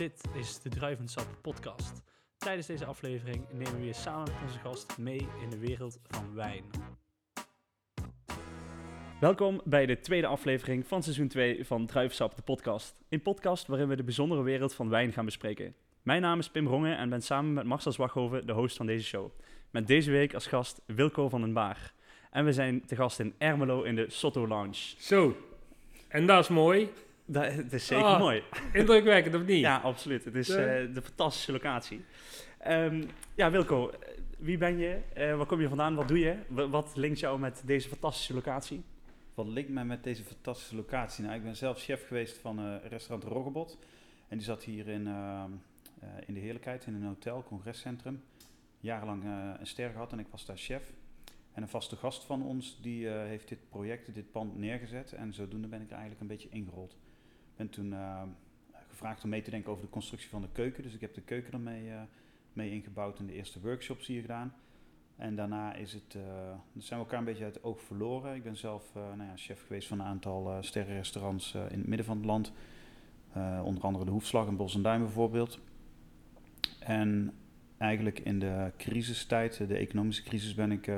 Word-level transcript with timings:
Dit 0.00 0.24
is 0.34 0.60
de 0.60 0.68
Druivensap 0.68 1.26
podcast. 1.42 2.02
Tijdens 2.38 2.66
deze 2.66 2.84
aflevering 2.84 3.44
nemen 3.52 3.80
we 3.80 3.86
je 3.86 3.92
samen 3.92 4.32
met 4.32 4.42
onze 4.42 4.58
gast 4.58 4.98
mee 4.98 5.28
in 5.42 5.50
de 5.50 5.58
wereld 5.58 5.98
van 6.08 6.34
wijn. 6.34 6.64
Welkom 9.20 9.60
bij 9.64 9.86
de 9.86 10.00
tweede 10.00 10.26
aflevering 10.26 10.86
van 10.86 11.02
seizoen 11.02 11.28
2 11.28 11.66
van 11.66 11.86
Druivensap, 11.86 12.36
de 12.36 12.42
podcast. 12.42 13.00
Een 13.08 13.22
podcast 13.22 13.66
waarin 13.66 13.88
we 13.88 13.96
de 13.96 14.02
bijzondere 14.02 14.42
wereld 14.42 14.74
van 14.74 14.88
wijn 14.88 15.12
gaan 15.12 15.24
bespreken. 15.24 15.74
Mijn 16.02 16.22
naam 16.22 16.38
is 16.38 16.50
Pim 16.50 16.66
Rongen 16.66 16.96
en 16.96 17.08
ben 17.08 17.22
samen 17.22 17.52
met 17.52 17.64
Marcel 17.64 17.92
Zwaghoven 17.92 18.46
de 18.46 18.52
host 18.52 18.76
van 18.76 18.86
deze 18.86 19.04
show. 19.04 19.30
Met 19.70 19.86
deze 19.86 20.10
week 20.10 20.34
als 20.34 20.46
gast 20.46 20.80
Wilco 20.86 21.28
van 21.28 21.40
den 21.40 21.52
Baar. 21.52 21.92
En 22.30 22.44
we 22.44 22.52
zijn 22.52 22.86
te 22.86 22.96
gast 22.96 23.20
in 23.20 23.34
Ermelo 23.38 23.82
in 23.82 23.94
de 23.94 24.10
Sotto 24.10 24.48
Lounge. 24.48 24.94
Zo, 24.98 25.36
en 26.08 26.26
dat 26.26 26.42
is 26.42 26.48
mooi. 26.48 26.90
Dat, 27.32 27.52
het 27.52 27.72
is 27.72 27.86
zeker 27.86 28.04
Ah. 28.04 28.18
mooi. 28.18 28.42
Indrukwekkend 28.72 29.34
of 29.34 29.42
niet? 29.44 29.60
Ja, 29.60 29.76
absoluut. 29.76 30.24
Het 30.24 30.34
is 30.34 30.48
eh, 30.48 30.56
de 30.94 31.02
fantastische 31.02 31.52
locatie. 31.52 32.04
Ehm, 32.58 33.02
ja, 33.34 33.50
Wilco, 33.50 33.90
eh, 33.90 34.08
wie 34.38 34.58
ben 34.58 34.78
je? 34.78 35.00
Eh, 35.14 35.36
waar 35.36 35.46
kom 35.46 35.60
je 35.60 35.68
vandaan? 35.68 35.94
Wat 35.94 36.08
doe 36.08 36.18
je? 36.18 36.36
Wa- 36.48 36.68
wat 36.68 36.92
linkt 36.96 37.18
jou 37.20 37.38
met 37.38 37.62
deze 37.64 37.88
fantastische 37.88 38.34
locatie? 38.34 38.82
Wat 39.34 39.46
linkt 39.46 39.70
mij 39.70 39.84
met 39.84 40.04
deze 40.04 40.22
fantastische 40.22 40.76
locatie? 40.76 41.24
Nou, 41.24 41.36
ik 41.36 41.42
ben 41.42 41.56
zelf 41.56 41.78
chef 41.82 42.06
geweest 42.06 42.38
van 42.38 42.58
eh, 42.58 42.74
restaurant 42.88 43.32
Roggebot. 43.32 43.78
En 44.28 44.36
die 44.36 44.46
zat 44.46 44.62
hier 44.64 44.88
in, 44.88 45.06
eh, 45.06 45.44
eh, 46.00 46.08
in 46.26 46.34
de 46.34 46.40
Heerlijkheid, 46.40 46.86
in 46.86 46.94
een 46.94 47.06
hotel, 47.06 47.42
congrescentrum. 47.48 48.22
Jarenlang 48.80 49.24
eh, 49.24 49.30
een 49.60 49.66
ster 49.66 49.90
gehad 49.90 50.12
en 50.12 50.18
ik 50.18 50.26
was 50.30 50.46
daar 50.46 50.56
chef. 50.58 50.92
En 51.52 51.62
een 51.62 51.68
vaste 51.68 51.96
gast 51.96 52.24
van 52.24 52.42
ons, 52.42 52.78
die 52.82 53.08
eh, 53.10 53.26
heeft 53.26 53.48
dit 53.48 53.58
project, 53.68 54.14
dit 54.14 54.30
pand 54.30 54.56
neergezet. 54.58 55.12
En 55.12 55.32
zodoende 55.32 55.68
ben 55.68 55.80
ik 55.80 55.86
er 55.86 55.92
eigenlijk 55.92 56.20
een 56.20 56.26
beetje 56.26 56.48
ingerold. 56.50 56.96
Ben 57.60 57.70
toen 57.70 57.92
eh, 57.92 58.22
gevraagd 58.88 59.24
om 59.24 59.30
mee 59.30 59.42
te 59.42 59.50
denken 59.50 59.70
over 59.70 59.84
de 59.84 59.90
constructie 59.90 60.28
van 60.28 60.42
de 60.42 60.48
keuken. 60.52 60.82
Dus 60.82 60.94
ik 60.94 61.00
heb 61.00 61.14
de 61.14 61.20
keuken 61.20 61.52
ermee 61.52 61.90
eh, 61.90 62.00
mee 62.52 62.70
ingebouwd 62.70 63.18
en 63.18 63.26
de 63.26 63.32
eerste 63.32 63.60
workshops 63.60 64.06
hier 64.06 64.20
gedaan. 64.20 64.54
En 65.16 65.34
daarna 65.34 65.74
is 65.74 65.92
het, 65.92 66.12
dan 66.72 66.82
zijn 66.82 67.00
we 67.00 67.04
elkaar 67.04 67.18
een 67.18 67.24
beetje 67.24 67.44
uit 67.44 67.54
het 67.54 67.64
oog 67.64 67.80
verloren. 67.80 68.34
Ik 68.34 68.42
ben 68.42 68.56
zelf 68.56 68.94
nou 68.94 69.22
ja, 69.22 69.36
chef 69.36 69.66
geweest 69.66 69.88
van 69.88 70.00
een 70.00 70.06
aantal 70.06 70.50
eh 70.50 70.56
sterrenrestaurants 70.60 71.54
in 71.54 71.78
het 71.78 71.86
midden 71.86 72.06
van 72.06 72.16
het 72.16 72.26
land. 72.26 72.52
Onder 73.64 73.82
andere 73.82 74.04
de 74.04 74.10
Hoefslag 74.10 74.48
in 74.48 74.56
Bos 74.56 74.74
en 74.74 74.82
Duin 74.82 75.00
bijvoorbeeld. 75.00 75.60
En 76.78 77.32
eigenlijk 77.78 78.18
in 78.18 78.38
de 78.38 78.72
crisistijd, 78.76 79.56
de 79.56 79.76
economische 79.76 80.22
crisis, 80.22 80.54
ben 80.54 80.72
ik 80.72 80.90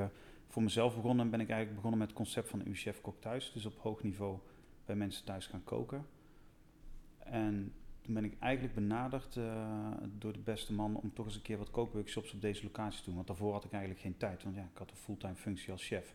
voor 0.49 0.63
mezelf 0.63 0.95
begonnen. 0.95 1.25
En 1.25 1.31
ben 1.31 1.41
ik 1.41 1.49
eigenlijk 1.49 1.77
begonnen 1.77 1.99
met 1.99 2.09
het 2.09 2.19
concept 2.19 2.49
van 2.49 2.63
uw 2.65 2.75
chef 2.75 3.01
kok 3.01 3.21
thuis. 3.21 3.53
Dus 3.53 3.67
op 3.67 3.79
hoog 3.79 4.03
niveau 4.03 4.39
bij 4.85 4.97
mensen 4.97 5.25
thuis 5.25 5.47
gaan 5.47 5.65
koken. 5.65 6.07
En 7.33 7.73
toen 8.01 8.15
ben 8.15 8.25
ik 8.25 8.37
eigenlijk 8.39 8.75
benaderd 8.75 9.37
eh, 9.37 9.67
door 10.19 10.33
de 10.33 10.39
beste 10.39 10.73
man 10.73 10.97
om 10.97 11.13
toch 11.15 11.27
eens 11.27 11.35
een 11.35 11.43
keer 11.43 11.59
wat 11.59 11.71
kookworkshops 11.71 12.35
op 12.35 12.41
deze 12.41 12.63
locatie 12.63 12.99
te 12.99 13.05
doen. 13.05 13.15
Want 13.15 13.27
daarvoor 13.27 13.53
had 13.53 13.65
ik 13.65 13.73
eigenlijk 13.73 14.03
geen 14.03 14.17
tijd, 14.17 14.43
want 14.43 14.57
ja, 14.57 14.63
ik 14.63 14.79
had 14.79 14.91
een 14.91 14.97
fulltime 14.97 15.35
functie 15.35 15.73
als 15.73 15.87
chef. 15.87 16.15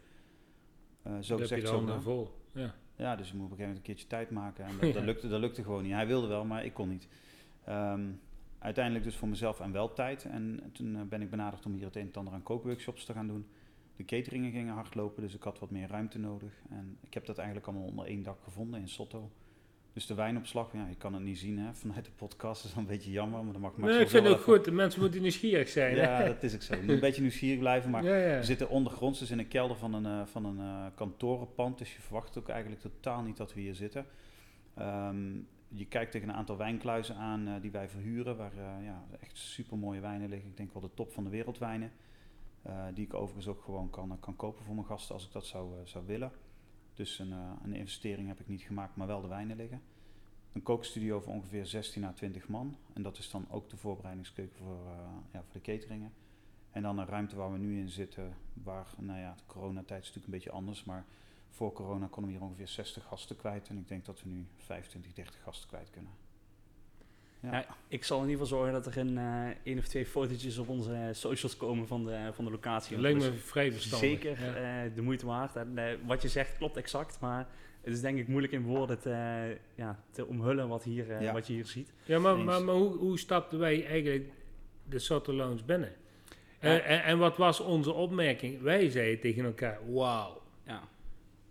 Eh 1.01 1.11
zo 1.11 1.27
Dan 1.27 1.37
je 1.37 1.43
gezegd, 1.43 1.67
zo 1.67 1.79
gedaan. 1.79 2.01
vol. 2.01 2.31
Ja. 2.51 2.75
Ja, 2.95 3.15
dus 3.15 3.29
je 3.29 3.35
moet 3.35 3.45
op 3.45 3.51
een 3.51 3.57
gegeven 3.57 3.57
moment 3.57 3.77
een 3.77 3.83
keertje 3.83 4.07
tijd 4.07 4.29
maken. 4.29 4.65
En 4.65 4.77
dat, 4.79 4.93
dat, 4.93 5.03
lukte, 5.03 5.27
dat 5.27 5.39
lukte 5.39 5.63
gewoon 5.63 5.83
niet. 5.83 5.91
Hij 5.91 6.07
wilde 6.07 6.27
wel, 6.27 6.45
maar 6.45 6.65
ik 6.65 6.73
kon 6.73 6.89
niet. 6.89 7.07
Ehm, 7.63 8.09
uiteindelijk 8.59 9.05
dus 9.05 9.15
voor 9.15 9.27
mezelf 9.27 9.59
en 9.59 9.71
wel 9.71 9.93
tijd. 9.93 10.25
En 10.25 10.69
toen 10.73 10.95
eh, 10.95 11.01
ben 11.01 11.21
ik 11.21 11.29
benaderd 11.29 11.65
om 11.65 11.73
hier 11.73 11.85
het 11.85 11.95
een 11.95 12.07
en 12.07 12.13
ander 12.13 12.33
aan 12.33 12.43
kookworkshops 12.43 13.05
te 13.05 13.13
gaan 13.13 13.27
doen. 13.27 13.47
De 13.95 14.05
cateringen 14.05 14.51
gingen 14.51 14.73
hard 14.73 14.95
lopen, 14.95 15.21
dus 15.21 15.35
ik 15.35 15.43
had 15.43 15.59
wat 15.59 15.71
meer 15.71 15.87
ruimte 15.87 16.19
nodig. 16.19 16.53
En 16.69 16.97
ik 17.01 17.13
heb 17.13 17.25
dat 17.25 17.37
eigenlijk 17.37 17.67
allemaal 17.67 17.87
onder 17.87 18.05
één 18.05 18.23
dak 18.23 18.39
gevonden 18.43 18.79
in 18.79 18.89
Sotto. 18.89 19.31
Dus 19.97 20.05
de 20.05 20.13
wijnopslag, 20.13 20.73
ja, 20.73 20.87
je 20.87 20.95
kan 20.95 21.13
het 21.13 21.23
niet 21.23 21.37
zien 21.37 21.57
hè, 21.59 21.73
vanuit 21.73 22.05
de 22.05 22.11
podcast. 22.15 22.61
Dat 22.61 22.71
is 22.71 22.77
een 22.77 22.85
beetje 22.85 23.11
jammer, 23.11 23.43
maar 23.43 23.53
dat 23.53 23.61
mag 23.61 23.77
Nee, 23.77 23.99
ik 23.99 24.09
vind 24.09 24.23
het 24.23 24.33
ook 24.33 24.39
even- 24.39 24.53
goed. 24.53 24.65
De 24.65 24.71
mensen 24.71 25.01
moeten 25.01 25.21
nieuwsgierig 25.21 25.69
zijn. 25.69 25.95
Ja, 25.95 26.23
dat 26.23 26.43
is 26.43 26.55
ook 26.55 26.61
zo. 26.61 26.75
Je 26.75 26.81
moet 26.81 26.89
een 26.89 26.99
beetje 26.99 27.21
nieuwsgierig 27.21 27.59
blijven, 27.59 27.89
maar 27.89 28.03
ja, 28.03 28.15
ja. 28.15 28.37
we 28.37 28.43
zitten 28.43 28.69
ondergronds, 28.69 29.19
dus 29.19 29.31
in 29.31 29.39
een 29.39 29.47
kelder 29.47 29.77
van 29.77 29.93
een, 29.93 30.05
eh, 30.05 30.25
van 30.25 30.45
een 30.45 30.59
eh, 30.59 30.85
kantorenpand. 30.95 31.77
Dus 31.77 31.95
je 31.95 32.01
verwacht 32.01 32.37
ook 32.37 32.49
eigenlijk 32.49 32.81
totaal 32.81 33.21
niet 33.21 33.37
dat 33.37 33.53
we 33.53 33.59
hier 33.59 33.75
zitten. 33.75 34.05
Ehm, 34.73 35.35
je 35.67 35.85
kijkt 35.85 36.11
tegen 36.11 36.29
een 36.29 36.35
aantal 36.35 36.57
wijnkluizen 36.57 37.15
aan 37.15 37.47
eh, 37.47 37.53
die 37.61 37.71
wij 37.71 37.89
verhuren, 37.89 38.37
waar 38.37 38.53
ja, 38.83 39.03
echt 39.19 39.37
super 39.37 39.77
mooie 39.77 39.99
wijnen 39.99 40.29
liggen. 40.29 40.49
Ik 40.49 40.57
denk 40.57 40.73
wel 40.73 40.81
de 40.81 40.93
top 40.93 41.11
van 41.11 41.23
de 41.23 41.29
wereldwijnen. 41.29 41.91
Die 42.93 43.05
ik 43.05 43.13
overigens 43.13 43.47
ook 43.47 43.61
gewoon 43.63 43.89
kan, 43.89 44.17
kan 44.19 44.35
kopen 44.35 44.65
voor 44.65 44.75
mijn 44.75 44.87
gasten 44.87 45.15
als 45.15 45.25
ik 45.25 45.31
dat 45.31 45.45
zou, 45.45 45.69
zou 45.83 46.05
willen. 46.05 46.31
Dus 46.97 47.19
een, 47.19 47.31
eh, 47.31 47.51
een 47.63 47.73
investering 47.73 48.27
heb 48.27 48.39
ik 48.39 48.47
niet 48.47 48.61
gemaakt, 48.61 48.95
maar 48.95 49.07
wel 49.07 49.21
de 49.21 49.27
wijnen 49.27 49.57
liggen. 49.57 49.81
Een 50.53 50.63
kookstudio 50.63 51.19
voor 51.19 51.33
ongeveer 51.33 51.65
16 51.65 52.03
à 52.03 52.11
20 52.11 52.47
man. 52.47 52.77
En 52.93 53.01
dat 53.01 53.17
is 53.17 53.29
dan 53.29 53.45
ook 53.49 53.69
de 53.69 53.77
voorbereidingskeuken 53.77 54.57
voor, 54.57 54.85
eh, 54.85 55.09
ja, 55.31 55.43
voor 55.43 55.53
de 55.53 55.61
cateringen. 55.61 56.13
En 56.71 56.81
dan 56.81 56.97
een 56.97 57.05
ruimte 57.05 57.35
waar 57.35 57.51
we 57.51 57.57
nu 57.57 57.79
in 57.79 57.89
zitten, 57.89 58.33
waar, 58.53 58.87
nou 58.97 59.19
ja, 59.19 59.33
de 59.33 59.43
coronatijd 59.45 60.01
is 60.01 60.07
natuurlijk 60.07 60.25
een 60.25 60.39
beetje 60.39 60.51
anders, 60.51 60.83
maar 60.83 61.05
voor 61.49 61.73
corona 61.73 62.07
konden 62.07 62.31
we 62.31 62.37
hier 62.37 62.47
ongeveer 62.47 62.67
60 62.67 63.03
gasten 63.03 63.35
kwijt. 63.35 63.67
En 63.67 63.77
ik 63.77 63.87
denk 63.87 64.05
dat 64.05 64.21
we 64.21 64.29
nu 64.29 64.47
25, 64.57 65.13
30 65.13 65.43
gasten 65.43 65.67
kwijt 65.67 65.89
kunnen. 65.89 66.11
Ja. 67.39 67.51
Ja, 67.51 67.65
ik 67.87 68.03
zal 68.03 68.21
in 68.23 68.29
ieder 68.29 68.41
geval 68.45 68.57
zorgen 68.57 68.73
dat 68.83 68.85
er 68.95 68.97
een 68.97 69.17
eh 69.17 69.55
één 69.63 69.77
of 69.77 69.87
twee 69.87 70.05
fotootjes 70.05 70.57
op 70.57 70.69
onze 70.69 71.09
socials 71.11 71.57
komen 71.57 71.87
van 71.87 72.05
de, 72.05 72.29
van 72.33 72.45
de 72.45 72.51
locatie. 72.51 72.95
Dat 72.95 73.03
Want 73.05 73.13
lijkt 73.13 73.23
het 73.23 73.31
me 73.33 73.39
is 73.39 73.49
vrij 73.51 73.71
verstandig. 73.71 74.09
zeker 74.09 74.39
Ja. 74.45 74.83
eh, 74.85 74.91
de 74.95 75.01
moeite 75.01 75.25
waard. 75.25 75.55
En, 75.55 75.71
eh, 75.77 75.93
wat 76.05 76.21
je 76.21 76.27
zegt 76.27 76.57
klopt 76.57 76.77
exact, 76.77 77.19
maar 77.19 77.47
het 77.81 77.93
is 77.93 78.01
denk 78.01 78.17
ik 78.17 78.27
moeilijk 78.27 78.53
in 78.53 78.63
woorden 78.63 78.99
te, 78.99 79.57
ja, 79.75 79.99
te 80.11 80.25
omhullen 80.25 80.67
wat, 80.67 80.83
hier, 80.83 81.11
eh, 81.11 81.21
Ja. 81.21 81.33
wat 81.33 81.47
je 81.47 81.53
hier 81.53 81.65
ziet. 81.65 81.93
Ja, 82.03 82.19
maar, 82.19 82.37
maar, 82.37 82.63
maar 82.63 82.75
hoe, 82.75 82.97
hoe 82.97 83.19
stapten 83.19 83.59
wij 83.59 83.85
eigenlijk 83.85 84.29
de 84.83 84.99
Soto 84.99 85.33
Lounge 85.33 85.63
binnen? 85.65 85.91
Ja. 86.61 86.69
En, 86.69 86.83
en, 86.85 87.03
en 87.03 87.17
wat 87.17 87.37
was 87.37 87.59
onze 87.59 87.91
opmerking? 87.93 88.61
Wij 88.61 88.89
zeiden 88.89 89.19
tegen 89.19 89.45
elkaar, 89.45 89.79
wauw, 89.93 90.41
Ja. 90.65 90.81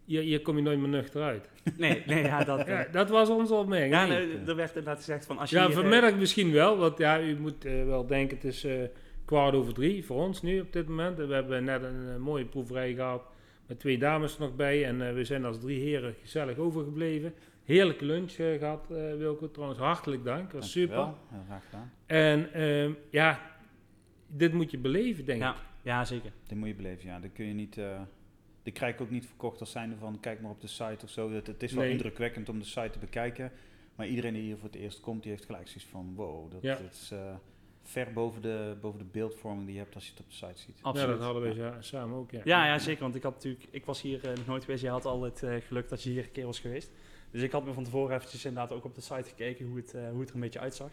Hier, 0.07 0.23
hier 0.23 0.41
kom 0.43 0.57
je 0.57 0.63
nooit 0.63 0.79
meer 0.79 0.89
nuchter 0.89 1.23
uit. 1.23 1.49
Nee, 1.77 2.03
nee, 2.07 2.23
ja, 2.23 2.45
dat... 2.45 2.59
eh, 2.59 2.67
Ja, 2.69 2.87
dat 2.93 3.09
was 3.11 3.29
onze 3.29 3.55
opmerking. 3.55 3.93
ja, 3.95 4.07
nee, 4.07 4.39
er 4.47 4.57
werd 4.57 4.69
inderdaad 4.69 4.97
gezegd 4.97 5.27
van 5.27 5.39
als 5.39 5.51
je 5.51 5.57
Ja, 5.57 5.67
eh, 5.67 5.71
vanmiddag 5.73 6.15
misschien 6.17 6.53
wel, 6.53 6.77
want 6.79 6.99
ja, 6.99 7.21
u 7.21 7.39
moet 7.39 7.65
eh, 7.65 7.85
wel 7.85 8.07
denken, 8.07 8.37
het 8.37 8.45
is 8.47 8.65
eh, 8.65 8.73
kwart 9.25 9.55
over 9.55 9.75
drie 9.75 10.05
voor 10.05 10.17
ons 10.23 10.43
nu 10.43 10.61
op 10.61 10.73
dit 10.73 10.89
moment. 10.89 11.19
En 11.19 11.29
we 11.29 11.35
hebben 11.35 11.65
net 11.65 11.83
een 11.83 12.09
eh, 12.09 12.17
mooie 12.17 12.45
proeverij 12.45 12.95
gehad 12.95 13.23
met 13.67 13.79
twee 13.81 13.99
dames 13.99 14.35
er 14.35 14.41
nog 14.41 14.57
bij. 14.57 14.85
En 14.85 15.09
eh, 15.09 15.15
we 15.15 15.25
zijn 15.25 15.45
als 15.45 15.61
drie 15.61 15.81
heren 15.81 16.15
gezellig 16.23 16.57
overgebleven. 16.59 17.35
Heerlijke 17.65 18.05
lunch 18.05 18.33
eh, 18.33 18.59
gehad, 18.59 18.87
eh, 18.91 18.97
Wilco. 19.19 19.51
Trouwens, 19.51 19.81
hartelijk 19.81 20.25
dank. 20.25 20.51
Dat 20.51 20.61
was 20.61 20.71
super. 20.71 20.97
Heel 20.97 21.43
graag 21.47 21.65
gedaan. 21.65 21.93
En 22.07 22.53
ehm, 22.53 22.91
ja, 23.11 23.41
dit 24.27 24.53
moet 24.53 24.71
je 24.71 24.79
beleven, 24.79 25.25
denk 25.25 25.41
Ja, 25.41 25.51
ik. 25.51 25.57
ja, 25.83 26.05
zeker. 26.05 26.31
Dit 26.47 26.59
moet 26.59 26.69
je 26.69 26.75
beleven, 26.75 27.07
ja. 27.09 27.19
Dat 27.19 27.31
kun 27.33 27.47
je 27.47 27.55
niet... 27.55 27.79
die 28.67 28.75
krijg 28.75 28.95
ik 28.95 29.01
ook 29.01 29.11
niet 29.11 29.27
verkocht 29.27 29.61
als 29.61 29.71
zijnde 29.71 29.97
van 29.97 30.21
kijk 30.21 30.41
maar 30.41 30.51
op 30.51 30.61
de 30.61 30.67
site 30.67 31.05
of 31.05 31.11
zo. 31.11 31.31
Het, 31.33 31.47
het 31.47 31.63
is 31.63 31.73
wel 31.73 31.83
Nee. 31.83 31.93
indrukwekkend 31.93 32.49
om 32.49 32.59
de 32.59 32.65
site 32.65 32.91
te 32.91 32.99
bekijken. 32.99 33.53
Maar 33.95 34.07
iedereen 34.07 34.33
die 34.33 34.43
hier 34.43 34.57
voor 34.57 34.69
het 34.69 34.79
eerst 34.79 35.01
komt, 35.01 35.23
die 35.23 35.31
heeft 35.31 35.45
gelijk 35.45 35.69
zoiets 35.69 35.85
van 35.91 36.13
wow, 36.15 36.51
dat, 36.51 36.63
Ja. 36.63 36.75
dat 36.77 36.93
is 36.93 37.11
eh, 37.13 37.35
ver 37.83 38.13
boven 38.13 38.43
de, 38.43 38.77
boven 38.81 38.99
de 38.99 39.05
beeldvorming 39.05 39.65
die 39.67 39.75
je 39.75 39.81
hebt 39.81 39.95
als 39.95 40.05
je 40.05 40.11
het 40.11 40.21
op 40.21 40.27
de 40.29 40.35
site 40.35 40.61
ziet. 40.61 40.79
Absoluut. 40.83 41.09
Ja, 41.11 41.17
dat 41.17 41.33
hadden 41.33 41.55
we 41.55 41.77
samen 41.81 42.17
ook, 42.17 42.31
ja. 42.31 42.41
Ja, 42.45 42.67
ja, 42.67 42.79
zeker. 42.79 43.03
Want 43.03 43.15
ik 43.15 43.23
had 43.23 43.35
natuurlijk, 43.35 43.67
ik 43.71 43.85
was 43.85 44.03
hier 44.03 44.25
eh, 44.31 44.37
nog 44.37 44.47
nooit 44.47 44.65
geweest. 44.65 44.83
Je 44.83 44.89
had 44.89 45.05
al 45.05 45.23
het 45.23 45.43
eh, 45.43 45.55
geluk 45.67 45.89
dat 45.89 46.03
je 46.03 46.11
hier 46.11 46.25
een 46.25 46.33
keer 46.33 46.47
was 46.47 46.61
geweest. 46.61 46.91
Dus 47.31 47.43
ik 47.43 47.53
had 47.53 47.65
me 47.65 47.73
van 47.73 47.85
tevoren 47.85 48.17
eventjes 48.17 48.45
inderdaad 48.45 48.73
ook 48.77 48.85
op 48.85 48.95
de 48.95 49.01
site 49.01 49.29
gekeken 49.29 49.67
hoe 49.67 49.77
het, 49.77 49.95
eh, 49.95 50.09
hoe 50.11 50.21
het 50.21 50.29
er 50.29 50.35
een 50.35 50.41
beetje 50.41 50.61
uitzag. 50.61 50.91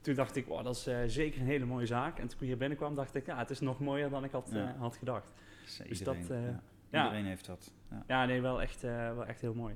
Toen 0.00 0.14
dacht 0.14 0.36
ik, 0.36 0.46
wow, 0.46 0.64
dat 0.64 0.76
is 0.76 0.86
eh, 0.86 0.98
zeker 1.06 1.40
een 1.40 1.46
hele 1.46 1.64
mooie 1.64 1.86
zaak. 1.86 2.18
En 2.18 2.28
toen 2.28 2.38
ik 2.40 2.46
hier 2.46 2.56
binnenkwam, 2.56 2.94
dacht 2.94 3.14
ik, 3.14 3.26
ja, 3.26 3.38
het 3.38 3.50
is 3.50 3.60
nog 3.60 3.80
mooier 3.80 4.10
dan 4.10 4.24
ik 4.24 4.30
had, 4.30 4.48
Ja. 4.52 4.68
eh, 4.74 4.80
had 4.80 4.96
gedacht. 4.96 5.32
Dus, 5.64 5.80
Dus 5.88 6.02
dat, 6.02 6.16
eh, 6.30 6.38
ja. 6.92 6.98
ja. 6.98 7.04
Iedereen 7.04 7.26
heeft 7.26 7.46
dat. 7.46 7.72
Ja. 7.90 8.02
Ja, 8.06 8.24
nee, 8.26 8.40
wel 8.40 8.62
echt, 8.62 8.84
eh, 8.84 8.90
wel 9.14 9.26
echt 9.26 9.40
heel 9.40 9.54
mooi. 9.54 9.74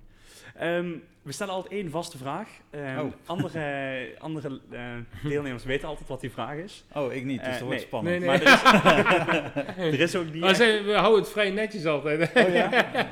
Ehm, 0.55 0.91
we 1.23 1.33
stellen 1.33 1.53
altijd 1.55 1.73
één 1.73 1.91
vaste 1.91 2.19
vraag. 2.19 2.49
Ehm, 2.71 2.99
Oh. 2.99 3.13
Andere, 3.27 4.15
andere 4.19 4.61
eh, 4.71 4.81
deelnemers 5.23 5.65
weten 5.65 5.89
altijd 5.89 6.09
wat 6.09 6.21
die 6.21 6.31
vraag 6.31 6.57
is. 6.57 6.85
Oh, 6.95 7.13
ik 7.13 7.25
niet, 7.25 7.39
dus 7.39 7.47
Eh, 7.47 7.53
dat 7.53 7.61
wordt 7.63 7.77
nee. 7.79 7.87
spannend. 7.87 8.19
Nee, 8.19 8.29
nee. 8.29 8.45
Maar 8.45 9.77
er 9.77 9.87
is, 9.87 9.95
er 9.95 10.01
is 10.01 10.17
ook 10.17 10.25
niet 10.33 10.41
Maar 10.41 10.51
echt- 10.61 10.85
we 10.85 10.95
houden 10.97 11.21
het 11.21 11.31
vrij 11.31 11.51
netjes 11.51 11.87
altijd. 11.87 12.31
Oh 12.35 12.53
ja? 12.55 12.67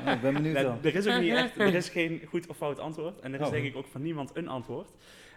Oh, 0.05 0.11
ik 0.13 0.21
ben 0.21 0.33
benieuwd 0.33 0.61
dan. 0.61 0.77
er 0.83 0.95
is 0.95 1.07
ook 1.07 1.19
niet 1.21 1.33
echt, 1.33 1.59
er 1.59 1.73
is 1.75 1.89
geen 1.99 2.21
goed 2.29 2.47
of 2.47 2.57
fout 2.57 2.79
antwoord. 2.79 3.19
En 3.19 3.33
er 3.33 3.39
is 3.39 3.45
Oh. 3.45 3.51
denk 3.51 3.65
ik 3.65 3.75
ook 3.75 3.87
van 3.87 4.01
niemand 4.01 4.31
een 4.33 4.47
antwoord. 4.47 4.91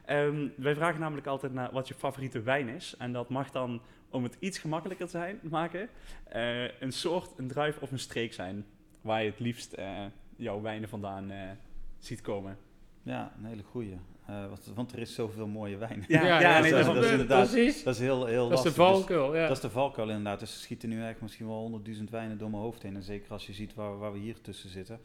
Ehm, 0.04 0.46
wij 0.56 0.74
vragen 0.74 1.00
namelijk 1.00 1.26
altijd 1.26 1.52
naar 1.52 1.68
wat 1.72 1.88
je 1.88 1.94
favoriete 1.94 2.42
wijn 2.42 2.68
is. 2.68 2.94
En 2.98 3.12
dat 3.12 3.28
mag 3.28 3.50
dan, 3.50 3.80
om 4.10 4.22
het 4.22 4.36
iets 4.38 4.58
gemakkelijker 4.58 5.06
te 5.06 5.10
zijn, 5.12 5.38
maken, 5.42 5.88
eh, 6.24 6.80
een 6.80 6.92
soort, 6.92 7.30
een 7.36 7.48
druif 7.48 7.78
of 7.78 7.90
een 7.92 7.98
streek 7.98 8.32
zijn. 8.32 8.64
Waar 9.00 9.22
je 9.22 9.30
het 9.30 9.40
liefst 9.40 9.72
eh, 9.72 10.04
jouw 10.36 10.60
wijnen 10.60 10.88
vandaan 10.88 11.30
eh, 11.30 11.50
ziet 11.98 12.20
komen. 12.20 12.58
Ja, 13.02 13.32
een 13.38 13.44
hele 13.44 13.62
goeie. 13.62 13.98
Eh, 14.26 14.46
want, 14.48 14.72
want 14.74 14.92
er 14.92 14.98
is 14.98 15.14
zoveel 15.14 15.46
mooie 15.46 15.76
wijn. 15.76 16.04
Ja, 16.08 16.40
ja, 16.40 16.40
nee, 16.40 16.52
dat 16.52 16.64
is- 16.64 16.70
daarom. 16.70 16.94
dat 16.94 17.04
is 17.04 17.10
inderdaad- 17.10 17.50
Precies. 17.50 17.82
Dat 17.82 17.94
is 17.94 18.00
heel, 18.00 18.26
heel 18.26 18.48
Dat 18.48 18.66
is 18.66 18.72
de 18.74 18.80
lastig. 18.80 18.96
Dus 18.96 19.06
valkuil, 19.06 19.34
ja. 19.36 19.46
Dat 19.46 19.56
is 19.56 19.62
de 19.62 19.70
valkuil 19.70 20.08
inderdaad. 20.08 20.40
Dus 20.40 20.52
er 20.54 20.60
schieten 20.60 20.88
nu 20.88 20.94
eigenlijk 20.94 21.22
misschien 21.24 21.46
wel 21.46 21.56
honderdduizend 21.60 22.10
wijnen 22.10 22.38
door 22.38 22.50
mijn 22.50 22.62
hoofd 22.62 22.82
heen. 22.82 22.94
En 22.96 23.02
zeker 23.02 23.32
als 23.32 23.46
je 23.46 23.52
ziet 23.52 23.74
waar, 23.74 23.98
waar 23.98 24.12
we 24.12 24.18
hier 24.18 24.40
tussen 24.40 24.70
zitten. 24.70 25.00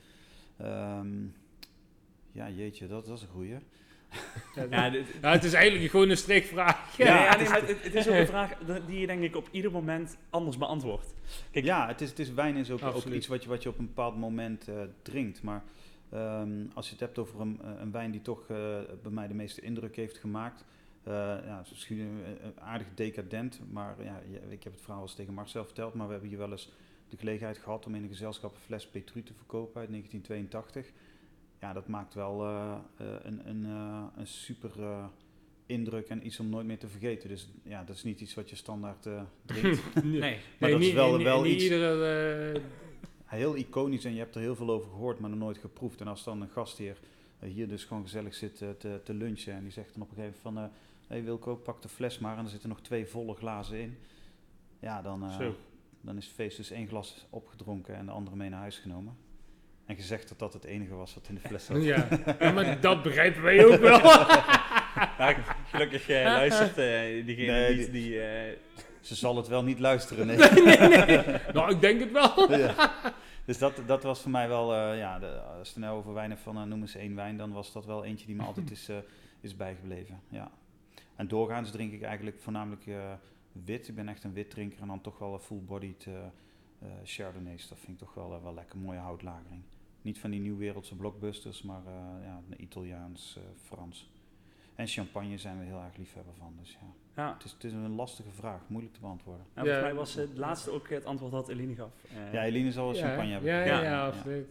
Ehm, 0.57 1.07
ja, 2.31 2.49
jeetje, 2.49 2.88
dat, 2.88 3.06
dat 3.06 3.17
is 3.17 3.23
een 3.23 3.29
goeie. 3.29 3.57
Ja, 4.69 4.89
dit- 4.89 5.06
ja, 5.21 5.31
het 5.31 5.44
is 5.44 5.54
eigenlijk 5.54 5.92
gewoon 5.92 6.10
een 6.10 6.18
strikvraag. 6.18 6.98
ja, 6.98 7.36
nee, 7.38 7.48
het, 7.48 7.83
het 7.83 7.95
is 7.95 8.07
ook 8.07 8.13
een 8.15 8.27
vraag 8.38 8.51
die 8.88 9.00
je 9.00 9.07
denk 9.07 9.21
ik 9.24 9.36
op 9.36 9.48
ieder 9.51 9.71
moment 9.71 10.18
anders 10.30 10.57
beantwoordt. 10.57 11.13
Kijk, 11.51 11.65
ja, 11.65 11.88
het 11.88 12.01
is, 12.01 12.10
het 12.10 12.19
is 12.19 12.33
wijn 12.33 12.56
is 12.56 12.71
ook, 12.71 12.80
ook 12.95 13.04
iets 13.18 13.27
wat 13.27 13.44
je, 13.44 13.50
wat 13.50 13.63
je 13.63 13.69
op 13.69 13.77
een 13.80 13.86
bepaald 13.86 14.18
moment 14.18 14.68
eh, 14.68 14.75
drinkt. 15.01 15.42
Maar 15.42 15.63
ehm, 16.12 16.50
als 16.74 16.86
je 16.86 16.92
het 16.92 17.00
hebt 17.00 17.18
over 17.18 17.39
een, 17.42 17.60
een 17.80 17.92
wijn 17.92 18.12
die 18.12 18.21
toch 18.21 18.39
eh, 18.48 18.57
bij 19.01 19.12
mij 19.12 19.27
de 19.27 19.33
meeste 19.33 19.62
indruk 19.62 19.95
heeft 19.95 20.18
gemaakt. 20.18 20.66
eh, 21.04 21.13
ja, 21.45 21.57
het 21.57 21.66
is 21.66 21.71
misschien 21.71 22.00
eh, 22.00 22.31
eh, 22.31 22.68
aardig 22.68 22.88
decadent, 22.95 23.59
maar 23.71 23.95
ja, 24.04 24.21
ik 24.50 24.63
heb 24.63 24.74
het 24.74 24.81
verhaal 24.81 25.00
al 25.00 25.06
eens 25.06 25.16
tegen 25.16 25.33
Marcel 25.33 25.66
verteld, 25.66 25.94
maar 25.94 26.06
we 26.06 26.12
hebben 26.12 26.30
hier 26.30 26.38
wel 26.39 26.51
eens 26.51 26.71
de 27.09 27.18
gelegenheid 27.18 27.57
gehad 27.57 27.86
om 27.86 27.95
in 27.95 28.04
een 28.04 28.09
gezelschap 28.09 28.54
een 28.56 28.62
fles 28.66 28.88
Petru 28.88 29.24
te 29.24 29.33
verkopen 29.33 29.81
uit 29.81 29.89
1982. 29.89 30.92
Ja, 31.63 31.74
dat 31.74 31.88
maakt 31.88 32.13
wel 32.13 32.44
eh, 32.45 32.75
eh, 32.98 33.07
een, 33.24 33.50
een, 33.50 33.65
eh, 33.65 34.04
een 34.15 34.27
super 34.27 34.71
indruk 35.65 36.07
en 36.07 36.25
iets 36.25 36.39
om 36.39 36.50
nooit 36.50 36.65
meer 36.65 36.77
te 36.77 36.88
vergeten. 36.88 37.30
Dus 37.30 37.50
ja, 37.63 37.83
dat 37.83 37.95
is 37.95 38.04
niet 38.04 38.21
iets 38.21 38.33
wat 38.33 38.50
je 38.50 38.56
standaard 38.56 39.07
drinkt. 39.45 39.81
nee. 40.04 40.19
Maar 40.60 40.69
Nee, 40.69 40.71
dat 40.71 40.81
is 40.81 40.94
wel- 40.94 41.24
wel 41.24 41.45
iets- 41.45 41.63
iedere, 41.63 42.62
heel 43.25 43.56
iconisch 43.56 44.06
en 44.06 44.13
je 44.13 44.19
hebt 44.19 44.36
er 44.36 44.42
heel 44.42 44.56
veel 44.56 44.69
over 44.69 44.89
gehoord, 44.89 45.19
maar 45.19 45.30
nog 45.30 45.39
nooit 45.39 45.57
geproefd. 45.57 46.01
En 46.01 46.07
als 46.07 46.24
dan 46.24 46.42
een 46.42 46.50
gastheer 46.50 46.98
hier 47.39 47.68
dus 47.68 47.83
gewoon 47.83 48.04
gezellig 48.04 48.36
zit 48.36 48.57
te, 48.57 49.01
te 49.04 49.13
lunchen 49.13 49.54
en 49.54 49.63
die 49.63 49.71
zegt 49.71 49.94
dan 49.94 50.01
op 50.04 50.09
een 50.09 50.16
gegeven 50.16 50.39
moment 50.44 50.71
van... 50.71 50.81
Hé 51.07 51.16
hey 51.16 51.24
Wilco, 51.24 51.56
pak 51.56 51.81
de 51.81 51.89
fles 51.89 52.19
maar 52.19 52.38
en 52.38 52.44
er 52.44 52.50
zitten 52.50 52.69
nog 52.69 52.81
twee 52.81 53.06
volle 53.06 53.36
glazen 53.36 53.80
in. 53.80 53.98
Ja, 54.80 55.01
dan, 55.01 55.31
dan 56.01 56.18
is 56.18 56.27
feest 56.27 56.57
dus 56.57 56.71
één 56.71 56.88
glas 56.88 57.25
opgedronken 57.30 57.95
en 57.95 58.06
de 58.06 58.12
andere 58.12 58.36
mee 58.36 58.50
naar 58.50 58.59
huis 58.59 58.77
genomen. 58.77 59.18
En 59.94 60.00
gezegd 60.00 60.30
dat 60.30 60.40
dat 60.40 60.54
het 60.54 60.63
enige 60.63 60.95
was 60.95 61.13
wat 61.13 61.28
in 61.30 61.36
de 61.36 61.42
fles 61.42 61.66
zat. 61.66 61.84
ja. 61.84 62.07
ja, 62.40 62.51
maar 62.51 62.80
dat 62.81 63.04
begrijpen 63.04 63.42
wij 63.42 63.66
ook 63.66 63.80
wel. 63.80 64.00
Ja, 65.18 65.36
gelukkig 65.69 66.10
eh, 66.10 66.24
luistert 66.24 66.78
eh, 66.78 67.25
diegene 67.25 67.51
Nee, 67.51 67.75
niet 67.78 67.92
die- 67.92 68.01
die... 68.01 68.22
eh, 68.22 68.57
Ze 69.01 69.16
zal 69.16 69.36
het 69.36 69.48
wel 69.48 69.63
niet 69.63 69.80
luisteren, 69.80 70.28
nee. 70.28 70.38
nou, 71.54 71.72
ik 71.72 71.81
denk 71.81 72.00
het 72.00 72.12
wel. 72.12 72.57
Ja. 72.57 72.94
Dus 73.45 73.57
dat, 73.57 73.81
dat 73.86 74.04
was 74.04 74.22
voor 74.22 74.31
mij 74.31 74.48
wel, 74.48 74.74
eh, 74.75 74.98
ja, 74.98 75.19
de, 75.19 75.28
als 75.42 75.68
je 75.68 75.74
het 75.74 75.84
nou 75.84 75.98
over 75.98 76.13
wijnen 76.13 76.38
van 76.38 76.57
uh, 76.57 76.63
noem 76.63 76.81
eens 76.81 76.95
één 76.95 77.16
wijn, 77.16 77.38
dan 77.38 77.51
was 77.51 77.72
dat 77.72 77.86
wel 77.86 78.04
eentje 78.06 78.25
die 78.25 78.36
me 78.36 78.44
altijd 78.44 78.72
is, 78.72 78.90
eh, 78.90 78.95
is 79.42 79.56
bijgebleven. 79.56 80.22
Ja. 80.30 80.51
En 81.16 81.28
doorgaans 81.28 81.72
drink 81.72 81.94
ik 81.94 82.01
eigenlijk 82.01 82.40
voornamelijk 82.40 82.88
eh, 82.88 82.95
wit. 83.66 83.88
Ik 83.88 83.95
ben 83.95 84.10
echt 84.10 84.24
een 84.24 84.34
wit 84.34 84.50
drinker 84.50 84.81
en 84.81 84.88
dan 84.88 85.01
toch 85.01 85.18
wel 85.18 85.34
een 85.34 85.40
full-bodied 85.40 86.06
eh 86.07 86.13
eh, 86.81 86.90
Chardonnays. 87.04 87.68
Dat 87.68 87.78
vind 87.80 87.92
ik 88.01 88.07
toch 88.07 88.13
wel, 88.13 88.40
wel 88.44 88.54
lekker, 88.54 88.78
mooie 88.78 89.00
houtlagering. 89.00 89.62
Niet 90.03 90.19
van 90.19 90.31
die 90.31 90.39
nieuwwereldse 90.39 90.95
blockbusters, 90.95 91.61
maar 91.61 91.81
eh, 91.85 91.94
ja, 92.25 92.41
een 92.50 92.61
Italiaans, 92.63 93.38
eh, 93.38 93.44
Frans. 93.63 94.11
En 94.75 94.88
champagne 94.88 95.38
zijn 95.38 95.59
we 95.59 95.65
heel 95.65 95.81
erg 95.81 95.97
liefhebber 95.97 96.33
van. 96.38 96.53
Dus 96.59 96.71
ja, 96.71 96.88
ja. 97.23 97.33
het 97.33 97.44
is, 97.44 97.51
het 97.51 97.63
is 97.63 97.73
een 97.73 97.95
lastige 97.95 98.31
vraag, 98.31 98.61
moeilijk 98.67 98.94
te 98.94 99.00
beantwoorden. 99.00 99.45
Nou, 99.53 99.67
volgens 99.67 99.75
Ja. 99.77 99.81
mij 99.94 99.94
was 99.95 100.13
het 100.15 100.38
laatste 100.38 100.71
ook 100.71 100.89
het 100.89 101.05
antwoord 101.05 101.31
dat 101.31 101.50
Eline 101.50 101.75
gaf. 101.75 101.91
Eh, 102.13 102.33
Ja, 102.33 102.44
Eline 102.44 102.71
zal 102.71 102.85
wel 102.85 102.94
champagne 103.01 103.25
ja, 103.27 103.31
hebben. 103.33 103.51
ja, 103.51 103.63
ja, 103.65 103.81
Ja. 103.83 104.05
absoluut. 104.07 104.47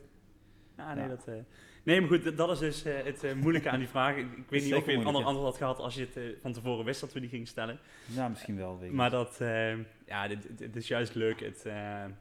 Ja, 0.77 0.95
nee, 0.95 1.03
Ja. 1.03 1.09
dat... 1.09 1.29
eh, 1.29 1.35
nee, 1.83 2.01
maar 2.01 2.09
goed, 2.09 2.37
dat- 2.37 2.51
is 2.51 2.59
dus 2.59 2.85
eh, 2.85 3.05
het 3.05 3.35
moeilijke 3.41 3.71
aan 3.71 3.79
die 3.79 3.89
vraag. 3.89 4.17
Ik, 4.17 4.27
ik 4.37 4.49
weet 4.51 4.63
niet 4.65 4.75
of 4.75 4.87
je 4.87 4.93
een 4.93 5.05
ander 5.07 5.25
antwoord 5.25 5.47
had 5.49 5.57
gehad 5.57 5.79
als 5.79 5.95
je 5.95 6.09
het 6.13 6.37
van 6.43 6.53
tevoren 6.53 6.85
wist 6.85 7.01
dat 7.01 7.13
we 7.13 7.21
die 7.21 7.29
gingen 7.29 7.47
stellen. 7.47 7.79
Ja, 8.07 8.29
misschien 8.29 8.57
wel. 8.57 8.79
Weet 8.79 8.89
ik 8.91 8.95
Maar 8.97 9.11
niet. 9.11 9.19
dat, 9.19 9.41
eh, 9.41 9.77
ja, 10.07 10.29
dit, 10.29 10.43
dit- 10.43 10.59
dit 10.59 10.77
is 10.77 10.89
juist 10.89 11.15
leuk 11.15 11.41
het, 11.41 11.65
eh, 11.67 11.75
het- 12.03 12.13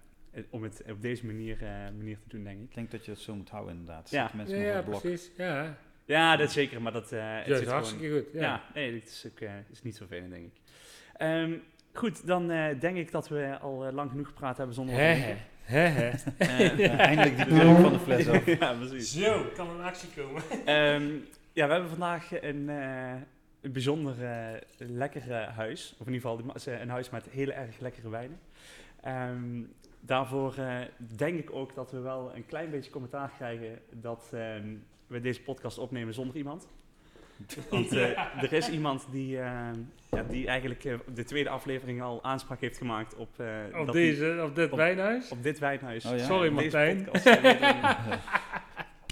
om 0.49 0.63
het 0.63 0.83
op 0.89 1.01
deze 1.01 1.25
manier, 1.25 1.57
eh, 1.63 1.69
manier 1.97 2.17
te 2.19 2.27
doen, 2.35 2.43
denk 2.43 2.57
ik. 2.57 2.63
Ik 2.69 2.75
denk 2.75 2.91
dat 2.91 3.05
je 3.05 3.11
het 3.11 3.19
zo 3.19 3.35
moet 3.35 3.49
houden 3.49 3.73
inderdaad. 3.73 4.09
Ja. 4.09 4.31
Mensen 4.33 4.57
Ja, 4.59 4.65
ja, 4.73 4.81
precies. 4.81 5.31
Ja, 5.37 5.77
Ja, 6.05 6.35
dat 6.35 6.51
zeker, 6.51 6.81
maar 6.81 6.91
dat, 6.91 7.11
eh 7.11 7.19
het 7.35 7.35
dat 7.37 7.45
zit 7.45 7.55
is 7.55 7.57
gewoon- 7.57 7.73
hartstikke 7.73 8.09
goed. 8.13 8.33
Ja, 8.33 8.39
Ja. 8.41 8.61
nee, 8.73 8.91
dit 8.91 9.03
is, 9.07 9.27
ook, 9.31 9.39
eh, 9.39 9.51
is 9.71 9.81
niet 9.83 9.95
zo 9.95 10.05
vervelend, 10.07 10.31
denk 10.33 10.45
ik. 10.45 10.53
Ehm, 11.17 11.53
goed, 11.93 12.27
dan 12.27 12.51
eh, 12.51 12.79
denk 12.79 12.97
ik 12.97 13.11
dat 13.11 13.27
we 13.29 13.57
al 13.61 13.85
eh, 13.85 13.93
lang 13.93 14.09
genoeg 14.11 14.27
gepraat 14.27 14.57
hebben 14.57 14.75
zonder 14.75 14.95
Hè, 14.95 15.01
hè, 15.63 15.77
hè. 15.77 16.09
Eh, 16.37 16.77
Ja, 16.87 16.97
eindelijk 16.97 17.35
die 17.37 17.45
druk 17.55 17.77
van 17.77 17.93
de 17.93 17.99
fles 17.99 18.27
af. 18.27 18.45
ja, 18.59 18.73
precies. 18.73 19.11
Zo, 19.13 19.45
kan 19.55 19.69
een 19.69 19.81
actie 19.83 20.09
komen. 20.15 20.41
Ehm, 20.65 21.09
ja, 21.53 21.65
we 21.67 21.71
hebben 21.71 21.89
vandaag 21.89 22.41
een, 22.41 22.69
eh, 22.69 23.13
een 23.61 23.71
bijzonder 23.71 24.23
eh, 24.25 24.47
lekker 24.77 25.31
eh, 25.31 25.47
huis. 25.57 25.95
Of 25.99 26.07
in 26.07 26.13
ieder 26.13 26.29
geval 26.29 26.73
een 26.79 26.89
huis 26.89 27.09
met 27.09 27.29
hele 27.29 27.53
erg 27.53 27.79
lekkere 27.79 28.09
wijnen. 28.09 28.39
Ehm, 29.01 29.61
daarvoor 30.01 30.55
eh, 30.57 30.75
denk 31.15 31.39
ik 31.39 31.51
ook 31.53 31.75
dat 31.75 31.91
we 31.91 31.99
wel 31.99 32.31
een 32.35 32.45
klein 32.45 32.69
beetje 32.69 32.91
commentaar 32.91 33.31
krijgen 33.37 33.79
dat 33.91 34.29
ehm, 34.33 34.67
we 35.07 35.21
deze 35.21 35.41
podcast 35.41 35.77
opnemen 35.77 36.13
zonder 36.13 36.35
iemand. 36.35 36.67
Want 37.69 37.91
eh, 37.93 38.19
er 38.43 38.53
is 38.53 38.69
iemand 38.69 39.07
die, 39.11 39.39
ehm, 39.39 39.75
ja, 40.11 40.23
die 40.23 40.47
eigenlijk 40.47 40.83
eh, 40.85 40.93
de 41.13 41.23
tweede 41.23 41.49
aflevering 41.49 42.01
al 42.01 42.23
aanspraak 42.23 42.61
heeft 42.61 42.77
gemaakt 42.77 43.15
op, 43.15 43.39
eh, 43.39 43.47
Op, 43.79 43.85
dat 43.85 43.95
die- 43.95 44.09
deze, 44.15 44.43
op 44.45 44.55
dit 44.55 44.71
op- 44.71 44.77
wijnhuis. 44.77 45.31
op 45.31 45.43
dit 45.43 45.59
wijnhuis. 45.59 46.05
Oh 46.05 46.17
ja? 46.17 46.25
Sorry, 46.25 46.49
Deze 46.49 46.53
Martijn. 46.61 47.07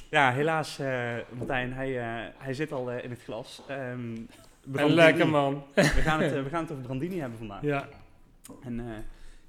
ja, 0.09 0.31
helaas, 0.31 0.80
eh, 0.80 1.15
Martijn, 1.38 1.74
hij, 1.74 2.00
eh, 2.00 2.33
hij 2.38 2.53
zit 2.53 2.71
al 2.71 2.91
eh, 2.91 3.03
in 3.03 3.09
het 3.09 3.21
glas. 3.24 3.62
Ehm, 3.68 3.80
En 3.80 4.27
Brandini. 4.71 4.95
lekker 4.95 5.27
man. 5.30 5.63
We 5.75 5.83
gaan, 5.83 6.21
het, 6.21 6.31
we 6.44 6.50
gaan 6.50 6.62
het 6.63 6.71
over 6.71 6.83
Brandini 6.83 7.19
hebben 7.19 7.38
vandaag. 7.38 7.62
Ja. 7.62 7.88
En 8.63 8.80
eh, 8.80 8.86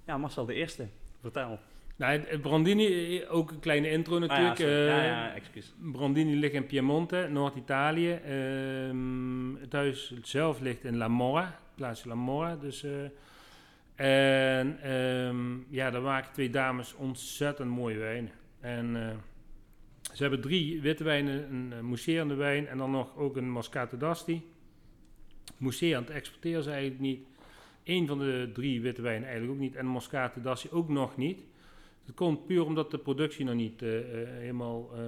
ja, 0.07 0.19
Marcel, 0.19 0.45
de 0.47 0.55
eerste. 0.55 0.87
Vertel. 1.21 1.59
Nou, 1.97 2.13
het- 2.21 2.41
Brandini, 2.43 3.19
eh, 3.19 3.35
ook 3.35 3.51
een 3.51 3.59
kleine 3.61 3.91
intro 3.91 4.15
Ah, 4.21 4.27
ja, 4.27 4.41
natuurlijk. 4.41 4.91
eh, 4.91 4.97
ja, 4.97 5.05
ja, 5.05 5.35
excuus. 5.35 5.75
Brandini 5.93 6.37
ligt 6.37 6.55
in 6.55 6.67
Piemonte, 6.67 7.29
Noord-Italië. 7.31 8.11
Ehm, 8.13 9.55
het 9.55 9.73
huis 9.73 10.15
zelf 10.23 10.61
ligt 10.61 10.85
in 10.85 10.97
La 10.97 11.09
Mora, 11.09 11.61
plaatsje 11.75 12.09
La 12.09 12.15
Mora. 12.15 12.57
Dus, 12.57 12.83
eh, 12.85 12.91
en 13.95 14.79
ehm, 14.83 15.59
ja, 15.69 15.91
daar 15.91 16.03
maken 16.03 16.33
twee 16.33 16.51
dames 16.51 16.95
ontzettend 16.95 17.71
mooie 17.71 17.99
wijnen. 17.99 18.31
En 18.61 18.97
eh, 19.09 19.17
ze 20.15 20.23
hebben 20.23 20.41
drie 20.41 20.81
witte 20.81 21.05
wijnen, 21.05 21.51
een 21.53 21.73
uh, 21.77 21.81
mousserende 21.81 22.35
wijn 22.35 22.67
en 22.67 22.79
dan 22.79 22.91
nog 22.91 23.17
ook 23.17 23.37
een 23.37 23.51
Moscato 23.51 23.97
d'Asti. 23.97 24.43
Mousserend 25.57 26.11
exporteren 26.11 26.63
ze 26.63 26.71
eigenlijk 26.71 27.01
niet. 27.01 27.27
Eén 27.85 28.07
van 28.07 28.19
de 28.19 28.51
drie 28.53 28.81
witte 28.81 29.03
wijnen 29.03 29.29
eigenlijk 29.29 29.53
ook 29.55 29.65
niet 29.65 29.77
en 29.77 29.87
Moscato 29.87 30.41
d'Asti 30.41 30.69
ook 30.71 30.89
nog 30.89 31.17
niet. 31.17 31.49
Dat 32.11 32.19
komt 32.19 32.47
puur 32.47 32.65
omdat 32.65 32.91
de 32.91 32.99
productie 32.99 33.45
nog 33.45 33.55
niet 33.55 33.83
eh, 33.83 34.23
eh, 34.23 34.29
helemaal 34.29 34.91
eh, 34.95 35.01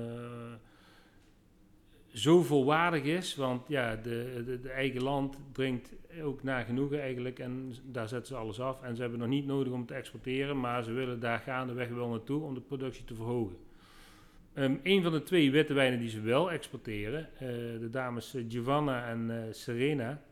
zo 2.13 2.43
volwaardig 2.43 3.03
is. 3.03 3.35
Want 3.35 3.69
ja, 3.69 3.97
de, 3.97 4.59
de, 4.63 4.69
eigen 4.69 5.03
land 5.03 5.39
drinkt 5.53 5.95
ook 6.23 6.43
naar 6.43 6.65
genoegen 6.65 7.01
eigenlijk. 7.01 7.39
En 7.39 7.75
daar 7.85 8.09
zetten 8.09 8.27
ze 8.27 8.41
alles 8.41 8.61
af. 8.61 8.83
En 8.83 8.95
ze 8.95 9.01
hebben 9.01 9.19
nog 9.21 9.29
niet 9.29 9.47
nodig 9.47 9.73
om 9.73 9.87
te 9.87 9.95
exporteren. 9.95 10.61
Maar 10.61 10.83
ze 10.83 10.93
willen 10.93 11.21
daar 11.21 11.39
gaandeweg 11.39 11.89
wel 11.89 12.09
naartoe 12.09 12.43
om 12.43 12.55
de 12.55 12.61
productie 12.61 13.05
te 13.05 13.15
verhogen. 13.15 13.57
Um, 14.55 14.81
een 14.83 15.03
van 15.03 15.13
de 15.13 15.23
twee 15.23 15.51
witte 15.51 15.75
wijnen 15.75 15.99
die 15.99 16.09
ze 16.09 16.21
wel 16.21 16.51
exporteren, 16.51 17.29
de 17.81 17.89
dames 17.91 18.37
Giovanna 18.49 19.09
en 19.09 19.49
Serena, 19.51 20.23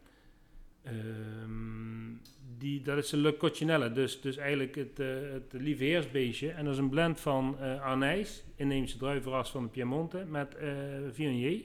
um, 0.86 2.20
die, 2.58 2.82
dat 2.82 2.98
is 2.98 3.12
een 3.12 3.20
Le 3.20 3.36
Coccinelle, 3.36 3.92
dus, 3.92 4.20
dus 4.20 4.36
eigenlijk 4.36 4.74
het, 4.74 5.00
uh, 5.00 5.06
het 5.32 5.52
lieve 5.52 5.84
heersbeestje. 5.84 6.50
En 6.50 6.64
dat 6.64 6.72
is 6.72 6.78
een 6.78 6.88
blend 6.88 7.20
van 7.20 7.56
uh, 7.60 7.82
Arnijs, 7.82 8.44
inheemse 8.56 8.98
druivenras 8.98 9.50
van 9.50 9.62
de 9.62 9.68
Piemonte, 9.68 10.24
met 10.28 10.56
uh, 10.62 10.70
Viognier. 11.10 11.60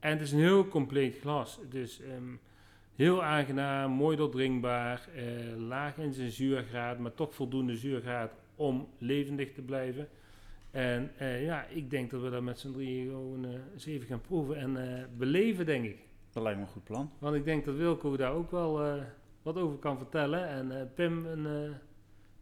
En 0.00 0.10
het 0.10 0.20
is 0.20 0.32
een 0.32 0.38
heel 0.38 0.68
compleet 0.68 1.18
glas. 1.20 1.58
Het 1.62 1.74
is 1.74 2.00
um, 2.16 2.40
heel 2.94 3.22
aangenaam, 3.22 3.90
mooi 3.90 4.16
doordringbaar, 4.16 5.08
laag 5.58 5.98
in 5.98 6.12
zijn 6.12 6.30
zuurgraad, 6.30 6.98
maar 6.98 7.14
toch 7.14 7.34
voldoende 7.34 7.76
zuurgraad 7.76 8.32
om 8.56 8.88
levendig 8.98 9.52
te 9.52 9.62
blijven. 9.62 10.08
En 10.70 11.10
ja, 11.18 11.66
ik 11.66 11.90
denk 11.90 12.10
dat 12.10 12.22
we 12.22 12.30
dat 12.30 12.42
met 12.42 12.58
z'n 12.58 12.72
drieën 12.72 13.06
gewoon 13.06 13.46
eens 13.72 13.86
even 13.86 14.06
gaan 14.06 14.20
proeven 14.20 14.56
en 14.56 15.08
beleven, 15.18 15.66
denk 15.66 15.84
ik. 15.84 15.98
Dat 16.32 16.42
lijkt 16.42 16.58
me 16.58 16.64
een 16.64 16.72
goed 16.72 16.84
plan. 16.84 17.10
Want 17.18 17.34
ik 17.34 17.44
denk 17.44 17.64
dat 17.64 17.74
Wilco 17.74 18.16
daar 18.16 18.32
ook 18.32 18.50
wel 18.50 18.86
uh, 18.86 19.02
wat 19.42 19.56
over 19.56 19.78
kan 19.78 19.96
vertellen. 19.98 20.48
En 20.48 20.72
uh, 20.72 20.82
Pim 20.94 21.26
een 21.26 21.46
uh, 21.46 21.74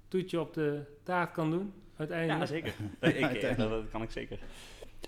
toetje 0.09 0.40
op 0.40 0.54
de 0.54 0.82
taart 1.02 1.32
kan 1.32 1.50
doen, 1.50 1.73
uiteindelijk. 1.97 2.40
Ja, 2.40 2.47
zeker. 2.47 2.73
dat, 3.00 3.14
ik, 3.14 3.56
dat, 3.56 3.70
dat, 3.70 3.88
kan 3.90 4.02
ik 4.02 4.11
zeker. 4.11 4.38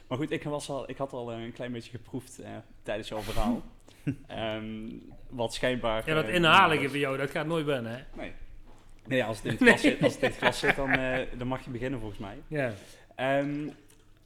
Maar 0.08 0.18
goed, 0.18 0.30
ik, 0.30 0.42
was 0.42 0.68
al, 0.68 0.90
ik 0.90 0.96
had 0.96 1.12
al 1.12 1.32
een 1.32 1.52
klein 1.52 1.72
beetje 1.72 1.90
geproefd 1.90 2.40
uh, 2.40 2.46
tijdens 2.82 3.08
jouw 3.08 3.20
verhaal. 3.20 3.62
um, 4.56 5.02
wat 5.28 5.54
schijnbaar... 5.54 6.08
Ja, 6.08 6.14
dat 6.14 6.28
inhalige 6.28 6.88
van 6.88 6.98
jou, 6.98 7.16
dat 7.16 7.30
gaat 7.30 7.46
nooit 7.46 7.66
wennen, 7.66 7.92
hè? 7.92 8.02
Nee. 8.16 8.32
Nee, 9.06 9.24
als 9.24 9.36
het 9.36 9.46
in 9.46 9.50
het 9.50 9.60
glas 9.68 9.80
zit, 9.80 10.02
als 10.02 10.12
het 10.12 10.22
in 10.22 10.28
het 10.28 10.38
glas 10.38 10.58
zit 10.58 10.76
dan, 10.76 10.98
uh, 10.98 11.18
dan 11.38 11.46
mag 11.46 11.64
je 11.64 11.70
beginnen 11.70 12.00
volgens 12.00 12.20
mij. 12.20 12.42
Ja. 12.46 12.72
Um, 13.38 13.72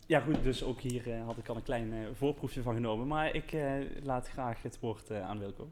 ja 0.07 0.21
goed, 0.21 0.43
dus 0.43 0.63
ook 0.63 0.81
hier 0.81 1.09
uh, 1.09 1.25
had 1.25 1.39
ik 1.39 1.49
al 1.49 1.57
een 1.57 1.63
klein 1.63 1.93
uh, 1.93 2.07
voorproefje 2.15 2.63
van 2.63 2.75
genomen. 2.75 3.07
Maar 3.07 3.35
ik 3.35 3.53
uh, 3.53 3.75
laat 4.03 4.29
graag 4.29 4.63
het 4.63 4.81
woord 4.81 5.11
aan 5.11 5.39
Wilco. 5.39 5.71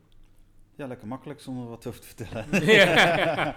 Ja, 0.76 0.86
lekker 0.86 1.08
makkelijk 1.08 1.40
zonder 1.40 1.68
wat 1.68 1.86
over 1.86 2.00
te 2.00 2.06
vertellen. 2.06 2.66
ja. 2.66 3.54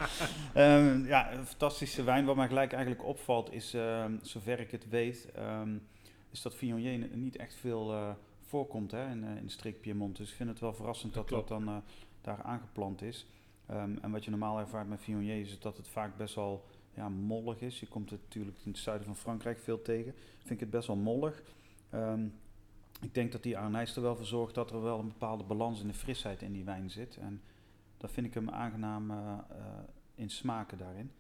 um, 0.80 1.06
ja, 1.14 1.32
een 1.32 1.46
fantastische 1.46 2.04
wijn. 2.04 2.26
Wat 2.26 2.36
mij 2.36 2.48
gelijk 2.48 2.74
eigenlijk 2.74 3.06
opvalt 3.06 3.54
is, 3.54 3.74
um, 3.74 4.20
zover 4.22 4.60
ik 4.60 4.72
het 4.72 4.90
weet, 4.90 5.30
um, 5.40 5.88
is 6.32 6.42
dat 6.42 6.56
Viognier 6.56 7.08
niet 7.14 7.36
echt 7.36 7.56
veel 7.56 8.16
voorkomt 8.48 8.92
hè, 8.92 9.10
in, 9.10 9.24
eh, 9.24 9.36
in 9.36 9.46
de 9.46 9.52
streek 9.52 9.82
Piemont. 9.82 10.18
Dus 10.18 10.30
ik 10.30 10.36
vind 10.36 10.50
het 10.50 10.60
wel 10.60 10.74
verrassend 10.74 11.14
Dat 11.14 11.30
dat 11.30 11.48
dan 11.48 11.68
eh, 11.68 11.76
daar 12.22 12.42
aangeplant 12.42 13.02
is. 13.02 13.28
Ehm, 13.66 13.98
en 14.02 14.12
wat 14.12 14.24
je 14.24 14.30
normaal 14.30 14.60
ervaart 14.60 14.90
met 14.90 15.02
Viognier 15.02 15.40
is 15.40 15.60
dat 15.60 15.78
het 15.78 15.88
vaak 15.88 16.18
best 16.18 16.36
wel 16.36 16.66
ja, 16.98 17.10
mollig 17.10 17.62
is. 17.62 17.80
Je 17.80 17.88
komt 17.88 18.10
het 18.10 18.22
natuurlijk 18.22 18.58
in 18.64 18.72
het 18.72 18.80
zuiden 18.80 19.06
van 19.06 19.16
Frankrijk 19.16 19.60
veel 19.60 19.82
tegen. 19.82 20.14
Vind 20.38 20.50
ik 20.50 20.60
het 20.60 20.70
best 20.70 20.88
wel 20.88 20.96
mollig. 20.96 21.44
Ehm, 21.90 22.26
ik 23.02 23.14
denk 23.14 23.32
dat 23.32 23.44
die 23.44 23.58
Arnijs 23.58 23.96
er 23.96 24.02
wel 24.02 24.16
voor 24.16 24.26
zorgt 24.26 24.56
dat 24.56 24.72
er 24.72 24.82
wel 24.82 25.00
een 25.00 25.08
bepaalde 25.08 25.44
balans 25.44 25.82
in 25.82 25.88
de 25.88 25.94
frisheid 25.94 26.42
in 26.42 26.54
die 26.54 26.64
wijn 26.64 26.90
zit. 26.90 27.18
En 27.18 27.42
dat 27.98 28.12
vind 28.12 28.28
ik 28.28 28.34
hem 28.34 28.50
aangenaam 28.50 29.12
eh, 29.12 29.18
eh, 29.18 29.66
in 30.16 30.30
smaken 30.30 30.78
daarin. 30.78 31.12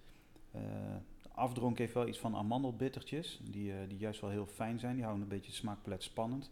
De 0.51 1.29
afdronk 1.31 1.77
heeft 1.77 1.93
wel 1.93 2.07
iets 2.07 2.19
van 2.19 2.35
amandelbittertjes, 2.35 3.41
die, 3.43 3.87
die 3.87 3.97
juist 3.97 4.21
wel 4.21 4.29
heel 4.29 4.45
fijn 4.45 4.79
zijn. 4.79 4.93
Die 4.93 5.03
houden 5.03 5.23
een 5.23 5.29
beetje 5.29 5.51
het 5.51 5.59
smaakpalet 5.59 6.03
spannend. 6.03 6.51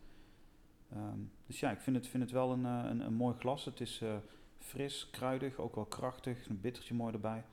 Ehm, 0.92 1.20
dus 1.48 1.60
ja, 1.60 1.72
ik 1.72 1.80
vind 1.80 1.96
het, 1.96 2.08
vind 2.08 2.24
het 2.24 2.32
wel 2.32 2.52
een, 2.52 2.64
een, 2.64 3.00
een 3.00 3.14
mooi 3.14 3.36
glas. 3.36 3.66
Het 3.66 3.82
is 3.82 4.04
fris, 4.58 5.10
kruidig, 5.10 5.58
ook 5.58 5.76
wel 5.76 5.86
krachtig. 5.86 6.50
Een 6.50 6.62
bittertje 6.62 6.94
mooi 6.94 7.14
erbij. 7.14 7.44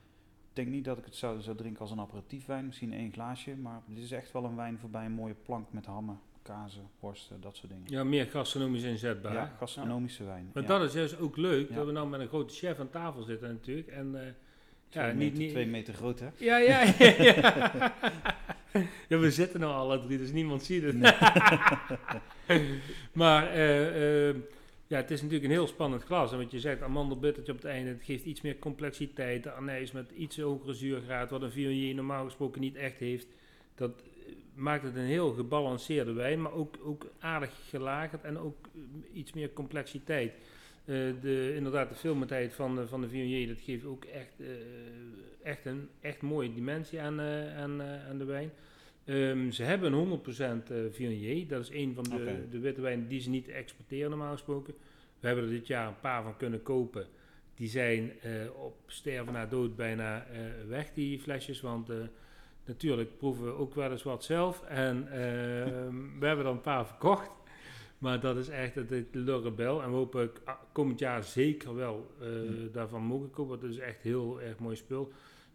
Ik 0.53 0.59
denk 0.59 0.71
niet 0.71 0.85
dat 0.85 0.97
ik 0.97 1.05
het 1.05 1.15
zou, 1.15 1.41
zou 1.41 1.57
drinken 1.57 1.81
als 1.81 1.91
een 1.91 1.99
aperitiefwijn, 1.99 2.65
misschien 2.65 2.93
één 2.93 3.11
glaasje. 3.11 3.55
Maar 3.55 3.81
dit 3.87 4.03
is 4.03 4.11
echt 4.11 4.31
wel 4.31 4.43
een 4.43 4.55
wijn 4.55 4.77
voorbij 4.79 5.05
een 5.05 5.11
mooie 5.11 5.35
plank 5.45 5.67
met 5.71 5.85
hammen, 5.85 6.19
kazen, 6.41 6.89
worsten, 6.99 7.41
dat 7.41 7.55
soort 7.55 7.71
dingen. 7.71 7.85
Ja, 7.85 8.03
meer 8.03 8.25
gastronomisch 8.25 8.83
inzetbaar. 8.83 9.33
Ja, 9.33 9.53
gastronomische 9.57 10.23
wijn. 10.23 10.49
Maar 10.53 10.63
ja. 10.63 10.69
dat 10.69 10.81
is 10.81 10.93
juist 10.93 11.19
ook 11.19 11.37
leuk, 11.37 11.69
Ja. 11.69 11.75
dat 11.75 11.85
we 11.85 11.91
nou 11.91 12.07
met 12.07 12.19
een 12.19 12.27
grote 12.27 12.53
chef 12.53 12.79
aan 12.79 12.89
tafel 12.89 13.23
zitten 13.23 13.49
natuurlijk. 13.49 13.87
En 13.87 14.15
eh, 14.15 14.21
twee, 14.89 15.03
ja, 15.03 15.13
meter, 15.13 15.23
niet, 15.23 15.37
niet, 15.37 15.49
twee 15.49 15.67
meter 15.67 15.93
groot, 15.93 16.19
hè? 16.19 16.27
Ja, 16.37 16.57
ja, 16.57 16.93
ja. 16.99 17.23
ja. 17.23 17.93
Ja, 19.09 19.17
we 19.17 19.31
zitten 19.31 19.59
nou 19.59 19.73
alle 19.73 19.99
drie, 19.99 20.17
dus 20.17 20.31
niemand 20.31 20.63
ziet 20.63 20.83
het. 20.83 20.95
maar 23.13 23.47
eh, 23.47 24.29
eh, 24.29 24.35
ja, 24.87 24.97
het 24.97 25.11
is 25.11 25.19
natuurlijk 25.21 25.49
een 25.49 25.57
heel 25.57 25.67
spannend 25.67 26.03
glas. 26.03 26.31
En 26.31 26.37
wat 26.37 26.51
je 26.51 26.59
zegt, 26.59 26.81
amandelbuttertje 26.81 27.51
op 27.51 27.57
het 27.57 27.67
einde, 27.67 27.89
het 27.89 28.03
geeft 28.03 28.25
iets 28.25 28.41
meer 28.41 28.59
complexiteit. 28.59 29.43
De 29.43 29.51
anijs 29.51 29.91
met 29.91 30.11
iets 30.11 30.39
hogere 30.39 30.73
zuurgraad, 30.73 31.29
wat 31.29 31.41
een 31.41 31.51
Viognier 31.51 31.95
normaal 31.95 32.25
gesproken 32.25 32.61
niet 32.61 32.75
echt 32.75 32.97
heeft. 32.99 33.27
Dat 33.75 33.91
eh, 34.01 34.33
maakt 34.53 34.83
het 34.83 34.95
een 34.95 35.01
heel 35.05 35.31
gebalanceerde 35.33 36.13
wijn, 36.13 36.41
maar 36.41 36.53
ook, 36.53 36.75
ook 36.83 37.11
aardig 37.19 37.51
gelagerd 37.69 38.23
en 38.23 38.37
ook 38.37 38.67
eh, 38.75 39.17
iets 39.17 39.33
meer 39.33 39.53
complexiteit. 39.53 40.33
Eh, 40.85 40.95
de, 41.21 41.53
inderdaad, 41.55 41.89
de 41.89 41.95
filmatijd 41.95 42.53
van, 42.53 42.75
de- 42.75 42.87
van 42.87 43.01
de 43.01 43.09
Viognier, 43.09 43.47
dat 43.47 43.59
geeft 43.59 43.85
ook 43.85 44.05
echt, 44.05 44.33
echt 45.43 45.65
een 45.65 45.89
echt 46.01 46.21
mooie 46.21 46.53
dimensie 46.53 47.01
aan, 47.01 47.21
aan, 47.21 47.81
aan 47.81 48.17
de 48.17 48.25
wijn. 48.25 48.51
Ehm, 49.05 49.51
ze 49.51 49.63
hebben 49.63 49.93
een 49.93 49.97
100% 49.97 50.71
eh 50.71 50.77
Viognier. 50.91 51.47
Dat 51.47 51.61
is 51.61 51.69
een 51.69 51.93
van 51.93 52.03
de, 52.03 52.47
de 52.49 52.59
witte 52.59 52.81
wijnen 52.81 53.07
die 53.07 53.21
ze 53.21 53.29
niet 53.29 53.47
exporteren 53.47 54.09
normaal 54.09 54.31
gesproken. 54.31 54.73
We 55.19 55.27
hebben 55.27 55.45
er 55.45 55.51
dit 55.51 55.67
jaar 55.67 55.87
een 55.87 55.99
paar 55.99 56.23
van 56.23 56.37
kunnen 56.37 56.63
kopen. 56.63 57.07
Die 57.55 57.69
zijn 57.69 58.11
eh, 58.21 58.31
op 58.63 58.75
sterven 58.87 59.33
na 59.33 59.45
dood 59.45 59.75
bijna 59.75 60.25
eh, 60.25 60.39
weg, 60.67 60.93
die 60.93 61.19
flesjes. 61.19 61.61
Want 61.61 61.89
natuurlijk 62.65 63.17
proeven 63.17 63.45
we 63.45 63.51
ook 63.51 63.75
wel 63.75 63.91
eens 63.91 64.03
wat 64.03 64.23
zelf. 64.23 64.63
En 64.63 65.07
ehm, 65.11 65.95
we 66.19 66.25
hebben 66.25 66.45
er 66.45 66.51
een 66.51 66.61
paar 66.61 66.87
verkocht. 66.87 67.31
Maar 67.97 68.19
dat 68.19 68.37
is 68.37 68.49
echt 68.49 68.75
het, 68.75 68.89
het 68.89 69.07
Le 69.11 69.41
Rebel. 69.41 69.83
En 69.83 69.89
we 69.89 69.95
hopen 69.95 70.31
ah, 70.43 70.55
komend 70.71 70.99
jaar 70.99 71.23
zeker 71.23 71.75
wel 71.75 72.11
Mm. 72.19 72.71
daarvan 72.71 73.01
mogen 73.01 73.29
kopen. 73.29 73.49
Want 73.49 73.61
het 73.61 73.71
is 73.71 73.77
echt 73.77 74.01
heel 74.01 74.41
erg 74.41 74.59
mooi 74.59 74.75
spul. 74.75 75.11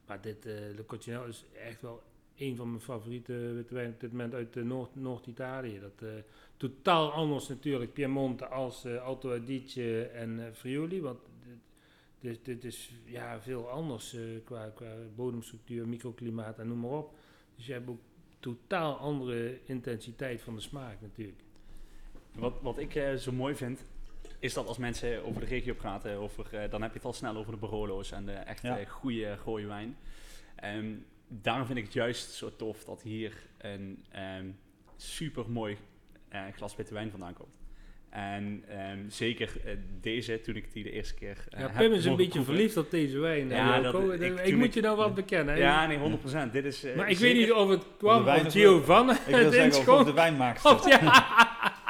Maar 0.06 0.20
dit 0.20 0.44
Le 0.44 0.84
Coccinelle 0.86 1.28
is 1.28 1.44
echt 1.68 1.82
wel 1.82 2.02
een 2.38 2.56
van 2.56 2.68
mijn 2.68 2.80
favoriete 2.80 3.64
wijnen 3.68 3.92
op 3.94 4.00
dit 4.00 4.10
moment 4.10 4.34
uit 4.34 4.56
eh, 4.56 4.62
Noord- 4.64 4.94
Noord-Italië. 4.96 5.80
dat 5.80 6.08
eh, 6.08 6.14
totaal 6.56 7.12
anders 7.12 7.48
natuurlijk 7.48 7.92
Piemonte 7.92 8.46
als 8.46 8.84
eh, 8.84 9.02
Alto 9.02 9.34
Adige 9.34 10.02
en 10.02 10.50
Friuli. 10.54 11.00
Want 11.00 11.18
dit, 12.20 12.44
dit, 12.44 12.64
is 12.64 12.90
ja, 13.04 13.40
veel 13.40 13.68
anders 13.68 14.16
qua, 14.44 14.68
qua 14.74 14.92
bodemstructuur, 15.14 15.88
microklimaat 15.88 16.58
en 16.58 16.68
noem 16.68 16.80
maar 16.80 16.90
op. 16.90 17.14
Dus 17.56 17.66
je 17.66 17.72
hebt 17.72 17.88
ook 17.88 18.00
totaal 18.40 18.96
andere 18.96 19.58
intensiteit 19.64 20.40
van 20.42 20.54
de 20.54 20.60
smaak 20.60 21.00
natuurlijk. 21.00 21.40
Wat, 22.34 22.60
wat 22.62 22.78
ik 22.78 23.18
zo 23.18 23.32
mooi 23.32 23.54
vind, 23.54 23.84
is 24.38 24.54
dat 24.54 24.66
als 24.66 24.78
mensen 24.78 25.24
over 25.24 25.40
de 25.40 25.46
regio 25.46 25.74
praten, 25.74 26.16
over, 26.16 26.68
dan 26.70 26.82
heb 26.82 26.90
je 26.90 26.96
het 26.96 27.06
al 27.06 27.12
snel 27.12 27.36
over 27.36 27.52
de 27.52 27.58
Barolo's 27.58 28.12
en 28.12 28.26
de 28.26 28.32
echt 28.32 28.62
Ja. 28.62 28.84
goede 28.84 29.36
rode 29.44 29.66
wijn. 29.66 29.96
Ehm, 30.56 30.94
daarom 31.28 31.66
vind 31.66 31.78
ik 31.78 31.84
het 31.84 31.92
juist 31.92 32.30
zo 32.32 32.56
tof 32.56 32.84
dat 32.84 33.02
hier 33.02 33.32
een 33.58 34.04
super 34.96 35.50
mooi 35.50 35.76
glas 36.56 36.76
witte 36.76 36.94
wijn 36.94 37.10
vandaan 37.10 37.32
komt. 37.34 37.56
En 38.10 38.64
ehm, 38.68 38.98
zeker 39.08 39.50
eh, 39.64 39.72
deze, 40.00 40.40
toen 40.40 40.56
ik 40.56 40.72
die 40.72 40.82
de 40.82 40.90
eerste 40.90 41.14
keer 41.14 41.44
eh, 41.50 41.60
Ja, 41.60 41.68
Pim 41.68 41.92
is 41.92 42.04
een 42.04 42.16
beetje 42.16 42.30
proeven. 42.32 42.54
verliefd 42.54 42.76
op 42.76 42.90
deze 42.90 43.18
wijn. 43.18 43.48
Ja, 43.48 43.80
dat- 43.80 44.20
ik- 44.20 44.56
moet 44.56 44.74
je 44.74 44.80
nou 44.80 44.96
wel 44.96 45.12
bekennen. 45.12 45.54
hè. 45.54 45.60
Ja, 45.60 45.86
nee, 45.86 45.98
100%. 45.98 46.52
Dit 46.52 46.64
is, 46.64 46.84
eh, 46.84 46.96
maar 46.96 47.10
ik 47.10 47.18
weet 47.18 47.36
niet 47.36 47.52
of 47.52 47.68
het 47.68 47.84
kwam 47.98 48.24
wijn 48.24 48.40
of 48.40 48.46
is 48.46 48.52
Giovanna 48.52 49.12
Ik 49.12 49.18
wil 49.26 49.38
het 49.44 49.54
zeggen, 49.54 49.98
of 49.98 50.04
de. 50.04 50.54
Of 50.64 50.88
ja, 51.00 51.47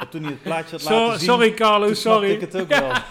Toen 0.09 0.21
hij 0.23 0.31
het 0.31 0.41
plaatje 0.41 0.71
had 0.71 0.81
So- 0.81 0.93
laten 1.05 1.19
zien, 1.19 1.29
sorry 1.29 1.51
Carlo, 1.53 1.93
sorry. 1.93 2.29
ik 2.31 2.41
het 2.41 2.57
ook 2.61 2.67
wel. 2.67 2.91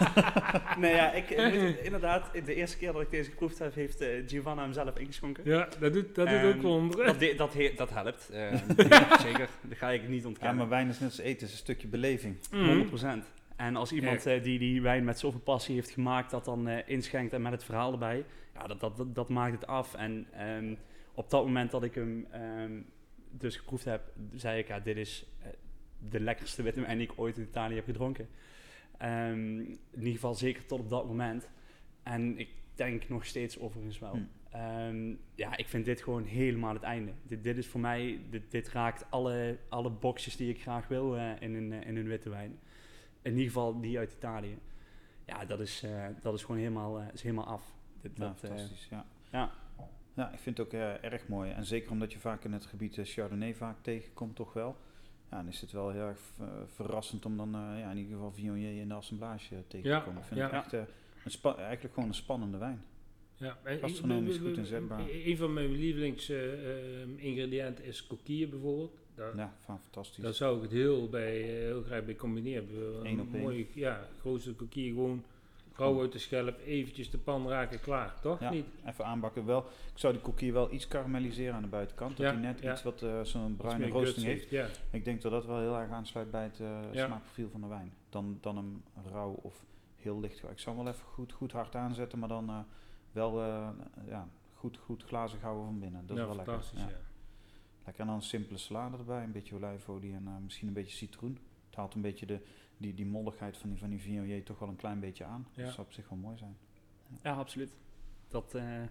Nee, 0.77 0.93
ja, 0.95 1.11
ik 1.11 1.37
moet 1.37 1.77
inderdaad, 1.83 2.29
de 2.45 2.55
eerste 2.55 2.77
keer 2.77 2.93
dat 2.93 3.01
ik 3.01 3.09
deze 3.11 3.29
geproefd 3.29 3.59
heb, 3.59 3.75
heeft 3.75 4.01
eh, 4.01 4.07
Giovanna 4.27 4.61
hem 4.61 4.73
zelf 4.73 4.97
ingeschonken. 4.99 5.43
Ja, 5.45 5.67
dat 5.79 5.93
doet, 5.93 6.15
dat 6.15 6.27
doet 6.27 6.37
Ehm, 6.37 6.47
ook 6.47 6.61
wonderen. 6.61 7.05
Dat, 7.05 7.19
de- 7.19 7.33
dat, 7.37 7.53
he- 7.53 7.73
dat 7.75 7.89
helpt, 7.89 8.29
eh, 8.33 8.53
zeker. 9.21 9.49
Dat 9.61 9.77
ga 9.77 9.89
ik 9.89 10.07
niet 10.07 10.21
Ja, 10.21 10.27
ontkennen. 10.27 10.57
maar 10.57 10.69
wijn 10.69 10.89
is 10.89 10.99
net 10.99 11.09
als 11.09 11.19
eten, 11.19 11.45
is 11.47 11.51
een 11.51 11.57
stukje 11.59 11.87
beleving. 11.87 12.35
Mhm. 12.51 12.65
100%. 12.69 13.25
En 13.55 13.75
als 13.75 13.91
iemand 13.91 14.25
eh, 14.25 14.43
die 14.43 14.59
die 14.59 14.81
wijn 14.81 15.03
met 15.03 15.19
zoveel 15.19 15.39
passie 15.39 15.75
heeft 15.75 15.89
gemaakt, 15.89 16.31
dat 16.31 16.45
dan 16.45 16.67
eh, 16.67 16.77
inschenkt 16.85 17.33
en 17.33 17.41
met 17.41 17.51
het 17.51 17.63
verhaal 17.63 17.91
erbij, 17.91 18.23
ja, 18.53 18.67
dat, 18.67 18.79
dat, 18.79 18.97
dat, 18.97 19.15
dat 19.15 19.29
maakt 19.29 19.53
het 19.53 19.67
af. 19.67 19.93
En 19.95 20.27
ehm, 20.33 20.73
op 21.13 21.29
dat 21.29 21.43
moment 21.45 21.71
dat 21.71 21.83
ik 21.83 21.95
hem 21.95 22.27
ehm, 22.31 22.71
dus 23.31 23.55
geproefd 23.55 23.85
heb, 23.85 24.01
zei 24.35 24.59
ik, 24.59 24.67
ja, 24.67 24.79
dit 24.79 24.97
is 24.97 25.25
eh, 25.41 25.47
de 26.09 26.19
lekkerste 26.19 26.63
witte 26.63 26.81
wijn 26.81 26.97
die 26.97 27.07
ik 27.07 27.19
ooit 27.19 27.37
in 27.37 27.43
Italië 27.43 27.75
heb 27.75 27.85
gedronken. 27.85 28.27
Ehm, 28.97 29.59
in 29.59 29.79
ieder 29.97 30.13
geval 30.13 30.35
zeker 30.35 30.65
tot 30.65 30.79
op 30.79 30.89
dat 30.89 31.05
moment. 31.05 31.49
En 32.03 32.37
ik 32.37 32.49
denk 32.75 33.09
nog 33.09 33.25
steeds 33.25 33.59
overigens 33.59 33.99
wel. 33.99 34.13
Hm. 34.13 34.23
Ehm, 34.49 35.13
ja, 35.35 35.57
ik 35.57 35.67
vind 35.67 35.85
dit 35.85 36.01
gewoon 36.01 36.23
helemaal 36.23 36.73
het 36.73 36.83
einde. 36.83 37.11
Dit, 37.23 37.43
dit 37.43 37.57
is 37.57 37.67
voor 37.67 37.79
mij, 37.79 38.19
dit, 38.29 38.51
dit 38.51 38.69
raakt 38.69 39.05
alle, 39.09 39.57
alle 39.69 39.89
boxjes 39.89 40.35
die 40.35 40.49
ik 40.49 40.61
graag 40.61 40.87
wil 40.87 41.17
eh, 41.17 41.41
in, 41.41 41.53
een, 41.53 41.71
eh, 41.73 41.87
in 41.87 41.97
een 41.97 42.07
witte 42.07 42.29
wijn. 42.29 42.59
In 43.21 43.31
ieder 43.31 43.45
geval 43.45 43.79
die 43.79 43.97
uit 43.97 44.13
Italië. 44.13 44.57
Ja, 45.25 45.45
dat 45.45 45.59
is, 45.59 45.83
eh, 45.83 46.05
dat 46.21 46.33
is 46.33 46.41
gewoon 46.41 46.57
helemaal, 46.57 47.01
is 47.13 47.21
helemaal 47.21 47.45
af. 47.45 47.73
Dit, 48.01 48.11
Ja, 48.15 48.27
dat, 48.27 48.39
fantastisch. 48.39 48.87
Ja. 48.89 49.05
ja. 49.31 49.51
ja, 50.13 50.31
ik 50.31 50.39
vind 50.39 50.57
het 50.57 50.65
ook 50.65 50.73
erg 51.01 51.27
mooi. 51.27 51.51
En 51.51 51.65
zeker 51.65 51.91
omdat 51.91 52.13
je 52.13 52.19
vaak 52.19 52.43
in 52.43 52.53
het 52.53 52.65
gebied 52.65 52.99
Chardonnay 53.03 53.55
vaak 53.55 53.77
tegenkomt, 53.81 54.35
toch 54.35 54.53
wel. 54.53 54.77
Ja, 55.31 55.37
dan 55.37 55.47
is 55.47 55.61
het 55.61 55.71
wel 55.71 55.89
heel 55.89 56.01
erg 56.01 56.19
eh, 56.39 56.45
verrassend 56.65 57.25
om 57.25 57.37
dan 57.37 57.55
eh, 57.55 57.79
ja, 57.79 57.91
in 57.91 57.97
ieder 57.97 58.13
geval 58.13 58.31
Viognier 58.31 58.81
in 58.81 58.87
de 58.87 58.93
assemblage 58.93 59.55
eh, 59.55 59.61
tegen 59.67 59.89
Ja, 59.89 59.99
te 59.99 60.05
komen. 60.05 60.21
Ik 60.21 60.27
vind 60.27 60.39
ja. 60.39 60.45
het 60.45 60.53
echt 60.53 60.73
een 61.43 61.55
eigenlijk 61.57 61.93
gewoon 61.93 62.09
een 62.09 62.15
spannende 62.15 62.57
wijn. 62.57 62.81
Ja, 63.35 63.57
Gastronomisch 63.63 64.37
goed 64.37 64.57
inzetbaar. 64.57 65.09
Een 65.09 65.37
van 65.37 65.53
mijn 65.53 65.71
lievelingsingrediënten 65.71 67.85
is 67.85 68.07
coquille 68.07 68.47
bijvoorbeeld. 68.47 68.97
Daar, 69.15 69.35
Ja, 69.35 69.55
van 69.59 69.79
fantastisch. 69.79 70.23
daar 70.23 70.33
zou 70.33 70.55
ik 70.55 70.61
het 70.61 70.71
heel, 70.71 71.09
bij, 71.09 71.37
heel 71.41 71.81
graag 71.83 72.05
bij 72.05 72.15
combineren. 72.15 72.67
Een 72.99 73.05
Eén 73.05 73.21
op 73.21 73.31
mooie, 73.31 73.65
ja, 73.73 74.07
grootste 74.19 74.55
coquille 74.55 74.93
gewoon 74.93 75.23
rauw 75.79 76.01
uit 76.01 76.11
de 76.11 76.19
schelp, 76.19 76.59
eventjes 76.59 77.09
de 77.11 77.17
pan 77.17 77.47
raken, 77.47 77.79
klaar. 77.79 78.19
Toch 78.21 78.39
Ja. 78.39 78.49
niet? 78.49 78.65
Even 78.85 79.05
aanbakken 79.05 79.45
wel. 79.45 79.59
Ik 79.93 79.97
zou 79.97 80.13
die 80.13 80.21
koekje 80.21 80.51
wel 80.51 80.71
iets 80.73 80.87
karamelliseren 80.87 81.53
aan 81.55 81.61
de 81.61 81.67
buitenkant. 81.67 82.17
Dat 82.17 82.25
Ja, 82.25 82.31
hij 82.31 82.41
net 82.41 82.59
ja. 82.59 82.71
iets 82.71 82.83
wat 82.83 83.01
eh, 83.01 83.21
zo'n 83.23 83.55
bruine 83.55 83.87
roosting 83.87 84.25
heeft. 84.25 84.49
Ja. 84.49 84.67
Ik 84.91 85.05
denk 85.05 85.21
dat 85.21 85.31
dat 85.31 85.45
wel 85.45 85.59
heel 85.59 85.77
erg 85.77 85.89
aansluit 85.89 86.31
bij 86.31 86.43
het 86.43 86.59
eh, 86.59 86.79
smaakprofiel 86.91 87.49
van 87.49 87.61
de 87.61 87.67
wijn. 87.67 87.93
Dan, 88.09 88.37
dan 88.41 88.55
hem 88.55 88.83
rauw 89.11 89.31
of 89.31 89.65
heel 89.95 90.19
licht. 90.19 90.43
Ik 90.43 90.59
zou 90.59 90.75
hem 90.75 90.85
wel 90.85 90.93
even 90.93 91.05
goed, 91.07 91.31
goed 91.33 91.51
hard 91.51 91.75
aanzetten, 91.75 92.19
maar 92.19 92.29
dan 92.29 92.49
eh, 92.49 92.59
wel 93.11 93.41
ja, 94.07 94.27
goed, 94.53 94.77
goed 94.77 95.03
glazig 95.03 95.41
houden 95.41 95.65
van 95.65 95.79
binnen. 95.79 96.05
Dat 96.05 96.17
is 96.17 96.25
wel 96.25 96.35
lekker. 96.35 96.63
Lekker. 97.85 98.01
En 98.03 98.05
dan 98.07 98.15
een 98.15 98.21
simpele 98.21 98.57
salade 98.57 98.97
erbij, 98.97 99.23
een 99.23 99.31
beetje 99.31 99.55
olijfolie 99.55 100.13
en 100.13 100.43
misschien 100.43 100.67
een 100.67 100.73
beetje 100.73 100.95
citroen. 100.95 101.39
Het 101.65 101.75
haalt 101.75 101.93
een 101.93 102.01
beetje 102.01 102.25
de, 102.25 102.39
die, 102.79 102.93
die 102.93 103.05
molligheid 103.05 103.57
van 103.57 103.69
die, 103.69 103.79
van 103.79 103.89
die 103.89 103.99
Viognier 103.99 104.43
toch 104.43 104.59
wel 104.59 104.69
een 104.69 104.75
klein 104.75 104.99
beetje 104.99 105.23
aan. 105.25 105.47
Ja. 105.53 105.63
Dat 105.63 105.73
zou 105.73 105.87
op 105.87 105.93
zich 105.93 106.09
wel 106.09 106.17
mooi 106.17 106.37
zijn. 106.37 106.57
ja, 107.23 107.33
absoluut. 107.33 107.71
Dat 108.27 108.55
eh, 108.55 108.81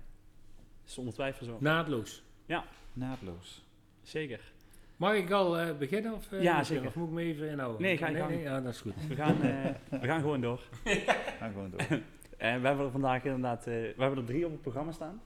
is 0.85 0.95
zonder 0.95 1.15
twijfel 1.15 1.47
zo. 1.47 1.57
Naadloos. 1.61 2.23
Naadloos. 2.93 3.67
Zeker. 4.03 4.53
Mag 4.97 5.15
ik 5.15 5.31
al 5.31 5.59
eh, 5.59 5.77
beginnen? 5.77 6.15
Of, 6.15 6.33
eh, 6.33 6.43
Ja, 6.43 6.65
zeker. 6.65 6.87
Of 6.87 6.95
moet 6.95 7.09
ik 7.09 7.15
me 7.15 7.23
even 7.23 7.51
inhouden? 7.51 7.83
Nee, 7.83 7.97
ga 7.97 8.07
je 8.07 8.13
nee, 8.13 8.23
gang. 8.23 8.35
nee, 8.35 8.43
ja, 8.43 8.61
dat 8.61 8.73
is 8.73 8.81
goed. 8.81 9.07
We 9.09 9.15
gaan, 9.15 9.43
eh, 9.43 9.71
we 10.01 10.07
gaan 10.07 10.21
gewoon 10.21 10.41
door. 10.41 10.61
Ga 11.39 11.49
gewoon 11.49 11.71
door. 11.71 11.81
En 12.39 12.61
we 12.61 12.67
hebben 12.67 12.85
er 12.85 12.91
vandaag 12.91 13.25
inderdaad, 13.25 13.67
eh, 13.67 13.75
we 13.75 13.95
hebben 13.97 14.19
er 14.19 14.25
drie 14.25 14.45
op 14.47 14.53
het 14.53 14.61
programma 14.61 14.93
staan. 14.93 15.21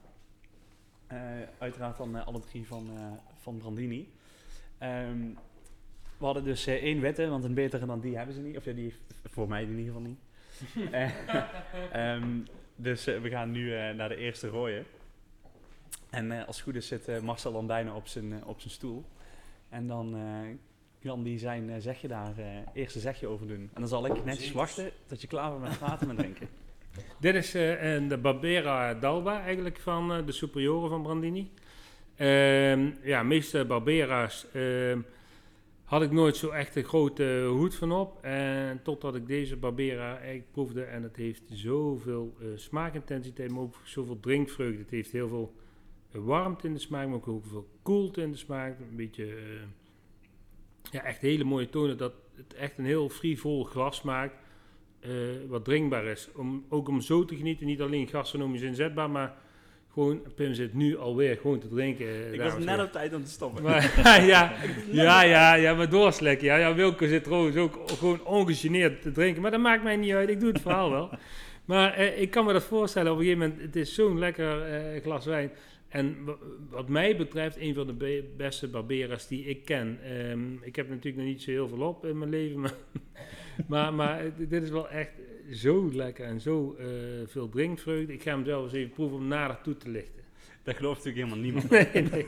Eh, 1.07 1.17
uiteraard 1.57 1.97
dan 1.97 2.17
eh, 2.17 2.27
alle 2.27 2.39
drie 2.39 2.67
van, 2.67 2.89
eh, 2.97 3.11
van 3.41 3.57
Brandini. 3.57 4.13
Ehm, 4.77 5.29
we 6.17 6.25
hadden 6.25 6.43
dus 6.43 6.67
eh, 6.67 6.73
één 6.73 6.99
witte, 6.99 7.27
want 7.27 7.43
een 7.43 7.53
betere 7.53 7.85
dan 7.85 7.99
die 7.99 8.17
hebben 8.17 8.35
ze 8.35 8.41
niet. 8.41 8.57
Of 8.57 8.65
ja, 8.65 8.73
die 8.73 8.93
voor 9.23 9.47
mij 9.47 9.63
in 9.63 9.69
ieder 9.69 9.85
geval 9.85 10.01
niet. 10.01 10.19
Eh, 10.91 11.09
ehm, 11.91 12.27
dus 12.75 13.07
eh, 13.07 13.21
we 13.21 13.29
gaan 13.29 13.51
nu 13.51 13.93
naar 13.93 14.09
de 14.09 14.15
eerste 14.15 14.47
rode. 14.47 14.83
En 16.09 16.45
als 16.45 16.55
het 16.55 16.65
goed 16.65 16.75
is 16.75 16.87
zit 16.87 17.21
Marcel 17.21 17.51
dan 17.51 17.67
bijna 17.67 17.95
op 17.95 18.07
zijn, 18.07 18.45
op 18.45 18.59
zijn 18.59 18.73
stoel. 18.73 19.03
En 19.69 19.87
dan 19.87 20.15
kan 21.01 21.23
die 21.23 21.39
zijn 21.39 21.81
zegje 21.81 22.07
daar, 22.07 22.33
eerste 22.73 22.99
zegje 22.99 23.27
over 23.27 23.47
doen. 23.47 23.69
En 23.73 23.79
dan 23.79 23.87
zal 23.87 24.05
ik 24.05 24.25
netjes 24.25 24.51
wachten 24.51 24.91
tot 25.05 25.21
je 25.21 25.27
klaar 25.27 25.51
bent 25.51 25.61
met 25.61 25.77
praten 25.77 26.09
en 26.09 26.15
drinken. 26.15 26.47
Dit 27.19 27.35
is 27.35 27.51
de 27.51 28.19
Barbera 28.21 28.93
d'Alba 28.93 29.41
eigenlijk 29.41 29.79
van 29.79 30.25
de 30.25 30.31
Superiore 30.31 30.89
van 30.89 31.01
Brandini. 31.01 31.51
Ehm, 32.15 32.89
ja, 33.01 33.23
meeste 33.23 33.65
Barbera's 33.65 34.45
ehm, 34.53 34.99
had 35.83 36.01
ik 36.01 36.11
nooit 36.11 36.35
zo 36.37 36.49
echt 36.49 36.75
een 36.75 36.83
grote 36.83 37.45
hoed 37.49 37.75
van 37.75 37.91
op. 37.91 38.23
En 38.23 38.81
totdat 38.83 39.15
ik 39.15 39.27
deze 39.27 39.57
Barbera 39.57 40.15
eigenlijk 40.17 40.51
proefde. 40.51 40.83
En 40.83 41.03
het 41.03 41.15
heeft 41.15 41.43
zoveel 41.47 42.35
eh, 42.39 42.47
smaakintensiteit, 42.55 43.51
maar 43.51 43.61
ook 43.61 43.75
zoveel 43.83 44.19
drinkvreugde. 44.19 44.81
Het 44.81 44.89
heeft 44.89 45.11
heel 45.11 45.27
veel 45.27 45.53
warmte 46.11 46.67
in 46.67 46.73
de 46.73 46.79
smaak, 46.79 47.07
maar 47.07 47.15
ook 47.15 47.25
heel 47.25 47.41
veel 47.41 47.67
koelte 47.81 48.21
in 48.21 48.31
de 48.31 48.37
smaak. 48.37 48.79
Een 48.79 48.95
beetje, 48.95 49.25
eh, 49.25 49.67
ja, 50.91 51.03
echt 51.03 51.21
hele 51.21 51.43
mooie 51.43 51.69
tonen. 51.69 51.97
Dat 51.97 52.13
het 52.35 52.53
echt 52.53 52.77
een 52.77 52.85
heel 52.85 53.09
frivol 53.09 53.63
glas 53.63 54.01
maakt. 54.01 54.35
eh, 54.99 55.11
wat 55.47 55.65
drinkbaar 55.65 56.05
is. 56.05 56.29
Om, 56.35 56.65
ook 56.69 56.87
om 56.87 57.01
zo 57.01 57.25
te 57.25 57.35
genieten, 57.35 57.65
niet 57.65 57.81
alleen 57.81 58.07
gastronomisch 58.07 58.61
inzetbaar, 58.61 59.09
maar 59.09 59.37
gewoon, 59.93 60.21
Pim 60.35 60.53
zit 60.53 60.73
nu 60.73 60.97
alweer 60.97 61.37
gewoon 61.41 61.59
te 61.59 61.67
drinken. 61.67 62.33
Ik 62.33 62.41
was 62.41 62.57
net 62.57 62.81
op 62.81 62.91
tijd 62.91 63.13
om 63.13 63.23
te 63.23 63.31
stoppen. 63.31 63.63
Maar, 63.63 64.01
ja, 64.25 64.53
ja, 64.91 65.23
ja, 65.23 65.53
ja, 65.53 65.73
maar 65.73 65.89
doorslekken. 65.89 66.47
Ja, 66.47 66.55
ja, 66.55 66.73
Wilco 66.73 67.07
zit 67.07 67.23
trouwens 67.23 67.55
ook 67.55 67.79
gewoon 67.97 68.25
ongegeneerd 68.25 69.01
te 69.01 69.11
drinken. 69.11 69.41
Maar 69.41 69.51
dat 69.51 69.59
maakt 69.59 69.83
mij 69.83 69.95
niet 69.95 70.13
uit. 70.13 70.29
Ik 70.29 70.39
doe 70.39 70.51
het 70.51 70.61
verhaal 70.61 70.89
wel. 70.89 71.09
Maar 71.65 71.93
eh, 71.93 72.21
ik 72.21 72.31
kan 72.31 72.45
me 72.45 72.53
dat 72.53 72.63
voorstellen. 72.63 73.11
Op 73.11 73.17
een 73.17 73.23
gegeven 73.23 73.47
moment, 73.47 73.61
het 73.61 73.75
is 73.75 73.93
zo'n 73.93 74.19
lekker 74.19 74.61
eh, 74.61 75.01
glas 75.01 75.25
wijn. 75.25 75.51
En 75.93 76.23
wa- 76.25 76.37
wat 76.69 76.89
mij 76.89 77.17
betreft, 77.17 77.57
een 77.57 77.73
van 77.73 77.87
de 77.87 77.93
be- 77.93 78.33
beste 78.37 78.67
Barberas 78.67 79.27
die 79.27 79.43
ik 79.45 79.65
ken. 79.65 79.99
Ehm, 80.03 80.53
ik 80.61 80.75
heb 80.75 80.89
natuurlijk 80.89 81.15
nog 81.17 81.25
niet 81.25 81.41
zo 81.41 81.51
heel 81.51 81.67
veel 81.67 81.81
op 81.87 82.05
in 82.05 82.17
mijn 82.17 82.29
leven. 82.29 82.61
Maar, 83.67 83.67
maar, 83.67 83.93
maar 83.93 84.31
dit 84.47 84.63
is 84.63 84.69
wel 84.69 84.89
echt 84.89 85.11
zo 85.51 85.91
lekker 85.93 86.25
en 86.25 86.41
zo 86.41 86.75
eh, 86.79 86.85
veel 87.25 87.49
drinkvreugde. 87.49 88.13
Ik 88.13 88.21
ga 88.21 88.31
hem 88.31 88.45
zelf 88.45 88.63
eens 88.63 88.73
even 88.73 88.91
proeven 88.93 89.17
om 89.17 89.27
nader 89.27 89.61
toe 89.61 89.77
te 89.77 89.89
lichten. 89.89 90.23
Dat 90.63 90.75
gelooft 90.75 91.03
natuurlijk 91.05 91.31
helemaal 91.31 91.45
niemand. 91.51 91.69
Nee, 91.93 92.03
nee. 92.11 92.25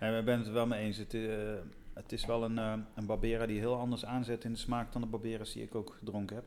Ja, 0.00 0.16
we 0.16 0.22
zijn 0.24 0.38
het 0.38 0.46
er 0.46 0.52
wel 0.52 0.66
mee 0.66 0.80
eens. 0.84 0.96
Het, 0.96 1.14
eh, 1.14 1.20
het 1.94 2.12
is 2.12 2.26
wel 2.26 2.44
een, 2.44 2.58
eh, 2.58 2.72
een 2.94 3.06
Barbera 3.06 3.46
die 3.46 3.58
heel 3.58 3.74
anders 3.76 4.04
aanzet 4.04 4.44
in 4.44 4.52
de 4.52 4.58
smaak 4.58 4.92
dan 4.92 5.02
de 5.02 5.08
Barberas 5.08 5.52
die 5.52 5.62
ik 5.62 5.74
ook 5.74 5.94
gedronken 5.98 6.36
heb. 6.36 6.44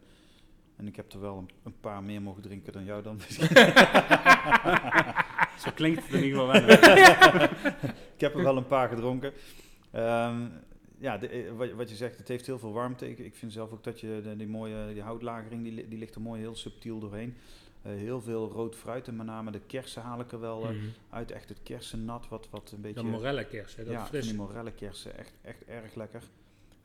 En 0.75 0.87
ik 0.87 0.95
heb 0.95 1.11
er 1.13 1.21
wel 1.21 1.37
een, 1.37 1.49
een 1.63 1.79
paar 1.79 2.03
meer 2.03 2.21
mogen 2.21 2.41
drinken 2.41 2.73
dan 2.73 2.85
jou 2.85 3.03
dan. 3.03 3.19
Zo 5.59 5.71
klinkt 5.75 6.03
het 6.05 6.13
in 6.13 6.23
ieder 6.23 6.39
geval 6.39 6.61
wel. 6.61 6.69
ik 8.15 8.19
heb 8.21 8.35
er 8.35 8.43
wel 8.43 8.57
een 8.57 8.67
paar 8.67 8.89
gedronken. 8.89 9.33
Ehm, 9.91 10.41
ja, 10.97 11.17
de, 11.17 11.27
eh, 11.27 11.51
wat, 11.55 11.71
wat 11.71 11.89
je 11.89 11.95
zegt, 11.95 12.17
het 12.17 12.27
heeft 12.27 12.45
heel 12.45 12.59
veel 12.59 12.73
warmte. 12.73 13.09
Ik, 13.09 13.19
ik 13.19 13.35
vind 13.35 13.51
zelf 13.53 13.71
ook 13.71 13.83
dat 13.83 13.99
je 13.99 14.21
de, 14.23 14.35
die 14.35 14.47
mooie 14.47 14.93
die 14.93 15.01
houtlagering, 15.01 15.63
die, 15.63 15.87
die 15.87 15.97
ligt 15.99 16.15
er 16.15 16.21
mooi 16.21 16.41
heel 16.41 16.55
subtiel 16.55 16.99
doorheen. 16.99 17.35
Eh, 17.81 17.91
heel 17.91 18.21
veel 18.21 18.49
rood 18.49 18.75
fruit 18.75 19.07
en 19.07 19.15
met 19.15 19.25
name 19.25 19.51
de 19.51 19.59
kersen 19.59 20.01
haal 20.01 20.19
ik 20.19 20.31
er 20.31 20.39
wel 20.39 20.63
eh, 20.63 20.69
Mhm. 20.69 20.85
uit. 21.09 21.31
Echt 21.31 21.49
het 21.49 21.59
kersennat, 21.63 22.27
wat, 22.29 22.47
wat 22.49 22.71
een 22.75 22.81
beetje... 22.81 23.01
Dat 23.01 23.11
morelle 23.11 23.45
kers, 23.45 23.75
hè, 23.75 23.83
dat 23.83 23.93
ja, 23.93 24.05
fris. 24.05 24.25
die 24.25 24.35
morellenkersen, 24.35 25.17
echt, 25.17 25.33
echt 25.41 25.63
erg 25.65 25.95
lekker. 25.95 26.21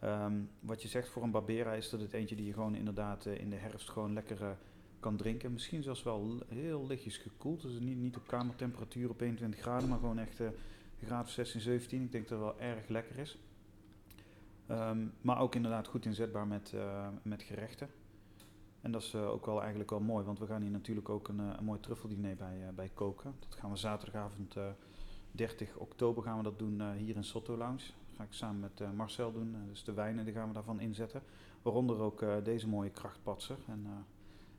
Ehm, 0.00 0.32
wat 0.60 0.82
je 0.82 0.88
zegt 0.88 1.08
voor 1.08 1.22
een 1.22 1.30
Barbera 1.30 1.72
is 1.72 1.90
dat 1.90 2.00
het 2.00 2.12
eentje 2.12 2.36
die 2.36 2.46
je 2.46 2.52
gewoon 2.52 2.74
inderdaad 2.74 3.26
in 3.26 3.50
de 3.50 3.56
herfst 3.56 3.88
gewoon 3.90 4.12
lekker 4.12 4.56
kan 5.00 5.16
drinken. 5.16 5.52
Misschien 5.52 5.82
zelfs 5.82 6.02
wel 6.02 6.42
heel 6.48 6.86
lichtjes 6.86 7.16
gekoeld. 7.16 7.62
Dus 7.62 7.80
niet, 7.80 7.98
niet 7.98 8.16
op 8.16 8.26
kamertemperatuur 8.26 9.10
op 9.10 9.20
21 9.20 9.60
graden, 9.60 9.88
maar 9.88 9.98
gewoon 9.98 10.18
echt 10.18 10.38
een 10.38 10.52
graad 11.04 11.24
of 11.24 11.30
16, 11.30 11.60
17. 11.60 12.02
Ik 12.02 12.12
denk 12.12 12.28
dat 12.28 12.38
het 12.38 12.48
wel 12.48 12.68
erg 12.68 12.88
lekker 12.88 13.18
is. 13.18 13.38
Ehm, 14.68 15.06
maar 15.20 15.40
ook 15.40 15.54
inderdaad 15.54 15.86
goed 15.86 16.04
inzetbaar 16.04 16.46
met, 16.46 16.72
eh, 16.74 17.08
met 17.22 17.42
gerechten. 17.42 17.88
En 18.80 18.92
dat 18.92 19.02
is 19.02 19.14
eh, 19.14 19.30
ook 19.30 19.46
wel 19.46 19.60
eigenlijk 19.60 19.90
wel 19.90 20.00
mooi, 20.00 20.24
want 20.24 20.38
we 20.38 20.46
gaan 20.46 20.62
hier 20.62 20.70
natuurlijk 20.70 21.08
ook 21.08 21.28
een, 21.28 21.38
een 21.38 21.64
mooi 21.64 21.80
truffeldiner 21.80 22.36
bij, 22.36 22.70
bij 22.74 22.90
koken. 22.94 23.34
Dat 23.48 23.58
gaan 23.58 23.70
we 23.70 23.76
zaterdagavond 23.76 24.56
eh, 24.56 24.66
30 25.32 25.76
oktober 25.76 26.22
gaan 26.22 26.36
we 26.36 26.42
dat 26.42 26.58
doen 26.58 26.92
hier 26.92 27.16
in 27.16 27.24
Sotto 27.24 27.56
Lounge. 27.56 27.76
Dat 27.76 28.16
ga 28.16 28.22
ik 28.22 28.32
samen 28.32 28.60
met 28.60 28.94
Marcel 28.94 29.32
doen. 29.32 29.56
Dus 29.68 29.84
de 29.84 29.92
wijnen 29.92 30.24
die 30.24 30.34
gaan 30.34 30.48
we 30.48 30.54
daarvan 30.54 30.80
inzetten. 30.80 31.22
Waaronder 31.62 31.98
ook 31.98 32.24
deze 32.44 32.68
mooie 32.68 32.90
krachtpatser. 32.90 33.56
En 33.66 33.86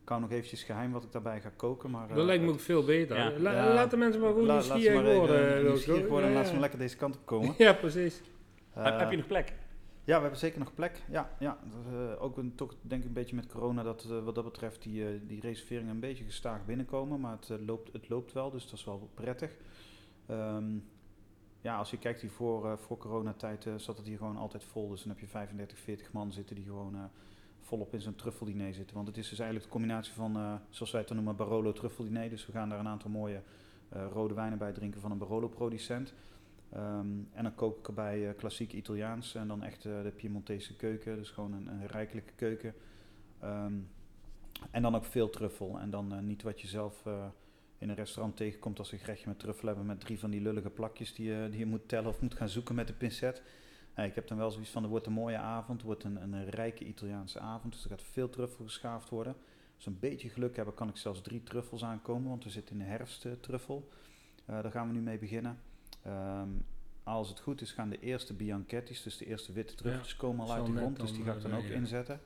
ik 0.10 0.16
hou 0.16 0.22
nog 0.30 0.32
eventjes 0.38 0.64
geheim 0.64 0.92
wat 0.92 1.04
ik 1.04 1.12
daarbij 1.12 1.42
ga 1.42 1.50
koken. 1.56 1.90
Maar, 1.90 2.08
Dat 2.08 2.18
eh, 2.18 2.24
lijkt 2.24 2.44
me 2.44 2.50
ook 2.52 2.60
veel 2.60 2.84
beter. 2.84 3.18
Ja. 3.18 3.40
La- 3.40 3.52
Ja. 3.52 3.74
Laat 3.74 3.92
de 3.92 3.98
mensen 3.98 4.22
maar 4.22 4.30
gewoon 4.30 4.46
la- 4.46 4.54
nieuwsgierig 4.54 5.02
even 5.02 5.16
worden. 5.16 5.46
Wilco. 5.54 5.68
nieuwsgierig 5.68 6.08
worden 6.08 6.26
en 6.28 6.32
Ja, 6.32 6.38
laat 6.38 6.46
ze 6.48 6.52
maar 6.52 6.62
lekker 6.62 6.80
deze 6.80 6.98
kant 6.98 7.16
op 7.16 7.26
komen. 7.26 7.54
Ja, 7.66 7.74
precies. 7.74 8.22
heb, 8.70 8.86
Eh, 8.94 9.00
heb 9.00 9.12
je 9.12 9.18
nog 9.18 9.28
plek? 9.28 9.54
Ja, 10.04 10.16
we 10.16 10.22
hebben 10.22 10.40
zeker 10.40 10.60
nog 10.60 10.74
plek. 10.74 11.02
Ja, 11.10 11.30
ja 11.40 11.58
eh, 11.92 12.22
ook 12.24 12.38
een, 12.38 12.56
toch 12.56 12.76
denk 12.82 13.02
ik 13.02 13.08
een 13.08 13.14
beetje 13.14 13.36
met 13.36 13.48
corona 13.48 13.84
dat 13.84 14.04
eh, 14.10 14.24
wat 14.24 14.36
dat 14.36 14.44
betreft 14.44 14.82
die, 14.82 15.06
eh, 15.06 15.12
die 15.24 15.42
reserveringen 15.42 15.94
een 15.94 16.00
beetje 16.00 16.24
gestaag 16.24 16.66
binnenkomen. 16.66 17.20
Maar 17.20 17.32
het, 17.32 17.50
eh, 17.50 17.58
loopt, 17.66 17.94
het 17.94 18.10
loopt 18.10 18.34
wel, 18.34 18.50
dus 18.52 18.64
dat 18.64 18.74
is 18.80 18.86
wel 18.86 19.10
prettig. 19.14 19.52
Ehm, 20.28 20.66
ja, 21.62 21.78
als 21.78 21.92
je 21.92 21.98
kijkt 21.98 22.22
hier 22.22 22.32
voor, 22.32 22.66
eh, 22.72 22.78
voor 22.78 22.98
coronatijd 22.98 23.66
eh, 23.66 23.74
zat 23.78 23.98
het 23.98 24.06
hier 24.08 24.18
gewoon 24.18 24.38
altijd 24.38 24.64
vol. 24.64 24.90
Dus 24.90 25.00
dan 25.02 25.10
heb 25.12 25.20
je 25.20 25.28
35, 25.28 25.78
40 25.80 26.12
man 26.12 26.32
zitten 26.32 26.56
die 26.56 26.66
gewoon 26.66 26.96
eh, 26.96 27.02
volop 27.70 27.94
in 27.94 28.02
zo'n 28.02 28.16
truffeldiner 28.16 28.74
zitten. 28.74 28.96
Want 28.96 29.08
het 29.08 29.18
is 29.18 29.30
dus 29.30 29.40
eigenlijk 29.40 29.70
de 29.70 29.78
combinatie 29.78 30.14
van, 30.14 30.36
eh, 30.36 30.54
zoals 30.70 30.92
wij 30.92 31.02
het 31.02 31.14
noemen, 31.14 31.36
Barolo 31.36 31.72
truffeldiner. 31.72 32.30
Dus 32.30 32.46
we 32.46 32.52
gaan 32.52 32.70
daar 32.70 32.80
een 32.80 32.88
aantal 32.88 33.10
mooie 33.10 33.42
eh, 33.90 34.06
rode 34.12 34.34
wijnen 34.34 34.58
bij 34.58 34.72
drinken 34.72 35.02
van 35.02 35.12
een 35.12 35.18
Barolo 35.18 35.48
producent. 35.48 36.14
Ehm, 36.72 37.08
en 37.32 37.44
dan 37.44 37.56
kook 37.56 37.78
ik 37.78 37.88
erbij 37.88 38.28
eh, 38.28 38.36
klassiek 38.38 38.74
Italiaans 38.74 39.36
en 39.36 39.48
dan 39.48 39.64
echt 39.64 39.82
de 39.84 40.14
Piemontese 40.16 40.76
keuken, 40.76 41.16
dus 41.16 41.30
gewoon 41.30 41.54
een, 41.54 41.68
een 41.68 41.88
rijkelijke 41.88 42.34
keuken. 42.36 42.74
Ehm, 43.40 43.74
en 44.72 44.82
dan 44.82 44.96
ook 44.96 45.06
veel 45.06 45.30
truffel 45.30 45.80
en 45.80 45.90
dan 45.90 46.26
niet 46.26 46.42
wat 46.42 46.62
je 46.62 46.68
zelf 46.68 47.04
in 47.78 47.90
een 47.90 47.96
restaurant 47.96 48.38
tegenkomt 48.38 48.80
als 48.80 48.92
een 48.92 49.00
gerechtje 49.00 49.28
met 49.28 49.40
truffel 49.40 49.68
hebben 49.68 49.86
met 49.86 50.00
drie 50.00 50.20
van 50.20 50.30
die 50.30 50.42
lullige 50.42 50.70
plakjes 50.70 51.14
die, 51.14 51.50
die 51.50 51.60
je 51.60 51.66
moet 51.66 51.88
tellen 51.88 52.10
of 52.10 52.22
moet 52.22 52.34
gaan 52.34 52.50
zoeken 52.50 52.76
met 52.76 52.88
de 52.88 52.94
pincet. 52.94 53.42
Nee, 54.00 54.08
ik 54.08 54.16
heb 54.16 54.28
dan 54.28 54.38
wel 54.38 54.52
zoiets 54.52 54.70
van, 54.70 54.84
er 54.84 54.90
wordt 54.90 55.06
een 55.06 55.14
mooie 55.14 55.38
avond, 55.38 55.78
het 55.78 55.86
wordt 55.86 56.04
een, 56.04 56.34
een 56.34 56.50
rijke 56.50 56.86
Italiaanse 56.86 57.40
avond, 57.40 57.74
dus 57.74 57.84
er 57.84 57.90
gaat 57.90 58.04
veel 58.04 58.30
truffel 58.30 58.66
geschaafd 58.66 59.10
worden. 59.10 59.36
Als 59.76 59.86
we 59.86 59.92
een 59.92 60.00
beetje 60.00 60.30
geluk 60.30 60.56
hebben, 60.56 60.74
kan 60.74 60.90
ik 60.90 60.98
zelfs 60.98 61.22
drie 61.22 61.44
truffels 61.44 61.84
aankomen, 61.84 62.30
want 62.30 62.44
we 62.44 62.50
zitten 62.50 62.76
in 62.76 62.82
de 62.82 62.90
herfst 62.90 63.26
eh, 63.26 63.32
truffel. 63.40 63.90
Eh, 64.46 64.62
daar 64.62 64.72
gaan 64.72 64.88
we 64.88 64.94
nu 64.94 65.00
mee 65.00 65.18
beginnen. 65.18 65.60
Ehm, 66.04 66.50
als 67.04 67.30
het 67.30 67.40
goed 67.40 67.62
is, 67.62 67.72
gaan 67.72 67.90
de 67.90 68.00
eerste 68.00 68.34
bianchettis, 68.34 69.04
dus 69.04 69.18
de 69.18 69.26
eerste 69.26 69.54
witte 69.54 69.76
truffeltjes, 69.76 70.16
komen 70.16 70.46
al 70.46 70.54
uit 70.54 70.66
de 70.66 70.76
grond. 70.76 71.00
Dus 71.00 71.06
dan, 71.06 71.16
die 71.16 71.26
ga 71.26 71.34
ik 71.34 71.42
dan 71.42 71.52
eh, 71.52 71.58
ook 71.58 71.64
ja. 71.64 71.74
inzetten. 71.74 72.20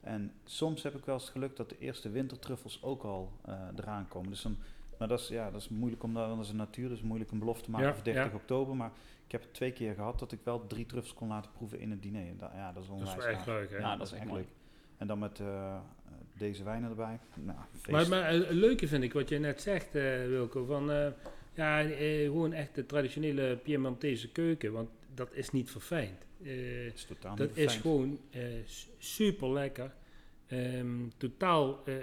En 0.00 0.32
soms 0.44 0.82
heb 0.82 0.94
ik 0.94 1.04
wel 1.04 1.14
eens 1.14 1.24
het 1.24 1.32
geluk 1.32 1.56
dat 1.56 1.68
de 1.68 1.78
eerste 1.78 2.10
wintertruffels 2.10 2.82
ook 2.82 3.02
al 3.02 3.32
eh, 3.44 3.60
eraan 3.76 4.08
komen. 4.08 4.30
Dus 4.30 4.42
dan, 4.42 4.56
maar 4.98 5.08
dat 5.08 5.20
is, 5.20 5.28
ja, 5.28 5.50
dat 5.50 5.60
is 5.60 5.68
moeilijk 5.68 6.02
om 6.02 6.14
dat, 6.14 6.24
want 6.24 6.36
dat 6.36 6.44
is 6.44 6.50
een 6.50 6.56
natuur, 6.56 6.88
dus 6.88 7.02
moeilijk 7.02 7.30
een 7.30 7.38
belofte 7.38 7.64
te 7.64 7.70
maken 7.70 7.86
Ja, 7.86 7.94
voor 7.94 8.04
30 8.04 8.24
ja. 8.24 8.36
oktober. 8.36 8.76
Maar 8.76 8.92
ik 9.26 9.32
heb 9.32 9.42
het 9.42 9.54
twee 9.54 9.72
keer 9.72 9.94
gehad 9.94 10.18
dat 10.18 10.32
ik 10.32 10.40
wel 10.44 10.66
drie 10.66 10.86
truffels 10.86 11.14
kon 11.14 11.28
laten 11.28 11.50
proeven 11.52 11.80
in 11.80 11.90
het 11.90 12.02
diner. 12.02 12.26
En 12.28 12.36
dat, 12.38 12.50
ja, 12.54 12.72
dat 12.72 12.82
is 12.82 12.88
Dat 12.88 12.96
onwijs 12.98 13.16
is 13.16 13.24
wel 13.24 13.34
echt 13.34 13.46
leuk, 13.46 13.70
hè? 13.70 13.76
Ja, 13.76 13.96
dat 13.96 14.06
is 14.06 14.12
echt 14.12 14.32
leuk. 14.32 14.48
En 14.96 15.06
dan 15.06 15.18
met 15.18 15.40
eh, 15.40 15.76
deze 16.38 16.64
wijnen 16.64 16.90
erbij. 16.90 17.18
Nou. 17.34 17.58
Maar, 17.90 18.08
maar 18.08 18.22
eh, 18.22 18.38
het 18.38 18.50
leuke 18.50 18.88
vind 18.88 19.02
ik 19.02 19.12
wat 19.12 19.28
je 19.28 19.38
net 19.38 19.60
zegt, 19.60 19.94
eh, 19.94 20.26
Wilco, 20.26 20.64
van 20.64 21.12
ja, 21.54 21.82
gewoon 22.24 22.52
echt 22.52 22.74
de 22.74 22.86
traditionele 22.86 23.56
Piemontese 23.56 24.32
keuken, 24.32 24.72
want 24.72 24.88
dat 25.14 25.32
is 25.32 25.50
niet 25.50 25.70
verfijnd. 25.70 26.26
Dat 26.38 26.46
is 26.94 27.04
totaal 27.04 27.36
dat 27.36 27.48
niet 27.48 27.56
is 27.56 27.76
gewoon 27.76 28.18
super 28.98 29.52
lekker. 29.52 29.94
totaal 31.16 31.82
eh, 31.84 31.94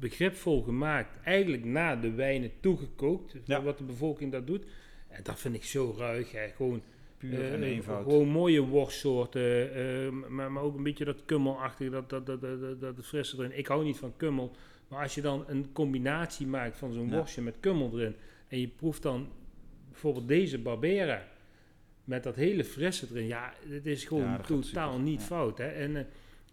begripvol 0.00 0.62
gemaakt, 0.62 1.18
eigenlijk 1.24 1.64
naar 1.64 2.00
de 2.00 2.10
wijnen 2.12 2.50
toegekookt, 2.60 3.34
Ja. 3.44 3.62
wat 3.62 3.78
de 3.78 3.84
bevolking 3.84 4.32
dat 4.32 4.46
doet. 4.46 4.64
En 5.08 5.22
dat 5.22 5.38
vind 5.40 5.54
ik 5.54 5.64
zo 5.64 5.94
ruig, 5.98 6.32
hè. 6.32 6.48
gewoon 6.48 6.82
puur 7.18 7.40
eh, 7.40 7.52
en 7.52 7.62
eenvoud. 7.62 8.02
Gewoon 8.02 8.28
mooie 8.28 8.60
worstsoorten, 8.60 9.74
eh, 9.74 10.08
maar, 10.28 10.52
maar 10.52 10.62
ook 10.62 10.76
een 10.76 10.82
beetje 10.82 11.04
dat 11.04 11.24
kummelachtige, 11.24 11.90
dat, 11.90 12.10
dat, 12.10 12.26
dat, 12.26 12.40
dat, 12.40 12.80
dat, 12.80 12.94
frisse 13.02 13.36
erin. 13.38 13.58
Ik 13.58 13.66
hou 13.66 13.84
niet 13.84 13.96
van 13.96 14.16
kummel, 14.16 14.52
maar 14.88 15.02
als 15.02 15.14
je 15.14 15.20
dan 15.20 15.44
een 15.46 15.72
combinatie 15.72 16.46
maakt 16.46 16.78
van 16.78 16.92
zo'n 16.92 17.08
Ja. 17.08 17.16
worstje 17.16 17.42
met 17.42 17.56
kummel 17.60 17.90
erin 17.98 18.14
en 18.48 18.60
je 18.60 18.68
proeft 18.68 19.02
dan 19.02 19.28
bijvoorbeeld 19.90 20.28
deze 20.28 20.58
Barbera 20.58 21.28
met 22.04 22.22
dat 22.22 22.34
hele 22.36 22.64
frisse 22.64 23.06
erin, 23.10 23.26
ja, 23.26 23.52
het 23.68 23.86
is 23.86 24.04
gewoon 24.04 24.22
Ja, 24.22 24.36
totaal 24.40 24.98
niet 24.98 25.22
fout. 25.22 25.58
Hè? 25.58 25.66
En, 25.68 25.96
eh, 25.96 26.04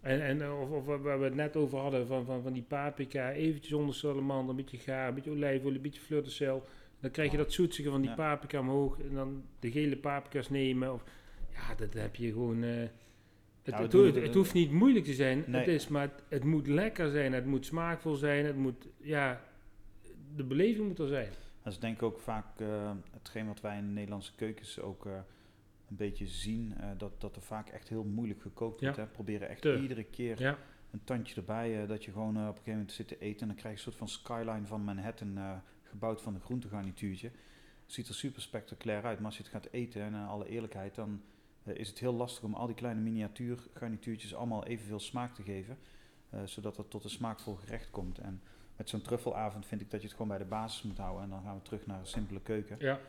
en, 0.06 0.22
en 0.22 0.42
eh, 0.42 0.60
of, 0.60 0.70
of 0.70 1.02
waar 1.02 1.18
we 1.18 1.24
het 1.24 1.34
net 1.34 1.56
over 1.56 1.78
hadden, 1.78 2.06
van, 2.06 2.24
van, 2.24 2.42
van 2.42 2.52
die 2.52 2.62
paprika, 2.62 3.32
eventjes 3.32 3.72
onder 3.72 3.94
salamander, 3.94 4.50
een 4.50 4.56
beetje 4.56 4.78
gaar, 4.78 5.08
een 5.08 5.14
beetje 5.14 5.30
olijfolie, 5.30 5.76
een 5.76 5.82
beetje 5.82 6.00
fleur 6.00 6.22
de 6.22 6.30
sel. 6.30 6.64
Dan 7.00 7.10
krijg 7.10 7.30
je 7.30 7.36
dat 7.36 7.52
zoetige 7.52 7.90
van 7.90 8.00
die 8.00 8.10
Ja. 8.10 8.16
paprika 8.16 8.60
omhoog 8.60 9.00
en 9.00 9.14
dan 9.14 9.44
de 9.60 9.70
gele 9.70 9.96
paprika's 9.96 10.48
nemen. 10.50 10.92
Of, 10.92 11.04
ja, 11.52 11.74
dat 11.74 11.94
heb 11.94 12.16
je 12.16 12.32
gewoon... 12.32 12.62
eh, 12.62 12.70
het, 13.62 13.74
Ja, 13.74 13.88
we 13.88 14.20
het, 14.20 14.34
hoeft 14.34 14.52
niet 14.54 14.70
moeilijk 14.70 15.04
te 15.04 15.14
zijn. 15.14 15.44
Nee. 15.46 15.60
Het, 15.60 15.68
is, 15.68 15.88
maar 15.88 16.10
het, 16.28 16.44
moet 16.44 16.66
lekker 16.66 17.10
zijn, 17.10 17.32
het 17.32 17.46
moet 17.46 17.66
smaakvol 17.66 18.14
zijn, 18.14 18.44
het 18.44 18.56
moet, 18.56 18.88
ja, 19.00 19.40
de 20.36 20.44
beleving 20.44 20.86
moet 20.88 20.98
er 20.98 21.08
zijn. 21.08 21.28
Dat 21.62 21.72
is 21.72 21.78
denk 21.78 21.96
ik 21.96 22.02
ook 22.02 22.20
vaak 22.20 22.60
eh, 22.60 22.90
hetgeen 23.10 23.46
wat 23.46 23.60
wij 23.60 23.78
in 23.78 23.86
de 23.86 23.92
Nederlandse 23.92 24.32
keukens 24.36 24.80
ook 24.80 25.06
een 25.90 25.96
beetje 25.96 26.26
zien. 26.26 26.74
eh, 26.78 26.88
dat, 26.96 27.20
dat 27.20 27.36
er 27.36 27.42
vaak 27.42 27.68
echt 27.68 27.88
heel 27.88 28.04
moeilijk 28.04 28.40
gekookt 28.42 28.80
wordt. 28.80 28.96
Ja. 28.96 29.02
Hè. 29.02 29.08
Proberen 29.08 29.48
echt 29.48 29.62
Te. 29.62 29.78
iedere 29.80 30.04
keer 30.04 30.40
Ja, 30.40 30.58
een 30.90 31.04
tandje 31.04 31.34
erbij. 31.36 31.82
eh, 31.82 31.88
dat 31.88 32.04
je 32.04 32.12
gewoon 32.12 32.36
eh, 32.36 32.42
op 32.42 32.48
een 32.48 32.52
gegeven 32.54 32.72
moment 32.72 32.92
zit 32.92 33.08
te 33.08 33.18
eten. 33.18 33.40
En 33.40 33.46
dan 33.46 33.56
krijg 33.56 33.74
je 33.80 33.86
een 33.86 33.92
soort 33.92 33.96
van 33.96 34.08
skyline 34.08 34.66
van 34.66 34.84
Manhattan 34.84 35.62
gebouwd 35.82 36.22
van 36.22 36.34
een 36.34 36.40
groentegarnituurtje. 36.40 37.30
Ziet 37.86 38.08
er 38.08 38.14
super 38.14 38.42
spectaculair 38.42 39.04
uit. 39.04 39.16
Maar 39.16 39.26
als 39.26 39.36
je 39.36 39.42
het 39.42 39.52
gaat 39.52 39.68
eten, 39.70 40.02
en 40.02 40.14
in 40.14 40.20
alle 40.26 40.48
eerlijkheid, 40.48 40.94
dan 40.94 41.22
is 41.64 41.88
het 41.88 41.98
heel 41.98 42.12
lastig 42.14 42.44
om 42.44 42.54
al 42.54 42.66
die 42.66 42.74
kleine 42.74 43.00
miniatuurgarnituurtjes 43.00 44.34
allemaal 44.34 44.64
evenveel 44.64 45.00
smaak 45.00 45.34
te 45.34 45.42
geven. 45.42 45.78
zodat 46.44 46.76
het 46.76 46.90
tot 46.90 47.04
een 47.04 47.10
smaakvol 47.10 47.54
gerecht 47.54 47.90
komt. 47.90 48.18
En 48.18 48.40
met 48.76 48.88
zo'n 48.88 49.02
truffelavond 49.02 49.66
vind 49.66 49.80
ik 49.80 49.90
dat 49.90 50.00
je 50.00 50.06
het 50.06 50.16
gewoon 50.16 50.30
bij 50.30 50.38
de 50.38 50.50
basis 50.50 50.82
moet 50.82 50.98
houden. 50.98 51.22
En 51.22 51.30
dan 51.30 51.42
gaan 51.42 51.56
we 51.56 51.62
terug 51.62 51.86
naar 51.86 51.98
een 51.98 52.06
simpele 52.06 52.40
keuken. 52.40 52.76
ja, 52.78 53.00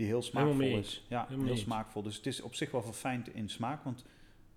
Die 0.00 0.08
heel 0.08 0.22
smaakvol 0.22 0.60
is. 0.78 1.04
Ja, 1.08 1.24
Helemaal 1.26 1.46
heel 1.46 1.56
smaakvol. 1.56 2.02
Dus 2.02 2.16
het 2.16 2.26
is 2.26 2.40
op 2.40 2.54
zich 2.54 2.70
wel 2.70 2.82
verfijnd 2.82 3.34
in 3.34 3.48
smaak. 3.48 3.82
Want 3.84 4.04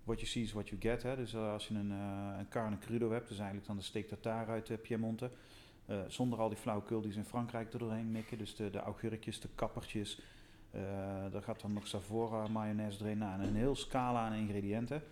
what 0.04 0.16
you 0.20 0.30
see 0.30 0.42
is 0.42 0.52
what 0.52 0.68
you 0.68 0.80
get. 0.80 1.02
Hè. 1.02 1.16
Dus 1.16 1.34
eh, 1.34 1.52
als 1.52 1.68
je 1.68 1.74
een, 1.74 1.90
eh 1.90 2.38
een 2.38 2.48
carne 2.48 2.78
crudo 2.78 3.10
hebt, 3.10 3.28
dus 3.28 3.36
eigenlijk 3.36 3.66
dan 3.66 3.76
de 3.76 3.82
steak 3.82 4.06
tartare 4.06 4.50
uit 4.50 4.70
eh, 4.70 4.78
Piemonte. 4.82 5.30
zonder 6.08 6.38
al 6.38 6.48
die 6.48 6.58
flauwekul 6.58 7.00
die 7.00 7.12
ze 7.12 7.18
in 7.18 7.24
Frankrijk 7.24 7.72
er 7.72 7.78
doorheen 7.78 8.10
mikken. 8.10 8.38
Dus 8.38 8.56
de, 8.56 8.70
de 8.70 8.78
augurkjes, 8.78 9.40
de 9.40 9.48
kappertjes. 9.54 10.20
daar 11.30 11.42
gaat 11.42 11.60
dan 11.60 11.72
nog 11.72 11.86
Savora 11.86 12.46
mayonaise 12.48 13.04
erin. 13.04 13.18
Nou, 13.18 13.40
en 13.40 13.48
een 13.48 13.56
heel 13.56 13.74
scala 13.76 14.26
aan 14.26 14.32
ingrediënten. 14.32 15.02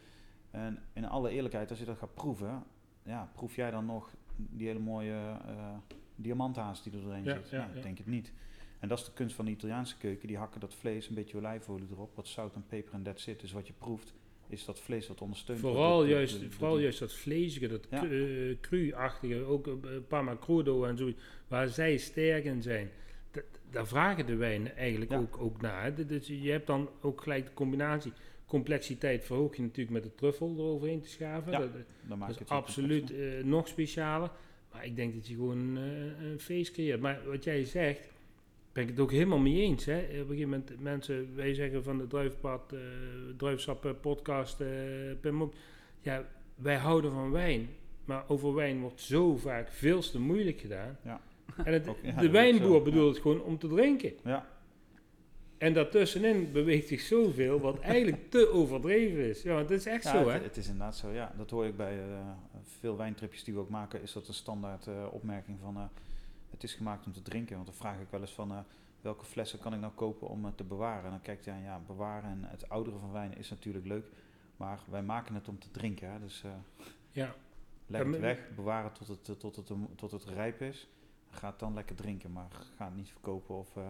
En 0.50 0.78
in 0.92 1.04
alle 1.08 1.30
eerlijkheid, 1.30 1.70
als 1.70 1.78
je 1.78 1.84
dat 1.84 1.98
gaat 1.98 2.14
proeven, 2.14 2.62
ja, 3.02 3.30
proef 3.34 3.54
jij 3.56 3.70
dan 3.70 3.86
nog 3.86 4.10
die 4.36 4.66
hele 4.66 4.78
mooie 4.80 5.36
diamanthaas 6.16 6.82
die 6.82 6.92
er 6.92 7.02
doorheen 7.02 7.24
Ja, 7.24 7.34
zit? 7.34 7.50
ja, 7.50 7.56
nou, 7.58 7.70
ik 7.70 7.76
ja. 7.76 7.82
denk 7.82 7.98
het 7.98 8.06
niet. 8.06 8.32
En 8.82 8.88
dat 8.88 8.98
is 8.98 9.04
de 9.04 9.12
kunst 9.14 9.34
van 9.34 9.44
de 9.44 9.50
Italiaanse 9.50 9.96
keuken. 9.96 10.28
Die 10.28 10.36
hakken 10.36 10.60
dat 10.60 10.74
vlees, 10.74 11.08
een 11.08 11.14
beetje 11.14 11.36
olijfolie 11.36 11.86
erop, 11.90 12.14
wat 12.14 12.28
zout 12.28 12.54
en 12.54 12.64
peper 12.68 12.94
en 12.94 13.02
that's 13.02 13.26
it. 13.26 13.40
Dus 13.40 13.52
wat 13.52 13.66
je 13.66 13.72
proeft, 13.78 14.14
is 14.48 14.64
dat 14.64 14.80
vlees 14.80 15.08
wat 15.08 15.20
ondersteunt 15.20 15.60
Vooral, 15.60 16.04
juist, 16.04 16.40
door 16.40 16.50
vooral 16.50 16.78
juist 16.78 16.98
dat 16.98 17.12
vleesige, 17.12 17.66
dat 17.68 17.86
Ja. 17.90 17.98
cru- 18.00 18.50
eh, 18.50 18.56
cru-achtige, 18.60 19.42
ook 19.44 19.66
eh, 19.66 19.72
Parma 20.08 20.36
crudo 20.40 20.84
en 20.84 20.96
zo, 20.96 21.12
waar 21.48 21.68
zij 21.68 21.96
sterk 21.96 22.44
in 22.44 22.62
zijn. 22.62 22.90
Dat- 23.30 23.44
Daar 23.70 23.86
vragen 23.86 24.26
de 24.26 24.36
wijnen 24.36 24.76
eigenlijk 24.76 25.10
Ja. 25.10 25.18
ook, 25.18 25.38
ook 25.38 25.60
naar. 25.60 26.06
Dus 26.06 26.26
je 26.26 26.50
hebt 26.50 26.66
dan 26.66 26.88
ook 27.00 27.20
gelijk 27.22 27.46
de 27.46 27.54
combinatie. 27.54 28.12
Complexiteit 28.46 29.24
verhoog 29.24 29.56
je 29.56 29.62
natuurlijk 29.62 29.90
met 29.90 30.02
de 30.02 30.14
truffel 30.14 30.54
eroverheen 30.56 31.00
te 31.00 31.08
schaven. 31.08 31.52
Ja, 31.52 31.58
dat, 31.58 31.70
Dan 32.08 32.18
maak 32.18 32.28
dat 32.28 32.38
je 32.38 32.44
is 32.44 32.50
het 32.50 32.58
absoluut 32.58 33.10
eh, 33.12 33.44
nog 33.44 33.68
specialer. 33.68 34.30
Maar 34.72 34.84
ik 34.86 34.96
denk 34.96 35.14
dat 35.14 35.26
je 35.26 35.34
gewoon 35.34 35.76
eh, 35.76 36.22
een 36.30 36.40
feest 36.40 36.72
creëert. 36.72 37.00
Maar 37.00 37.20
wat 37.26 37.44
jij 37.44 37.64
zegt, 37.64 38.08
ben 38.72 38.82
ik 38.82 38.88
het 38.88 39.00
ook 39.00 39.10
helemaal 39.10 39.38
mee 39.38 39.60
eens. 39.60 39.84
Hè. 39.84 39.98
Op 39.98 40.08
een 40.08 40.26
gegeven 40.26 40.48
moment, 40.48 40.80
mensen, 40.80 41.34
wij 41.34 41.54
zeggen 41.54 41.82
van 41.82 41.98
de 41.98 42.06
Druifpad, 42.06 42.72
Druifsap 43.36 43.84
eh, 43.84 43.92
podcast, 44.00 44.60
ook, 45.40 45.54
ja, 46.00 46.24
wij 46.54 46.76
houden 46.76 47.12
van 47.12 47.30
wijn. 47.30 47.68
Maar 48.04 48.24
over 48.28 48.54
wijn 48.54 48.80
wordt 48.80 49.00
zo 49.00 49.36
vaak 49.36 49.68
veel 49.72 50.00
te 50.00 50.20
moeilijk 50.20 50.60
gedaan. 50.60 50.98
Ja. 51.04 51.20
En 51.64 51.72
het, 51.72 51.86
ja, 52.02 52.20
de 52.20 52.30
wijnboer 52.30 52.78
zo, 52.78 52.82
bedoelt 52.82 53.06
ja. 53.06 53.12
het 53.12 53.22
gewoon 53.22 53.42
om 53.42 53.58
te 53.58 53.68
drinken. 53.68 54.12
Ja, 54.24 54.46
En 55.58 55.72
daartussenin 55.72 56.52
beweegt 56.52 56.88
zich 56.88 57.00
zoveel 57.00 57.60
wat 57.60 57.80
eigenlijk 57.94 58.30
te 58.30 58.50
overdreven 58.52 59.28
is. 59.28 59.42
Ja, 59.42 59.54
want 59.54 59.68
het 59.68 59.78
is 59.78 59.86
echt 59.86 60.04
Ja, 60.04 60.10
zo, 60.10 60.28
hè? 60.28 60.38
het 60.38 60.56
is 60.56 60.66
inderdaad 60.66 60.96
zo. 60.96 61.10
Ja, 61.10 61.32
dat 61.36 61.50
hoor 61.50 61.66
ik 61.66 61.76
bij 61.76 61.98
eh, 61.98 62.18
veel 62.80 62.96
wijntripjes 62.96 63.44
die 63.44 63.54
we 63.54 63.60
ook 63.60 63.70
maken. 63.70 64.02
Is 64.02 64.12
dat 64.12 64.28
een 64.28 64.34
standaard 64.34 64.88
opmerking 65.10 65.58
van 65.60 65.90
het 66.62 66.70
is 66.70 66.76
gemaakt 66.76 67.06
om 67.06 67.12
te 67.12 67.22
drinken. 67.22 67.54
Want 67.54 67.66
dan 67.66 67.76
vraag 67.76 68.00
ik 68.00 68.08
wel 68.10 68.20
eens 68.20 68.32
van 68.34 68.50
eh, 68.52 68.58
welke 69.00 69.24
flessen 69.24 69.58
kan 69.58 69.74
ik 69.74 69.80
nou 69.80 69.92
kopen 69.92 70.28
om 70.28 70.44
het 70.44 70.56
te 70.56 70.64
bewaren. 70.64 71.04
En 71.04 71.10
dan 71.10 71.20
kijkt 71.20 71.44
hij 71.44 71.54
aan 71.54 71.62
ja, 71.62 71.80
bewaren 71.86 72.30
en 72.30 72.44
het 72.44 72.68
ouderen 72.68 73.00
van 73.00 73.12
wijn 73.12 73.36
is 73.36 73.50
natuurlijk 73.50 73.86
leuk. 73.86 74.06
Maar 74.56 74.80
wij 74.90 75.02
maken 75.02 75.34
het 75.34 75.48
om 75.48 75.58
te 75.58 75.70
drinken. 75.70 76.10
Hè? 76.12 76.18
Dus 76.20 76.42
eh, 76.44 76.50
Ja. 77.10 77.34
leg 77.86 78.04
het 78.06 78.18
weg, 78.20 78.54
bewaren 78.54 78.92
tot 78.92 79.08
het, 79.08 79.28
eh, 79.28 79.34
tot, 79.34 79.56
het, 79.56 79.70
tot 79.96 80.10
het 80.10 80.24
rijp 80.24 80.60
is. 80.62 80.88
Ga 81.30 81.50
het 81.50 81.58
dan 81.58 81.74
lekker 81.74 81.96
drinken. 81.96 82.32
Maar 82.32 82.48
ga 82.76 82.84
het 82.84 82.94
niet 82.94 83.08
verkopen 83.10 83.54
of 83.58 83.76
eh, 83.76 83.88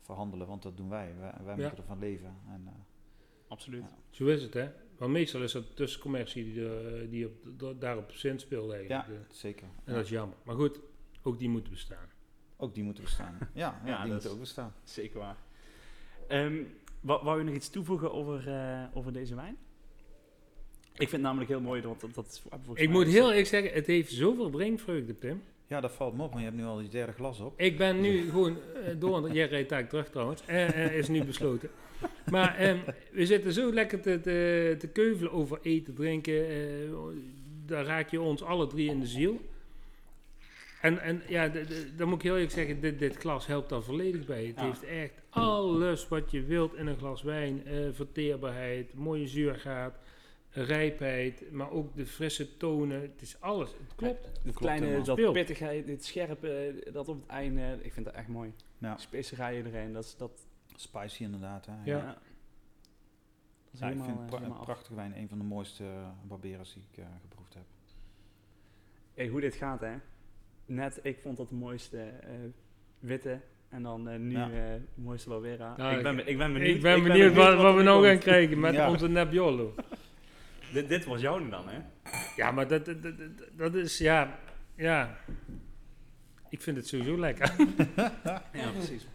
verhandelen. 0.00 0.46
Want 0.46 0.62
dat 0.62 0.76
doen 0.76 0.88
wij. 0.88 1.14
Wij, 1.18 1.32
wij 1.44 1.54
Ja. 1.56 1.60
moeten 1.60 1.78
ervan 1.78 1.98
leven. 1.98 2.36
En, 2.48 2.62
eh, 2.66 2.72
Absoluut. 3.48 3.82
Ja. 3.82 3.96
Zo 4.10 4.26
is 4.26 4.42
het, 4.42 4.54
hè? 4.54 4.70
Want 4.98 5.12
meestal 5.12 5.42
is 5.42 5.52
dat 5.52 5.76
tussencommercie 5.76 6.44
die, 6.44 6.76
eh, 6.78 7.10
die 7.10 7.26
op, 7.26 7.32
da- 7.58 7.72
daarop 7.72 8.12
zin 8.12 8.38
speelt 8.38 8.72
eigenlijk. 8.72 9.06
ja, 9.08 9.14
Eh, 9.14 9.20
zeker. 9.30 9.66
En 9.66 9.72
Ja. 9.84 9.92
dat 9.94 10.04
is 10.04 10.10
jammer. 10.10 10.36
Maar 10.44 10.54
goed, 10.54 10.80
ook 11.28 11.38
die 11.38 11.48
moeten 11.48 11.72
bestaan. 11.72 12.06
Ook 12.56 12.74
die 12.74 12.82
moeten 12.84 13.04
bestaan. 13.04 13.38
Ja, 13.54 13.80
ja, 13.84 13.90
Ja, 13.90 14.02
die 14.02 14.12
moeten 14.12 14.30
ook 14.30 14.38
bestaan. 14.40 14.72
Zeker 14.84 15.18
waar. 15.18 15.36
Ehm 16.28 16.56
wou, 17.00 17.24
wou 17.24 17.38
je 17.38 17.44
nog 17.44 17.54
iets 17.54 17.70
toevoegen 17.70 18.12
over, 18.12 18.48
eh, 18.48 18.84
over 18.94 19.12
deze 19.12 19.34
wijn? 19.34 19.56
Ik 20.92 21.08
vind 21.08 21.12
het 21.12 21.20
namelijk 21.20 21.50
heel 21.50 21.60
mooi, 21.60 21.82
want 21.82 22.00
dat, 22.00 22.14
dat 22.14 22.26
is 22.26 22.42
Ik 22.82 22.88
moet 22.90 23.06
heel 23.06 23.28
eerlijk 23.28 23.46
zeggen, 23.46 23.72
het 23.72 23.86
heeft 23.86 24.12
zoveel 24.12 24.50
drinkvreugde, 24.50 25.14
Pim. 25.14 25.42
Ja, 25.66 25.80
dat 25.80 25.92
valt 25.92 26.16
me 26.16 26.22
op, 26.22 26.30
maar 26.30 26.38
je 26.38 26.44
hebt 26.46 26.56
nu 26.58 26.64
al 26.64 26.80
je 26.80 26.88
derde 26.88 27.12
glas 27.12 27.40
op. 27.40 27.60
Ik 27.60 27.78
ben 27.78 28.00
nu 28.00 28.30
gewoon 28.30 28.56
eh, 28.74 28.94
door, 28.98 29.30
jij 29.32 29.46
rijdt 29.48 29.68
daar 29.68 29.88
terug 29.88 30.10
trouwens, 30.10 30.42
eh, 30.46 30.96
is 30.96 31.08
nu 31.08 31.24
besloten. 31.24 31.70
Maar 32.30 32.56
ehm, 32.56 32.78
we 33.12 33.26
zitten 33.26 33.52
zo 33.52 33.72
lekker 33.72 34.00
te, 34.00 34.20
te, 34.20 34.76
te 34.78 34.88
keuvelen 34.88 35.32
over 35.32 35.58
eten, 35.62 35.94
drinken. 35.94 36.48
eh, 36.48 36.56
daar 37.66 37.84
raak 37.84 38.10
je 38.10 38.20
ons 38.20 38.42
alle 38.42 38.66
drie 38.66 38.90
in 38.90 39.00
de 39.00 39.06
ziel. 39.06 39.40
En, 40.80 40.98
en 41.00 41.22
ja, 41.28 41.48
dan 41.96 42.08
moet 42.08 42.16
ik 42.18 42.22
heel 42.22 42.34
eerlijk 42.34 42.52
zeggen, 42.52 42.80
dit, 42.80 42.98
dit 42.98 43.16
glas 43.16 43.46
helpt 43.46 43.68
daar 43.68 43.82
volledig 43.82 44.26
bij. 44.26 44.44
Het 44.46 44.56
Ja. 44.56 44.64
heeft 44.64 44.82
echt 44.84 45.12
alles 45.30 46.08
wat 46.08 46.30
je 46.30 46.42
wilt 46.42 46.74
in 46.74 46.86
een 46.86 46.96
glas 46.96 47.22
wijn. 47.22 47.66
eh, 47.66 47.88
verteerbaarheid, 47.92 48.94
mooie 48.94 49.26
zuurgraad, 49.26 49.98
rijpheid, 50.50 51.50
maar 51.52 51.70
ook 51.70 51.96
de 51.96 52.06
frisse 52.06 52.56
tonen. 52.56 53.00
Het 53.00 53.22
is 53.22 53.40
alles, 53.40 53.70
het 53.70 53.94
klopt. 53.94 54.24
Het 54.26 54.40
Klopt 54.42 54.58
kleine, 54.58 54.96
dat 55.02 55.06
Speelt. 55.06 55.32
pittigheid, 55.32 55.86
dit 55.86 56.04
scherpe, 56.04 56.82
dat 56.92 57.08
op 57.08 57.20
het 57.20 57.30
einde, 57.30 57.78
ik 57.82 57.92
vind 57.92 58.06
dat 58.06 58.14
echt 58.14 58.28
mooi. 58.28 58.52
Ja, 58.78 58.96
Specerijen 58.96 59.66
erin, 59.66 59.92
dat 59.92 60.04
is 60.04 60.16
dat... 60.16 60.46
spicy 60.76 61.22
inderdaad. 61.22 61.66
Hè. 61.66 61.72
Ja. 61.72 61.96
Ja. 61.96 62.04
Dat 62.04 63.72
is 63.72 63.78
Ja, 63.80 63.88
ik 63.88 64.02
vind 64.04 64.18
eh, 64.18 64.26
pra- 64.26 64.36
helemaal 64.38 64.58
af. 64.58 64.64
prachtig 64.64 64.94
wijn 64.94 65.16
een 65.16 65.28
van 65.28 65.38
de 65.38 65.44
mooiste 65.44 65.82
uh, 65.84 66.08
barberas 66.28 66.72
die 66.74 66.82
ik 66.90 66.98
eh, 66.98 67.04
geproefd 67.20 67.54
heb. 67.54 67.62
Hey, 69.14 69.28
hoe 69.28 69.40
dit 69.40 69.54
gaat, 69.54 69.80
hè. 69.80 69.94
Net, 70.68 71.00
ik 71.02 71.18
vond 71.22 71.36
dat 71.36 71.48
de 71.48 71.54
mooiste 71.54 71.98
eh, 71.98 72.28
witte. 72.98 73.40
En 73.68 73.82
dan 73.82 74.08
eh, 74.08 74.18
nu 74.18 74.30
Ja. 74.32 74.44
eh, 74.44 74.50
de 74.94 75.00
mooiste 75.02 75.28
Barbera. 75.28 75.76
Nou, 75.76 75.96
ik, 75.96 76.02
ben, 76.02 76.28
ik 76.28 76.38
ben 76.38 76.52
benieuwd. 76.52 76.76
Ik 76.76 76.82
ben 76.82 77.02
benieuwd 77.02 77.34
wat, 77.34 77.56
wat 77.56 77.74
we 77.74 77.82
nou 77.82 78.06
gaan 78.06 78.18
krijgen 78.18 78.60
met 78.60 78.74
Ja. 78.74 78.90
onze 78.90 79.08
Nebbiolo. 79.08 79.74
Dit, 80.72 80.88
dit 80.88 81.04
was 81.04 81.20
jouw 81.20 81.48
dan, 81.48 81.68
hè? 81.68 81.78
Ja, 82.36 82.50
maar 82.50 82.68
dat, 82.68 82.84
dat, 82.84 83.02
dat, 83.02 83.14
dat 83.56 83.74
is, 83.74 83.98
ja, 83.98 84.38
ja. 84.74 85.18
Ik 86.48 86.60
vind 86.60 86.76
het 86.76 86.88
sowieso 86.88 87.18
lekker. 87.18 87.54
Ja, 88.52 88.70
precies. 88.72 89.06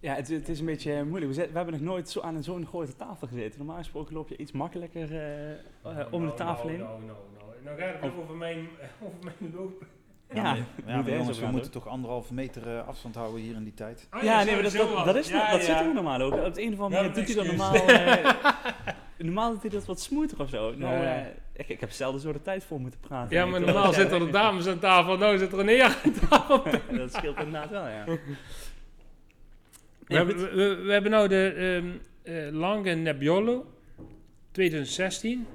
Ja, 0.00 0.14
het, 0.14 0.28
het 0.28 0.48
is 0.48 0.60
een 0.60 0.66
beetje 0.66 1.04
moeilijk. 1.04 1.32
We, 1.32 1.40
hebben 1.52 1.72
nog 1.72 1.80
nooit 1.82 2.08
zo 2.08 2.20
aan 2.20 2.42
zo'n 2.42 2.66
grote 2.66 2.96
tafel 2.96 3.26
gezeten. 3.26 3.58
Normaal 3.58 3.76
gesproken 3.76 4.14
loop 4.14 4.28
je 4.28 4.36
iets 4.36 4.52
makkelijker 4.52 5.12
eh, 5.12 5.52
eh, 5.52 6.12
om 6.12 6.26
de 6.26 6.34
tafel 6.34 6.68
heen. 6.68 6.78
Nou, 6.78 7.00
nou, 7.66 7.78
gaat 7.78 8.02
het 8.02 8.12
over 8.22 8.34
mijn, 8.34 8.68
over 9.04 9.18
mijn 9.22 9.52
lopen. 9.54 9.86
Ja, 10.34 10.56
ja, 10.86 11.02
maar 11.02 11.10
jongens, 11.10 11.38
we 11.38 11.46
moeten 11.46 11.70
toch 11.70 11.86
anderhalve 11.86 12.34
meter 12.34 12.76
eh, 12.76 12.88
afstand 12.88 13.14
houden 13.14 13.40
hier 13.40 13.54
in 13.54 13.64
die 13.64 13.74
tijd. 13.74 14.08
Oh, 14.16 14.22
Ja, 14.22 14.44
nee, 14.44 14.54
maar 14.54 14.62
dat, 14.62 14.72
dat, 14.72 14.90
dat, 14.90 15.06
het. 15.06 15.16
is, 15.16 15.28
Ja, 15.28 15.50
dat 15.50 15.66
ja. 15.66 15.66
zit 15.66 15.86
er 15.86 15.94
normaal 15.94 16.20
ook. 16.20 16.32
Op 16.32 16.44
het 16.44 16.58
een 16.58 16.72
of 16.72 16.80
andere 16.80 17.02
manier 17.02 17.14
doet 17.14 17.26
hij 17.26 17.34
dat 17.34 17.46
normaal... 17.46 17.74
eh, 17.74 18.32
normaal 19.26 19.50
doet 19.52 19.62
hij 19.62 19.70
dat 19.70 19.84
wat 19.84 20.00
smoother 20.00 20.40
of 20.40 20.48
zo. 20.48 20.74
Nou, 20.76 21.04
eh, 21.04 21.26
ik, 21.52 21.68
ik 21.68 21.80
heb 21.80 21.90
zelden 21.90 22.20
zo 22.20 22.32
de 22.32 22.42
tijd 22.42 22.64
voor 22.64 22.80
moeten 22.80 23.00
praten. 23.00 23.36
Ja, 23.36 23.46
maar 23.46 23.60
normaal 23.60 23.92
zitten 23.92 24.20
er 24.20 24.32
dames 24.32 24.66
aan 24.66 24.78
tafel, 24.78 25.16
nou 25.16 25.38
zit 25.38 25.52
er 25.52 25.58
een 25.58 25.68
heer 25.68 25.98
aan 26.04 26.12
tafel. 26.28 26.62
dat 26.98 27.12
scheelt 27.12 27.36
inderdaad 27.36 27.70
wel, 27.70 27.88
ja. 27.88 28.04
We, 30.06 30.16
hebben, 30.16 30.36
we, 30.36 30.74
we 30.74 30.92
hebben 30.92 31.10
nou 31.10 31.28
de 31.28 31.52
ehm 31.52 31.98
eh, 32.26 32.52
Lange 32.52 32.94
Nebbiolo 32.94 33.66
2016. 34.50 35.46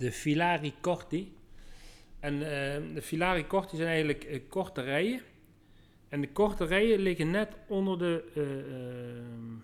De 0.00 0.12
Filari 0.12 0.74
Corti. 0.80 1.32
En 2.20 2.34
ehm, 2.34 2.94
de 2.94 3.02
Filari 3.02 3.46
Corti 3.46 3.76
zijn 3.76 3.88
eigenlijk 3.88 4.24
eh, 4.24 4.40
korte 4.48 4.82
rijen. 4.82 5.20
En 6.08 6.20
de 6.20 6.32
korte 6.32 6.64
rijen 6.64 6.98
liggen 6.98 7.30
net 7.30 7.56
onder 7.68 7.98
de 7.98 8.24
eh 8.34 8.42
ehm, 8.42 9.56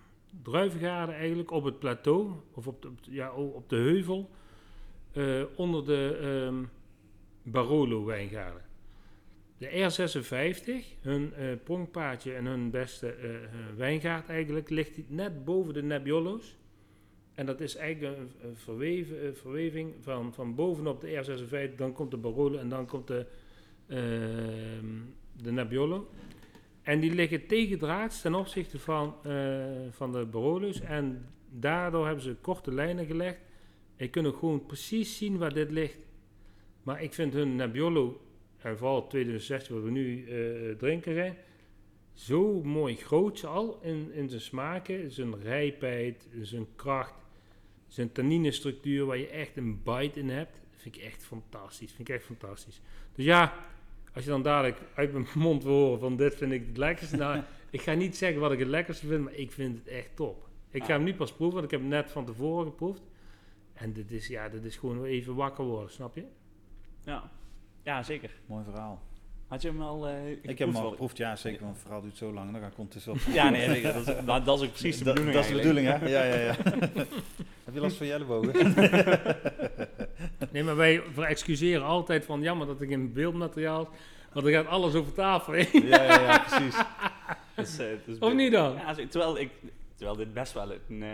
druivengaarden 0.42 1.14
eigenlijk 1.14 1.50
op 1.50 1.64
het 1.64 1.78
plateau. 1.78 2.32
Of 2.52 2.66
op 2.66 2.82
de, 2.82 2.88
ja, 3.02 3.32
op 3.32 3.68
de 3.68 3.76
heuvel. 3.76 4.30
eh, 5.12 5.42
onder 5.56 5.84
de 5.86 6.18
ehm, 6.20 6.64
Barolo 7.42 8.04
wijngaarden. 8.04 8.62
De 9.58 9.68
R56, 9.68 11.00
hun 11.00 11.32
pronkpaardje 11.64 12.34
en 12.34 12.46
hun 12.46 12.70
beste 12.70 13.16
wijngaard 13.76 14.28
eigenlijk, 14.28 14.70
ligt 14.70 15.10
net 15.10 15.44
boven 15.44 15.74
de 15.74 15.82
Nebbiolo's. 15.82 16.56
En 17.36 17.46
dat 17.46 17.60
is 17.60 17.76
eigenlijk 17.76 18.18
een, 18.42 18.56
verweven, 18.56 19.36
verweving 19.36 19.94
van, 20.00 20.34
van 20.34 20.54
bovenop 20.54 21.00
de 21.00 21.24
R56, 21.24 21.74
dan 21.76 21.92
komt 21.92 22.10
de 22.10 22.16
Barolo 22.16 22.58
en 22.58 22.68
dan 22.68 22.86
komt 22.86 23.06
de, 23.06 23.26
ehm, 23.86 24.86
de 25.42 25.52
Nebbiolo. 25.52 26.08
En 26.82 27.00
die 27.00 27.14
liggen 27.14 27.46
tegendraads 27.46 28.20
ten 28.20 28.34
opzichte 28.34 28.78
van, 28.78 29.14
eh, 29.22 29.66
van 29.90 30.12
de 30.12 30.24
Barolo's. 30.24 30.80
En 30.80 31.26
daardoor 31.50 32.06
hebben 32.06 32.24
ze 32.24 32.34
korte 32.34 32.72
lijnen 32.72 33.06
gelegd. 33.06 33.38
Je 33.96 34.08
kunt 34.08 34.34
gewoon 34.34 34.66
precies 34.66 35.16
zien 35.16 35.38
waar 35.38 35.54
dit 35.54 35.70
ligt. 35.70 35.98
Maar 36.82 37.02
ik 37.02 37.14
vind 37.14 37.32
hun 37.32 37.56
Nebbiolo, 37.56 38.20
en 38.58 38.78
vooral 38.78 39.06
2016 39.06 39.74
wat 39.74 39.84
we 39.84 39.90
nu 39.90 40.26
eh, 40.26 40.76
drinken 40.76 41.14
zijn, 41.14 41.36
zo 42.12 42.62
mooi 42.62 42.96
groot 42.96 43.44
al 43.44 43.78
in, 43.82 44.12
in 44.12 44.28
zijn 44.28 44.40
smaken, 44.40 45.10
zijn 45.10 45.42
rijpheid, 45.42 46.28
zijn 46.40 46.66
kracht, 46.76 47.25
zijn 47.88 48.12
tanninestructuur 48.12 49.06
waar 49.06 49.16
je 49.16 49.28
echt 49.28 49.56
een 49.56 49.82
bite 49.82 50.20
in 50.20 50.28
hebt. 50.28 50.60
Vind 50.76 50.96
ik 50.96 51.02
echt 51.02 51.24
fantastisch. 51.24 51.92
Vind 51.92 52.08
ik 52.08 52.14
echt 52.14 52.24
fantastisch. 52.24 52.80
Dus 53.14 53.24
ja, 53.24 53.54
als 54.14 54.24
je 54.24 54.30
dan 54.30 54.42
dadelijk 54.42 54.78
uit 54.94 55.12
mijn 55.12 55.26
mond 55.46 55.62
wil 55.62 55.72
horen 55.72 55.98
van 55.98 56.16
dit 56.16 56.34
vind 56.34 56.52
ik 56.52 56.66
het 56.66 56.76
lekkerste. 56.76 57.16
Nou, 57.16 57.42
ik 57.70 57.80
ga 57.80 57.92
niet 57.92 58.16
zeggen 58.16 58.40
wat 58.40 58.52
ik 58.52 58.58
het 58.58 58.68
lekkerste 58.68 59.06
vind, 59.06 59.24
maar 59.24 59.34
ik 59.34 59.52
vind 59.52 59.78
het 59.78 59.88
echt 59.88 60.16
top. 60.16 60.48
Ik 60.70 60.84
ga 60.84 60.92
hem 60.92 61.02
nu 61.02 61.14
pas 61.14 61.32
proeven, 61.32 61.54
want 61.54 61.64
ik 61.64 61.70
heb 61.70 61.80
hem 61.80 61.88
net 61.88 62.10
van 62.10 62.24
tevoren 62.24 62.66
geproefd. 62.66 63.02
En 63.72 63.92
dit 63.92 64.10
is, 64.10 64.26
ja, 64.26 64.48
dit 64.48 64.64
is 64.64 64.76
gewoon 64.76 65.04
even 65.04 65.34
wakker 65.34 65.64
worden, 65.64 65.90
snap 65.90 66.14
je? 66.14 66.24
Ja. 67.04 67.30
ja, 67.82 68.02
zeker. 68.02 68.30
Mooi 68.46 68.64
verhaal. 68.64 69.02
Had 69.48 69.62
je 69.62 69.68
hem 69.68 69.82
al 69.82 70.08
eh 70.08 70.30
Ik 70.30 70.58
heb 70.58 70.68
hem 70.72 70.76
al 70.76 70.90
geproefd, 70.90 71.16
ja 71.16 71.36
zeker, 71.36 71.60
want 71.60 71.72
het 71.72 71.82
verhaal 71.82 72.00
duurt 72.00 72.16
zo 72.16 72.32
lang, 72.32 72.52
dan 72.60 72.72
komt 72.74 72.94
het 72.94 73.02
zo. 73.02 73.14
Ja, 73.32 73.50
nee, 73.50 73.68
nee, 73.68 73.82
dat, 73.82 73.94
is, 73.96 74.04
dat 74.44 74.58
is 74.60 74.64
ook 74.66 74.70
precies 74.72 74.98
de 74.98 75.04
Dat- 75.04 75.14
bedoeling 75.14 75.36
Dat 75.36 75.44
is 75.44 75.50
de 75.50 75.56
bedoeling, 75.56 75.86
hè? 75.86 76.06
Ja, 76.08 76.24
ja, 76.24 76.34
ja. 76.40 76.54
heb 77.64 77.74
je 77.74 77.80
last 77.80 77.96
van 77.96 78.06
je 78.06 78.12
ellebogen? 78.12 78.74
Nee, 80.52 80.62
maar 80.64 80.76
wij 80.76 81.02
excuseren 81.16 81.84
altijd 81.84 82.24
van 82.24 82.42
jammer 82.42 82.66
dat 82.66 82.80
ik 82.80 82.90
in 82.90 83.12
beeldmateriaal, 83.12 83.88
want 84.32 84.46
er 84.46 84.52
gaat 84.52 84.66
alles 84.66 84.94
over 84.94 85.12
tafel 85.12 85.52
heen. 85.52 85.68
ja, 85.86 86.02
ja, 86.02 86.20
ja, 86.20 86.38
precies. 86.38 86.76
Eh, 87.78 87.86
het 87.86 88.00
is 88.06 88.18
Of 88.18 88.32
niet 88.34 88.52
dan? 88.52 88.74
Ja, 88.74 88.94
terwijl, 88.94 89.38
ik, 89.38 89.50
terwijl 89.94 90.16
dit 90.16 90.32
best 90.32 90.52
wel 90.52 90.72
een 90.88 91.02
eh, 91.02 91.08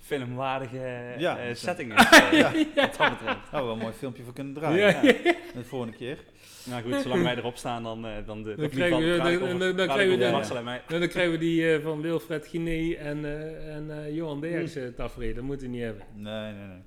filmwaardige 0.00 1.14
Ja, 1.18 1.38
eh, 1.38 1.50
is- 1.50 1.60
setting 1.60 1.98
is. 1.98 2.10
eh, 2.20 2.32
Ja. 2.32 2.52
Wat 2.74 2.96
dat 2.96 3.18
betreft. 3.18 3.52
Nou, 3.52 3.64
wel 3.64 3.72
een 3.72 3.78
mooi 3.78 3.92
filmpje 3.92 4.22
voor 4.22 4.32
kunnen 4.32 4.54
draaien. 4.54 4.78
Ja. 4.78 5.02
Ja. 5.02 5.34
De 5.54 5.64
volgende 5.64 5.96
keer. 5.96 6.18
Nou 6.64 6.82
goed, 6.82 6.94
zolang 7.02 7.22
wij 7.22 7.36
erop 7.36 7.56
staan, 7.56 7.82
dan, 7.82 8.06
eh, 8.06 8.12
dan, 8.26 8.42
de, 8.42 8.54
Dan 8.54 8.68
krijgen 8.68 8.98
we- 8.98 9.16
dan- 9.16 9.26
over- 9.26 9.58
dan- 9.58 9.58
dan 9.58 9.74
krijgen 9.88 9.96
we 9.96 10.12
over 10.14 10.18
de- 10.26 10.30
Marcel 10.32 10.56
en 10.56 10.64
mij. 10.64 10.82
Dan 10.88 11.08
krijgen 11.08 11.32
we 11.32 11.38
die 11.38 11.74
eh, 11.74 11.82
van 11.82 12.00
Wilfred 12.00 12.46
Giné 12.46 12.94
en, 12.94 13.24
eh, 13.24 13.74
en 13.74 14.04
eh, 14.04 14.14
Johan 14.14 14.40
Derks 14.40 14.76
uh, 14.76 14.88
tafereel. 14.88 15.34
Dat 15.34 15.44
moeten 15.44 15.66
we 15.66 15.72
niet 15.72 15.82
hebben. 15.82 16.02
Nee, 16.14 16.52
nee, 16.52 16.66
nee. 16.66 16.78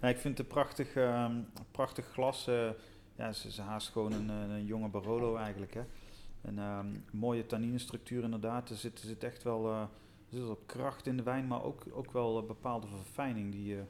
nee 0.00 0.12
ik 0.12 0.18
vind 0.18 0.38
het 0.38 0.46
een 0.46 0.52
prachtig, 0.52 0.94
ehm, 0.94 1.32
prachtig 1.70 2.06
glas. 2.12 2.46
eh, 2.48 2.68
ja, 3.16 3.32
ze, 3.32 3.52
ze 3.52 3.62
haast 3.62 3.88
gewoon 3.88 4.12
een, 4.12 4.28
een 4.28 4.66
jonge 4.66 4.88
Barolo 4.88 5.36
eigenlijk. 5.36 5.74
Hè. 5.74 5.80
Een 6.44 6.58
ehm, 6.58 6.86
mooie 7.12 7.46
tanninestructuur 7.46 8.22
inderdaad. 8.22 8.70
Er 8.70 8.76
zit, 8.76 9.00
er 9.00 9.06
zit 9.06 9.24
echt 9.24 9.42
wel, 9.42 9.66
eh, 9.68 9.82
er 10.32 10.38
zit 10.38 10.46
wel 10.46 10.62
kracht 10.66 11.06
in 11.06 11.16
de 11.16 11.22
wijn, 11.22 11.46
maar 11.46 11.62
ook, 11.64 11.82
ook 11.92 12.12
wel 12.12 12.38
een 12.38 12.46
bepaalde 12.46 12.86
verfijning 12.86 13.52
die 13.52 13.74
eh, 13.76 13.82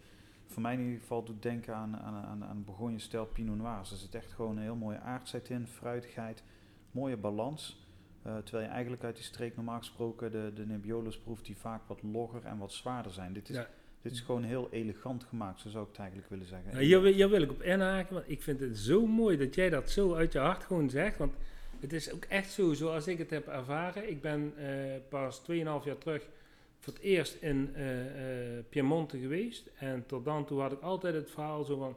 voor 0.46 0.62
mij 0.62 0.72
in 0.74 0.80
ieder 0.84 1.00
geval 1.00 1.22
doet 1.24 1.42
denken 1.42 1.74
aan, 1.74 1.96
aan, 1.96 2.24
aan, 2.24 2.44
aan 2.44 2.64
Bourgogne-stijl 2.64 3.26
Pinot 3.26 3.56
Noirs. 3.56 3.90
Er 3.90 3.96
zit 3.96 4.14
echt 4.14 4.32
gewoon 4.32 4.56
een 4.56 4.62
heel 4.62 4.76
mooie 4.76 4.98
aardheid 5.00 5.48
in, 5.50 5.66
fruitigheid, 5.66 6.42
mooie 6.90 7.16
balans. 7.16 7.86
Eh, 8.22 8.36
terwijl 8.36 8.64
je 8.66 8.70
eigenlijk 8.72 9.04
uit 9.04 9.14
die 9.16 9.24
streek 9.24 9.56
normaal 9.56 9.78
gesproken 9.78 10.30
de, 10.30 10.50
de 10.54 10.66
Nebbiolos 10.66 11.18
proeft 11.18 11.44
die 11.46 11.56
vaak 11.56 11.80
wat 11.86 12.02
logger 12.02 12.44
en 12.44 12.58
wat 12.58 12.72
zwaarder 12.72 13.12
zijn. 13.12 13.32
Dit 13.32 13.48
is, 13.48 13.56
Ja. 13.56 13.66
dit 14.02 14.12
is 14.12 14.20
gewoon 14.20 14.42
heel 14.42 14.68
elegant 14.70 15.24
gemaakt, 15.24 15.60
zo 15.60 15.68
zou 15.68 15.82
ik 15.82 15.88
het 15.90 15.98
eigenlijk 15.98 16.28
willen 16.30 16.46
zeggen. 16.46 16.72
Nou, 16.72 16.84
hier, 16.84 17.00
wil- 17.00 17.12
hier 17.12 17.30
wil 17.30 17.42
ik 17.42 17.50
op 17.50 17.62
inhaken, 17.62 18.14
want 18.14 18.28
ik 18.30 18.42
vind 18.42 18.60
het 18.60 18.78
zo 18.78 19.06
mooi 19.06 19.36
dat 19.36 19.54
jij 19.54 19.70
dat 19.70 19.90
zo 19.90 20.14
uit 20.14 20.32
je 20.32 20.38
hart 20.38 20.64
gewoon 20.64 20.90
zegt. 20.90 21.16
Want 21.18 21.34
het 21.82 21.92
is 21.92 22.12
ook 22.12 22.24
echt 22.24 22.52
zo, 22.52 22.72
zoals 22.72 23.06
ik 23.06 23.18
het 23.18 23.30
heb 23.30 23.48
ervaren. 23.48 24.10
Ik 24.10 24.20
ben 24.20 24.52
eh, 24.56 25.00
pas 25.08 25.40
2,5 25.40 25.54
jaar 25.56 25.98
terug 25.98 26.28
voor 26.78 26.92
het 26.92 27.02
eerst 27.02 27.34
in 27.40 27.70
eh, 27.74 28.58
eh, 28.58 28.64
Piemonte 28.68 29.18
geweest. 29.18 29.70
En 29.78 30.06
tot 30.06 30.24
dan 30.24 30.44
toe 30.44 30.60
had 30.60 30.72
ik 30.72 30.80
altijd 30.80 31.14
het 31.14 31.30
verhaal 31.30 31.64
zo 31.64 31.78
van... 31.78 31.96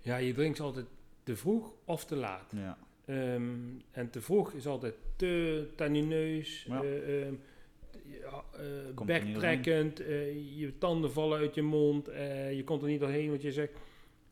Ja, 0.00 0.16
je 0.16 0.32
drinkt 0.32 0.60
altijd 0.60 0.86
te 1.22 1.36
vroeg 1.36 1.72
of 1.84 2.04
te 2.04 2.16
laat. 2.16 2.52
Ja, 2.56 2.78
Ehm, 3.10 3.42
en 3.90 4.10
te 4.10 4.20
vroeg 4.20 4.52
is 4.52 4.66
altijd 4.66 4.94
te 5.16 5.66
tannineus, 5.76 6.64
Ja. 6.68 6.82
eh, 6.82 7.26
ehm, 7.26 7.34
eh, 9.98 10.58
je 10.58 10.72
tanden 10.78 11.12
vallen 11.12 11.38
uit 11.38 11.54
je 11.54 11.62
mond, 11.62 12.06
je 12.50 12.62
komt 12.64 12.82
er 12.82 12.88
niet 12.88 13.00
doorheen 13.00 13.30
wat 13.30 13.42
je 13.42 13.52
zegt. 13.52 13.72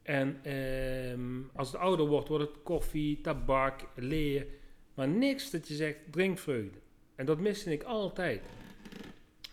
En 0.08 0.38
ehm, 0.42 1.40
als 1.54 1.72
het 1.72 1.80
ouder 1.80 2.06
wordt, 2.06 2.28
wordt 2.28 2.44
het 2.44 2.62
koffie, 2.62 3.20
tabak, 3.20 3.80
leer, 3.94 4.46
maar 4.94 5.08
niks 5.08 5.50
dat 5.50 5.68
je 5.68 5.74
zegt 5.74 5.98
drinkvreugde. 6.10 6.78
En 7.14 7.26
dat 7.26 7.38
miste 7.38 7.72
ik 7.72 7.82
altijd. 7.82 8.42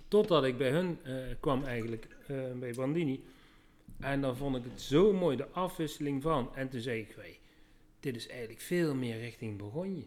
Totdat 0.07 0.43
ik 0.43 0.57
bij 0.57 0.69
hun 0.69 0.99
eh, 1.03 1.15
kwam 1.39 1.63
eigenlijk, 1.63 2.07
eh, 2.27 2.51
bij 2.59 2.71
Brandini. 2.71 3.23
En 3.99 4.21
dan 4.21 4.37
vond 4.37 4.55
ik 4.55 4.63
het 4.63 4.81
zo 4.81 5.13
mooi, 5.13 5.37
de 5.37 5.47
afwisseling 5.47 6.21
van. 6.21 6.55
En 6.55 6.69
toen 6.69 6.81
zei 6.81 6.99
ik, 6.99 7.15
"Wee, 7.15 7.39
dit 7.99 8.15
is 8.15 8.27
eigenlijk 8.27 8.61
veel 8.61 8.95
meer 8.95 9.19
richting 9.19 9.57
Bourgogne. 9.57 10.05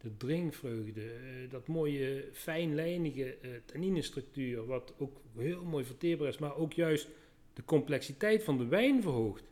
De 0.00 0.16
drinkvreugde, 0.16 1.04
eh, 1.04 1.50
dat 1.50 1.66
mooie 1.66 2.28
fijnlijnige 2.32 3.36
tanninestructuur, 3.64 4.66
wat 4.66 4.94
ook 4.98 5.20
heel 5.36 5.64
mooi 5.64 5.84
verteerbaar 5.84 6.28
is, 6.28 6.38
maar 6.38 6.56
ook 6.56 6.72
juist 6.72 7.08
de 7.52 7.64
complexiteit 7.64 8.42
van 8.42 8.58
de 8.58 8.66
wijn 8.66 9.02
verhoogt. 9.02 9.46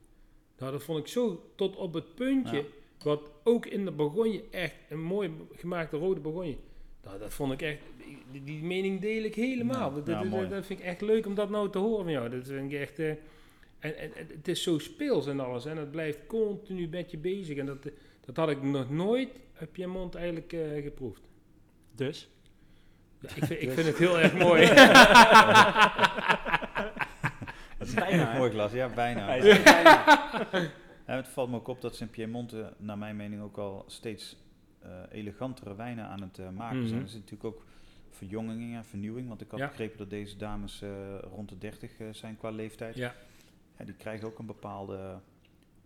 Nou, 0.59 0.73
dat 0.73 0.83
vond 0.83 0.99
ik 0.99 1.07
zo 1.07 1.51
tot 1.55 1.77
op 1.77 1.95
het 1.95 2.15
puntje, 2.15 2.57
Ja. 2.57 2.63
wat 3.03 3.31
ook 3.45 3.67
in 3.67 3.85
de 3.85 3.91
Bourgogne 3.91 4.43
echt 4.51 4.75
een 4.89 5.03
mooi 5.03 5.31
gemaakte 5.55 5.97
rode 5.97 6.21
Bourgogne. 6.21 6.57
Nou, 7.05 7.19
dat 7.19 7.33
vond 7.33 7.53
ik 7.53 7.63
echt, 7.63 7.79
die, 8.33 8.45
die 8.45 8.63
mening 8.63 9.01
deel 9.01 9.23
ik 9.23 9.35
helemaal. 9.35 9.91
Ja, 9.91 9.95
dat, 10.23 10.31
ja, 10.33 10.45
dat, 10.45 10.67
vind 10.67 10.79
ik 10.81 10.85
echt 10.85 11.01
leuk 11.01 11.27
om 11.27 11.35
dat 11.35 11.51
nou 11.51 11.71
te 11.71 11.79
horen 11.79 12.03
van 12.05 12.13
jou. 12.13 12.29
Dat 12.29 12.47
vind 12.47 12.73
ik 12.73 12.81
echt... 12.81 12.99
eh, 12.99 13.09
en, 13.79 13.97
en, 13.99 14.15
en 14.17 14.27
het 14.29 14.49
is 14.49 14.63
zo 14.63 14.79
speels 14.79 15.27
en 15.27 15.41
alles. 15.41 15.65
En 15.67 15.77
het 15.77 15.91
blijft 15.91 16.19
continu 16.27 16.89
met 16.89 17.11
je 17.11 17.19
bezig. 17.19 17.57
En 17.57 17.67
dat, 17.67 17.89
dat 18.25 18.37
had 18.37 18.51
ik 18.51 18.63
nog 18.63 18.91
nooit 18.91 19.29
uit 19.59 19.73
Piemont 19.73 20.15
eigenlijk 20.15 20.53
eh, 20.53 20.83
geproefd. 20.83 21.23
Dus? 21.95 22.29
Ja, 23.21 23.29
ik, 23.35 23.45
vind, 23.45 23.63
ik 23.63 23.71
vind 23.79 23.87
het 23.87 23.99
heel 23.99 24.19
erg 24.19 24.35
mooi. 24.39 24.63
Bijna, 28.53 28.75
ja, 28.75 28.89
bijna. 28.89 29.25
Hij 29.27 29.39
is 29.39 29.63
bijna- 29.63 30.05
Ja, 31.07 31.15
het 31.15 31.29
valt 31.29 31.51
me 31.51 31.57
ook 31.57 31.69
op 31.69 31.81
dat 31.81 31.97
ze 31.97 32.03
in 32.03 32.11
Piemonte, 32.11 32.73
naar 32.77 32.99
mijn 32.99 33.17
mening, 33.17 33.43
ook 33.43 33.57
al 33.59 33.85
steeds 33.87 34.37
eh, 34.83 34.91
elegantere 35.11 35.75
wijnen 35.75 36.07
aan 36.07 36.21
het 36.23 36.39
eh, 36.39 36.49
maken 36.51 36.79
Mhm. 36.79 36.89
zijn. 36.89 37.03
Er 37.03 37.09
zit 37.09 37.21
natuurlijk 37.21 37.55
ook 37.57 37.65
verjonging 38.11 38.75
en 38.75 38.85
vernieuwing, 38.85 39.29
want 39.29 39.41
ik 39.41 39.51
had 39.51 39.61
Ja. 39.61 39.67
begrepen 39.69 39.99
dat 39.99 40.11
deze 40.11 40.37
dames 40.37 40.83
eh, 40.83 40.91
rond 41.31 41.49
de 41.49 41.59
30 41.59 41.99
eh, 41.99 42.07
zijn 42.11 42.37
qua 42.37 42.51
leeftijd. 42.51 42.97
ja. 42.97 43.15
Ja, 43.79 43.85
die 43.85 43.95
krijgen 43.95 44.27
ook 44.29 44.39
een 44.39 44.47
bepaalde 44.47 45.19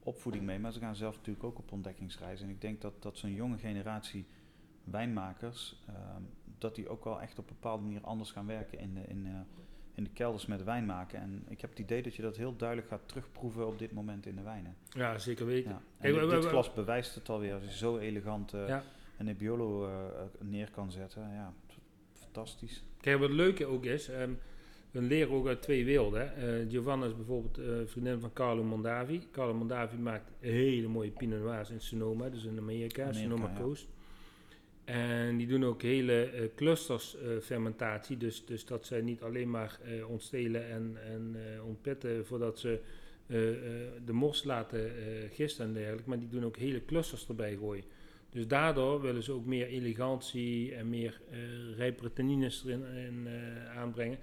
opvoeding 0.03 0.44
mee, 0.44 0.59
maar 0.59 0.73
ze 0.73 0.79
gaan 0.81 0.96
zelf 0.96 1.16
natuurlijk 1.16 1.44
ook 1.44 1.59
op 1.59 1.73
ontdekkingsreis. 1.73 2.40
En 2.42 2.49
ik 2.49 2.61
denk 2.61 2.81
dat, 2.81 3.03
dat 3.03 3.18
zo'n 3.18 3.35
jonge 3.35 3.59
generatie 3.59 4.27
wijnmakers, 4.85 5.83
ehm, 5.87 6.23
dat 6.59 6.75
die 6.75 6.88
ook 6.88 7.05
wel 7.05 7.20
echt 7.20 7.38
op 7.38 7.49
een 7.51 7.55
bepaalde 7.61 7.83
manier 7.83 8.01
anders 8.05 8.31
gaan 8.31 8.46
werken 8.46 8.79
in 8.79 8.94
de, 8.94 9.01
in, 9.07 9.27
eh, 9.27 9.33
in 9.94 10.05
de 10.05 10.11
kelders 10.11 10.46
met 10.46 10.64
wijn 10.64 10.87
maken. 10.87 11.20
En 11.20 11.44
ik 11.48 11.61
heb 11.61 11.70
het 11.70 11.79
idee 11.79 12.03
dat 12.03 12.14
je 12.14 12.22
dat 12.22 12.37
heel 12.37 12.57
duidelijk 12.57 12.88
gaat 12.88 13.09
terugproeven 13.09 13.66
op 13.66 13.79
dit 13.79 13.92
moment 13.92 14.26
in 14.26 14.37
de 14.37 14.42
wijnen. 14.42 14.76
ja, 14.90 15.18
zeker 15.18 15.46
weten. 15.46 15.70
Ja. 15.70 15.81
En 15.98 16.29
dit, 16.29 16.44
glas 16.44 16.72
bewijst 16.72 17.14
het 17.14 17.29
alweer. 17.29 17.55
Als 17.55 17.64
je 17.64 17.76
zo 17.76 17.98
elegant 17.98 18.53
eh, 18.55 18.68
Ja. 18.68 18.83
een 19.18 19.24
Nebbiolo 19.24 19.87
eh, 19.87 19.92
neer 20.40 20.70
kan 20.70 20.92
zetten, 20.92 21.22
ja, 21.33 21.53
fantastisch. 22.12 22.85
Kijk, 23.00 23.18
wat 23.18 23.29
het 23.29 23.37
leuke 23.37 23.66
ook 23.66 23.85
is, 23.85 24.09
ehm, 24.09 24.31
we 24.90 25.03
leren 25.03 25.35
ook 25.35 25.46
uit 25.46 25.62
twee 25.62 25.85
werelden. 25.85 26.37
Eh, 26.37 26.70
Giovanna 26.70 27.07
is 27.07 27.16
bijvoorbeeld 27.16 27.59
eh, 27.59 27.66
vriendin 27.87 28.20
van 28.20 28.33
Carlo 28.33 28.62
Mondavi. 28.62 29.29
Carlo 29.33 29.55
Mondavi 29.55 29.96
maakt 29.96 30.31
hele 30.38 30.88
mooie 30.88 31.11
Pinot 31.11 31.42
Noirs 31.42 31.70
in 31.70 31.81
Sonoma, 31.81 32.29
dus 32.29 32.44
in 32.44 32.59
Amerika, 32.59 33.03
Amerika, 33.03 33.22
Sonoma 33.22 33.48
ja. 33.48 33.55
En 34.90 35.37
die 35.37 35.46
doen 35.46 35.64
ook 35.64 35.83
hele 35.83 36.22
eh, 36.22 36.48
clusters 36.55 37.16
eh, 37.16 37.29
fermentatie, 37.42 38.16
dus, 38.16 38.44
dus 38.44 38.64
dat 38.64 38.87
zij 38.87 39.00
niet 39.00 39.22
alleen 39.22 39.50
maar 39.50 39.79
eh, 39.85 40.11
ontstelen 40.11 40.68
en, 40.68 40.96
en 41.05 41.37
ontpitten 41.64 42.26
voordat 42.26 42.59
ze 42.59 42.81
de 44.05 44.12
mos 44.12 44.44
laten 44.44 44.90
gisten 45.33 45.64
en 45.64 45.72
dergelijke, 45.72 46.09
maar 46.09 46.18
die 46.18 46.29
doen 46.29 46.44
ook 46.44 46.57
hele 46.57 46.85
clusters 46.85 47.29
erbij 47.29 47.57
gooien. 47.57 47.85
Dus 48.31 48.46
daardoor 48.46 49.00
willen 49.00 49.22
ze 49.22 49.33
ook 49.33 49.46
meer 49.46 49.66
elegantie 49.66 50.74
en 50.74 50.88
meer 50.88 51.20
rijpere 51.76 52.12
tannines 52.12 52.64
erin 52.64 52.85
in, 52.85 53.29
aanbrengen. 53.74 54.18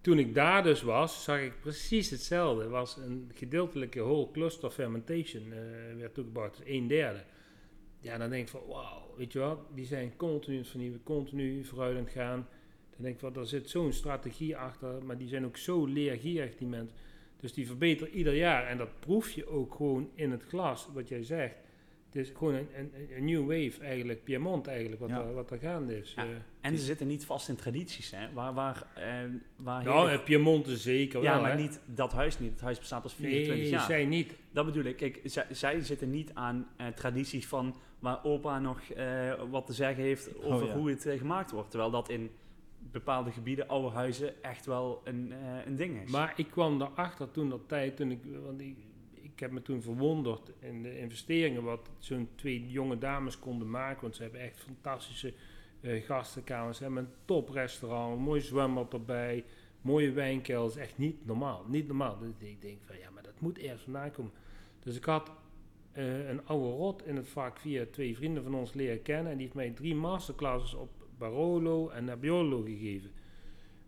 Toen 0.00 0.18
ik 0.18 0.34
daar 0.34 0.62
dus 0.62 0.82
was, 0.82 1.24
zag 1.24 1.40
ik 1.40 1.60
precies 1.60 2.10
hetzelfde. 2.10 2.68
Was 2.68 2.96
een 2.96 3.30
gedeeltelijke 3.34 4.00
whole 4.00 4.30
cluster 4.32 4.70
fermentation, 4.70 5.52
werd 5.98 6.14
toegebouwd, 6.14 6.56
dus 6.56 6.66
een 6.66 6.86
derde. 6.86 7.24
Ja, 8.00 8.18
dan 8.18 8.30
denk 8.30 8.42
ik 8.42 8.48
van, 8.48 8.60
wauw, 8.68 9.14
weet 9.16 9.32
je 9.32 9.38
wat, 9.38 9.58
die 9.74 9.86
zijn 9.86 10.16
continu 10.16 10.56
het 10.58 10.68
vernieuwen, 10.68 11.02
continu 11.02 11.64
vooruit 11.64 11.96
aan 11.96 12.02
het 12.04 12.12
gaan. 12.12 12.46
Dan 12.90 13.02
denk 13.02 13.14
ik 13.14 13.20
van, 13.20 13.32
daar 13.32 13.46
zit 13.46 13.70
zo'n 13.70 13.92
strategie 13.92 14.56
achter, 14.56 15.04
maar 15.04 15.18
die 15.18 15.28
zijn 15.28 15.44
ook 15.44 15.56
zo 15.56 15.86
leergierig, 15.86 16.56
die 16.56 16.66
mensen. 16.68 16.96
Dus 17.40 17.52
die 17.52 17.66
verbeteren 17.66 18.12
ieder 18.14 18.34
jaar 18.34 18.66
en 18.66 18.78
dat 18.78 19.00
proef 19.00 19.30
je 19.30 19.46
ook 19.46 19.74
gewoon 19.74 20.10
in 20.14 20.30
het 20.30 20.42
glas, 20.42 20.88
wat 20.94 21.08
jij 21.08 21.22
zegt. 21.22 21.54
Het 22.12 22.16
is 22.26 22.32
gewoon 22.36 22.54
een, 22.54 22.68
een, 22.74 22.92
een 23.16 23.24
new 23.24 23.40
wave 23.40 23.84
eigenlijk, 23.84 24.24
Piemont 24.24 24.66
eigenlijk, 24.66 25.00
wat, 25.00 25.08
Ja. 25.10 25.20
er, 25.20 25.32
wat 25.34 25.50
er 25.50 25.58
gaande 25.58 25.98
is. 25.98 26.12
Ja. 26.16 26.22
Eh, 26.24 26.28
En 26.60 26.78
ze 26.78 26.84
zitten 26.84 27.06
niet 27.06 27.24
vast 27.24 27.48
in 27.48 27.56
tradities, 27.56 28.10
hè? 28.10 28.32
Waar, 28.32 28.54
waar, 28.54 28.86
eh, 28.94 29.04
waar 29.56 29.84
nou, 29.84 30.10
eh, 30.10 30.22
Piemonte 30.24 30.76
zeker 30.76 31.22
ja, 31.22 31.32
wel, 31.32 31.40
maar 31.40 31.50
hè? 31.50 31.56
niet 31.62 31.80
dat 31.86 32.12
huis 32.12 32.38
niet. 32.38 32.50
Het 32.50 32.60
huis 32.60 32.78
bestaat 32.78 33.02
al 33.02 33.08
24 33.08 33.56
Nee, 33.56 33.68
jaar. 33.68 33.86
zij 33.86 34.04
niet. 34.04 34.34
Dat 34.52 34.64
bedoel 34.64 34.84
ik. 34.84 34.96
Kijk, 34.96 35.20
zij, 35.24 35.46
zij 35.50 35.80
zitten 35.80 36.10
niet 36.10 36.34
aan 36.34 36.68
eh, 36.76 36.86
tradities 36.86 37.46
van 37.46 37.76
waar 38.00 38.24
opa 38.24 38.58
nog 38.58 38.80
eh, 38.80 39.32
wat 39.50 39.66
te 39.66 39.72
zeggen 39.72 40.02
heeft 40.02 40.42
over 40.42 40.66
ja. 40.66 40.76
hoe 40.76 40.90
het 40.90 41.06
eh, 41.06 41.18
gemaakt 41.18 41.50
wordt. 41.50 41.70
Terwijl 41.70 41.90
dat 41.90 42.08
in 42.08 42.30
bepaalde 42.78 43.30
gebieden, 43.30 43.68
oude 43.68 43.88
huizen, 43.88 44.42
echt 44.42 44.66
wel 44.66 45.00
een, 45.04 45.32
eh, 45.32 45.66
een 45.66 45.76
ding 45.76 46.02
is. 46.02 46.10
Maar 46.10 46.32
ik 46.36 46.46
kwam 46.50 46.82
erachter 46.82 47.30
toen 47.30 47.48
dat 47.48 47.68
tijd, 47.68 47.96
toen 47.96 48.10
ik, 48.10 48.20
want 48.44 48.60
ik, 48.60 48.76
ik 49.12 49.40
heb 49.40 49.50
me 49.50 49.62
toen 49.62 49.82
verwonderd 49.82 50.52
in 50.58 50.82
de 50.82 50.98
investeringen 50.98 51.62
wat 51.62 51.90
zo'n 51.98 52.28
twee 52.34 52.70
jonge 52.70 52.98
dames 52.98 53.38
konden 53.38 53.70
maken. 53.70 54.00
Want 54.00 54.16
ze 54.16 54.22
hebben 54.22 54.40
echt 54.40 54.60
fantastische 54.60 55.34
eh 55.80 56.04
gastenkamers, 56.04 56.76
ze 56.76 56.82
hebben 56.82 57.02
een 57.02 57.12
toprestaurant, 57.24 58.16
een 58.16 58.22
mooi 58.22 58.40
zwembad 58.40 58.92
erbij, 58.92 59.44
mooie 59.80 60.12
wijnkelders. 60.12 60.76
Echt 60.76 60.98
niet 60.98 61.26
normaal, 61.26 61.64
niet 61.68 61.86
normaal. 61.86 62.18
Dus 62.18 62.48
ik 62.48 62.62
denk 62.62 62.78
van 62.84 62.98
ja, 62.98 63.10
maar 63.10 63.22
dat 63.22 63.40
moet 63.40 63.58
ergens 63.58 63.82
vandaan 63.82 64.10
komen. 64.10 64.32
Dus 64.80 64.96
ik 64.96 65.04
had 65.04 65.30
eh, 65.92 66.28
een 66.28 66.46
oude 66.46 66.68
rot 66.68 67.06
in 67.06 67.16
het 67.16 67.28
vak 67.28 67.58
via 67.58 67.84
twee 67.90 68.16
vrienden 68.16 68.42
van 68.42 68.54
ons 68.54 68.72
leren 68.72 69.02
kennen. 69.02 69.32
En 69.32 69.36
die 69.36 69.44
heeft 69.44 69.56
mij 69.56 69.70
drie 69.70 69.94
masterclasses 69.94 70.74
op 70.74 70.90
Barolo 71.18 71.88
en 71.88 72.04
Nebbiolo 72.04 72.62
gegeven. 72.62 73.10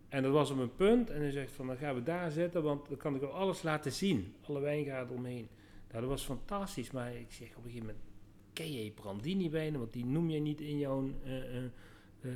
En 0.09 0.23
dat 0.23 0.33
was 0.33 0.51
op 0.51 0.59
een 0.59 0.75
punt. 0.77 1.11
En 1.11 1.21
hij 1.21 1.31
zegt 1.31 1.53
van, 1.53 1.67
dan 1.67 1.77
gaan 1.77 1.95
we 1.95 2.03
daar 2.03 2.31
zitten, 2.31 2.63
want 2.63 2.89
dan 2.89 2.97
kan 2.97 3.15
ik 3.15 3.21
wel 3.21 3.31
alles 3.31 3.63
laten 3.63 3.93
zien. 3.93 4.35
Alle 4.47 4.61
wijngaarden 4.61 5.17
omheen. 5.17 5.49
Nou, 5.89 6.01
dat 6.01 6.11
was 6.11 6.25
fantastisch. 6.25 6.91
Maar 6.91 7.15
ik 7.15 7.33
zeg 7.33 7.49
op 7.49 7.57
een 7.57 7.63
gegeven 7.63 7.87
moment, 7.87 8.05
ken 8.53 8.73
je 8.73 8.91
Brandini 8.91 9.51
wijnen? 9.51 9.81
Want 9.81 9.93
die 9.93 10.05
noem 10.05 10.31
je 10.31 10.41
niet 10.41 10.61
in 10.61 10.79
jouw 10.79 11.11
eh, 11.25 12.31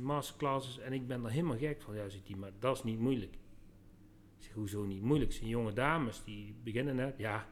masterclasses. 0.00 0.78
En 0.78 0.92
ik 0.92 1.06
ben 1.06 1.24
er 1.24 1.30
helemaal 1.30 1.58
gek 1.58 1.82
van. 1.82 1.94
Ja, 1.94 2.08
zegt 2.08 2.26
hij, 2.28 2.36
maar 2.36 2.52
dat 2.58 2.76
is 2.76 2.82
niet 2.82 2.98
moeilijk. 2.98 3.32
Ik 4.38 4.44
zeg, 4.44 4.52
hoezo 4.52 4.84
niet 4.84 5.02
moeilijk? 5.02 5.30
Het 5.30 5.38
zijn 5.38 5.50
jonge 5.50 5.72
dames, 5.72 6.24
die 6.24 6.54
beginnen 6.62 6.96
net. 6.96 7.18
Ja, 7.18 7.46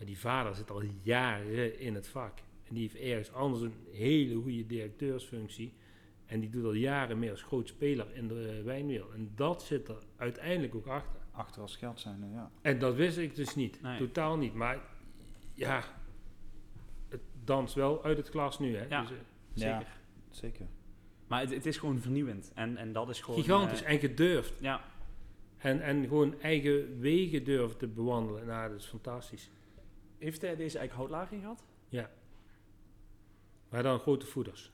maar 0.00 0.08
die 0.08 0.18
vader 0.18 0.54
zit 0.54 0.70
al 0.70 0.82
jaren 1.02 1.78
in 1.78 1.94
het 1.94 2.08
vak. 2.08 2.38
En 2.68 2.74
die 2.74 2.82
heeft 2.82 2.96
ergens 3.04 3.32
anders 3.32 3.62
een 3.62 3.74
hele 3.92 4.34
goede 4.34 4.66
directeursfunctie. 4.66 5.72
En 6.26 6.40
die 6.40 6.50
doet 6.50 6.64
al 6.64 6.72
jaren 6.72 7.18
meer 7.18 7.30
als 7.30 7.42
groot 7.42 7.68
speler 7.68 8.06
in 8.14 8.28
de 8.28 8.62
wijnwereld. 8.62 9.12
En 9.12 9.32
dat 9.34 9.62
zit 9.62 9.88
er 9.88 9.98
uiteindelijk 10.16 10.74
ook 10.74 10.86
achter. 10.86 11.20
Achter 11.30 11.62
als 11.62 11.76
geld 11.76 12.00
zijn, 12.00 12.30
ja. 12.32 12.50
En 12.62 12.78
dat 12.78 12.94
wist 12.94 13.18
ik 13.18 13.34
dus 13.34 13.54
niet. 13.54 13.82
Nee. 13.82 13.98
Totaal 13.98 14.36
niet. 14.36 14.54
Maar 14.54 14.78
ja, 15.54 15.84
het 17.08 17.20
danst 17.44 17.74
wel 17.74 18.04
uit 18.04 18.16
het 18.16 18.28
glas 18.28 18.58
nu. 18.58 18.76
Hè? 18.76 18.84
Ja. 18.88 19.00
Dus, 19.00 19.10
eh, 19.10 19.16
Zeker. 19.54 19.80
Ja. 19.80 19.86
Zeker. 20.30 20.66
Maar 21.26 21.40
het, 21.40 21.50
het 21.50 21.66
is 21.66 21.76
gewoon 21.76 22.00
vernieuwend. 22.00 22.52
En, 22.54 22.76
en 22.76 22.92
dat 22.92 23.08
is 23.08 23.20
gewoon... 23.20 23.40
gigantisch 23.40 23.82
eh, 23.82 23.92
en 23.92 23.98
gedurfd. 23.98 24.52
ja, 24.60 24.84
En, 25.56 25.80
en 25.82 26.02
gewoon 26.02 26.40
eigen 26.40 27.00
wegen 27.00 27.44
durven 27.44 27.78
te 27.78 27.86
bewandelen. 27.86 28.46
Nou, 28.46 28.70
dat 28.70 28.80
is 28.80 28.86
fantastisch. 28.86 29.50
Heeft 30.20 30.40
hij 30.40 30.56
deze 30.56 30.78
eigenlijk 30.78 30.92
houtlaging 30.92 31.40
gehad? 31.42 31.64
Maar 33.68 33.82
dan 33.82 33.98
grote 33.98 34.26
voeders. 34.26 34.72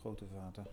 Grote 0.00 0.24
vaten. 0.34 0.66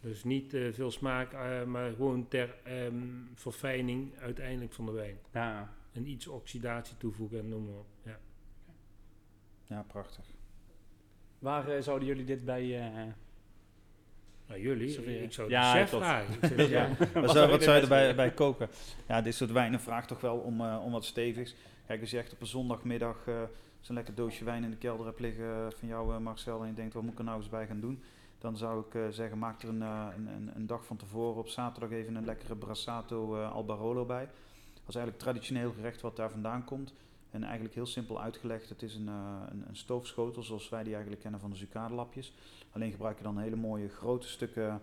Dus 0.00 0.24
niet 0.24 0.54
eh, 0.54 0.72
veel 0.72 0.90
smaak, 0.90 1.32
eh, 1.32 1.64
maar 1.64 1.90
gewoon 1.90 2.28
ter 2.28 2.54
ehm, 2.64 3.02
verfijning 3.34 4.16
uiteindelijk 4.18 4.72
van 4.72 4.86
de 4.86 4.92
wijn. 4.92 5.18
Ja. 5.32 5.72
En 5.92 6.06
iets 6.06 6.26
oxidatie 6.26 6.96
toevoegen 6.96 7.38
en 7.38 7.48
noem 7.48 7.64
maar 7.64 7.78
op. 7.78 7.86
Ja. 8.04 8.18
Ja, 9.66 9.82
prachtig. 9.82 10.24
Waar 11.38 11.68
eh, 11.68 11.82
zouden 11.82 12.08
jullie 12.08 12.24
dit 12.24 12.44
bij... 12.44 12.80
eh, 12.92 13.06
Nou, 14.46 14.60
jullie, 14.60 15.22
ik 15.22 15.32
zou 15.32 15.48
Ja, 15.50 15.72
de 15.72 15.78
chef 15.78 15.90
vragen. 15.90 16.56
Ja. 16.68 16.86
ja. 16.86 16.96
Wat 17.20 17.30
zou, 17.30 17.50
wat 17.50 17.62
zou 17.62 17.76
je 17.76 17.82
erbij 17.82 18.14
bij 18.14 18.30
koken? 18.30 18.68
Ja, 19.08 19.20
dit 19.22 19.34
soort 19.34 19.52
wijnen 19.52 19.80
vraagt 19.80 20.08
toch 20.08 20.20
wel 20.20 20.36
om, 20.38 20.60
eh, 20.60 20.80
om 20.84 20.92
wat 20.92 21.04
stevigs. 21.04 21.54
Kijk, 21.90 22.02
als 22.02 22.10
je 22.10 22.18
echt 22.18 22.32
op 22.32 22.40
een 22.40 22.46
zondagmiddag 22.46 23.26
eh, 23.26 23.42
zo'n 23.80 23.94
lekker 23.94 24.14
doosje 24.14 24.44
wijn 24.44 24.64
in 24.64 24.70
de 24.70 24.76
kelder 24.76 25.06
hebt 25.06 25.20
liggen 25.20 25.44
eh, 25.44 25.66
van 25.76 25.88
jou, 25.88 26.14
eh, 26.14 26.20
Marcel, 26.20 26.62
en 26.62 26.66
je 26.66 26.74
denkt, 26.74 26.94
wat 26.94 27.02
moet 27.02 27.12
ik 27.12 27.18
er 27.18 27.24
nou 27.24 27.38
eens 27.38 27.48
bij 27.48 27.66
gaan 27.66 27.80
doen? 27.80 28.02
Dan 28.38 28.56
zou 28.56 28.84
ik 28.90 29.12
zeggen, 29.12 29.38
maak 29.38 29.62
er 29.62 29.68
een, 29.68 29.80
een, 29.80 30.50
een, 30.54 30.66
dag 30.66 30.84
van 30.84 30.96
tevoren 30.96 31.40
op 31.40 31.48
zaterdag 31.48 31.90
even 31.90 32.14
een 32.14 32.24
lekkere 32.24 32.56
Brassato 32.56 33.36
eh, 33.36 33.52
al 33.52 33.64
Barolo 33.64 34.04
bij. 34.04 34.24
Dat 34.74 34.88
is 34.88 34.94
eigenlijk 34.94 35.18
traditioneel 35.18 35.72
gerecht 35.72 36.00
wat 36.00 36.16
daar 36.16 36.30
vandaan 36.30 36.64
komt. 36.64 36.92
En 37.30 37.42
eigenlijk 37.42 37.74
heel 37.74 37.86
simpel 37.86 38.20
uitgelegd, 38.20 38.68
het 38.68 38.82
is 38.82 38.94
een, 38.94 39.06
een, 39.06 39.64
een 39.68 39.76
stoofschotel 39.76 40.42
zoals 40.42 40.68
wij 40.68 40.82
die 40.82 40.92
eigenlijk 40.92 41.22
kennen 41.22 41.40
van 41.40 41.50
de 41.50 41.56
zucadelapjes. 41.56 42.34
Alleen 42.72 42.90
gebruik 42.90 43.16
je 43.16 43.22
dan 43.22 43.38
hele 43.38 43.56
mooie 43.56 43.88
grote 43.88 44.28
stukken 44.28 44.82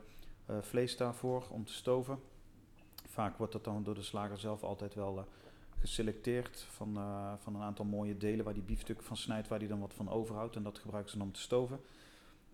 vlees 0.62 0.98
daarvoor 0.98 1.48
om 1.50 1.66
te 1.66 1.74
stoven. 1.74 2.20
Vaak 3.06 3.38
wordt 3.38 3.54
dat 3.54 3.64
dan 3.64 3.84
door 3.84 3.96
de 3.96 4.02
slager 4.02 4.38
zelf 4.38 4.64
altijd 4.64 4.94
wel 4.94 5.28
geselecteerd 5.80 6.66
van, 6.70 6.98
eh, 6.98 7.34
van 7.38 7.56
een 7.56 7.62
aantal 7.62 7.86
mooie 7.86 8.18
delen 8.18 8.46
waar 8.46 8.54
die 8.54 8.64
biefstukken 8.64 9.06
van 9.06 9.18
snijdt, 9.18 9.48
waar 9.48 9.60
die 9.60 9.68
dan 9.68 9.80
wat 9.80 9.94
van 9.94 10.10
overhoudt. 10.10 10.56
En 10.56 10.64
dat 10.64 10.80
gebruiken 10.80 11.12
ze 11.12 11.18
dan 11.18 11.28
om 11.28 11.34
te 11.34 11.40
stoven. 11.40 11.80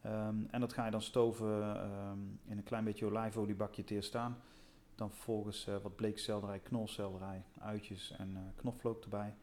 Ehm, 0.01 0.35
en 0.51 0.59
dat 0.59 0.73
ga 0.73 0.85
je 0.85 0.91
dan 0.91 1.01
stoven 1.01 1.75
ehm, 1.75 2.19
in 2.45 2.57
een 2.57 2.63
klein 2.63 2.83
beetje 2.83 3.05
olijfoliebakje 3.05 3.83
te 3.83 3.93
eerst 3.93 4.15
aan. 4.15 4.37
Dan 4.95 5.09
vervolgens 5.11 5.67
eh, 5.67 5.75
wat 5.81 5.95
bleekselderij, 5.95 6.59
knolselderij, 6.59 7.43
uitjes 7.59 8.11
en 8.11 8.35
eh, 8.35 8.41
knoflook 8.55 9.03
erbij. 9.03 9.35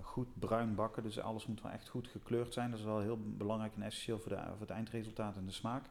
Goed 0.00 0.28
bruin 0.38 0.74
bakken, 0.74 1.02
dus 1.02 1.20
alles 1.20 1.46
moet 1.46 1.62
wel 1.62 1.72
echt 1.72 1.88
goed 1.88 2.08
gekleurd 2.08 2.52
zijn. 2.52 2.70
Dat 2.70 2.78
is 2.78 2.84
wel 2.84 3.00
heel 3.00 3.18
belangrijk 3.20 3.74
en 3.74 3.82
essentieel 3.82 4.18
voor, 4.18 4.28
de, 4.30 4.36
voor 4.36 4.60
het 4.60 4.70
eindresultaat 4.70 5.36
en 5.36 5.46
de 5.46 5.52
smaak. 5.52 5.84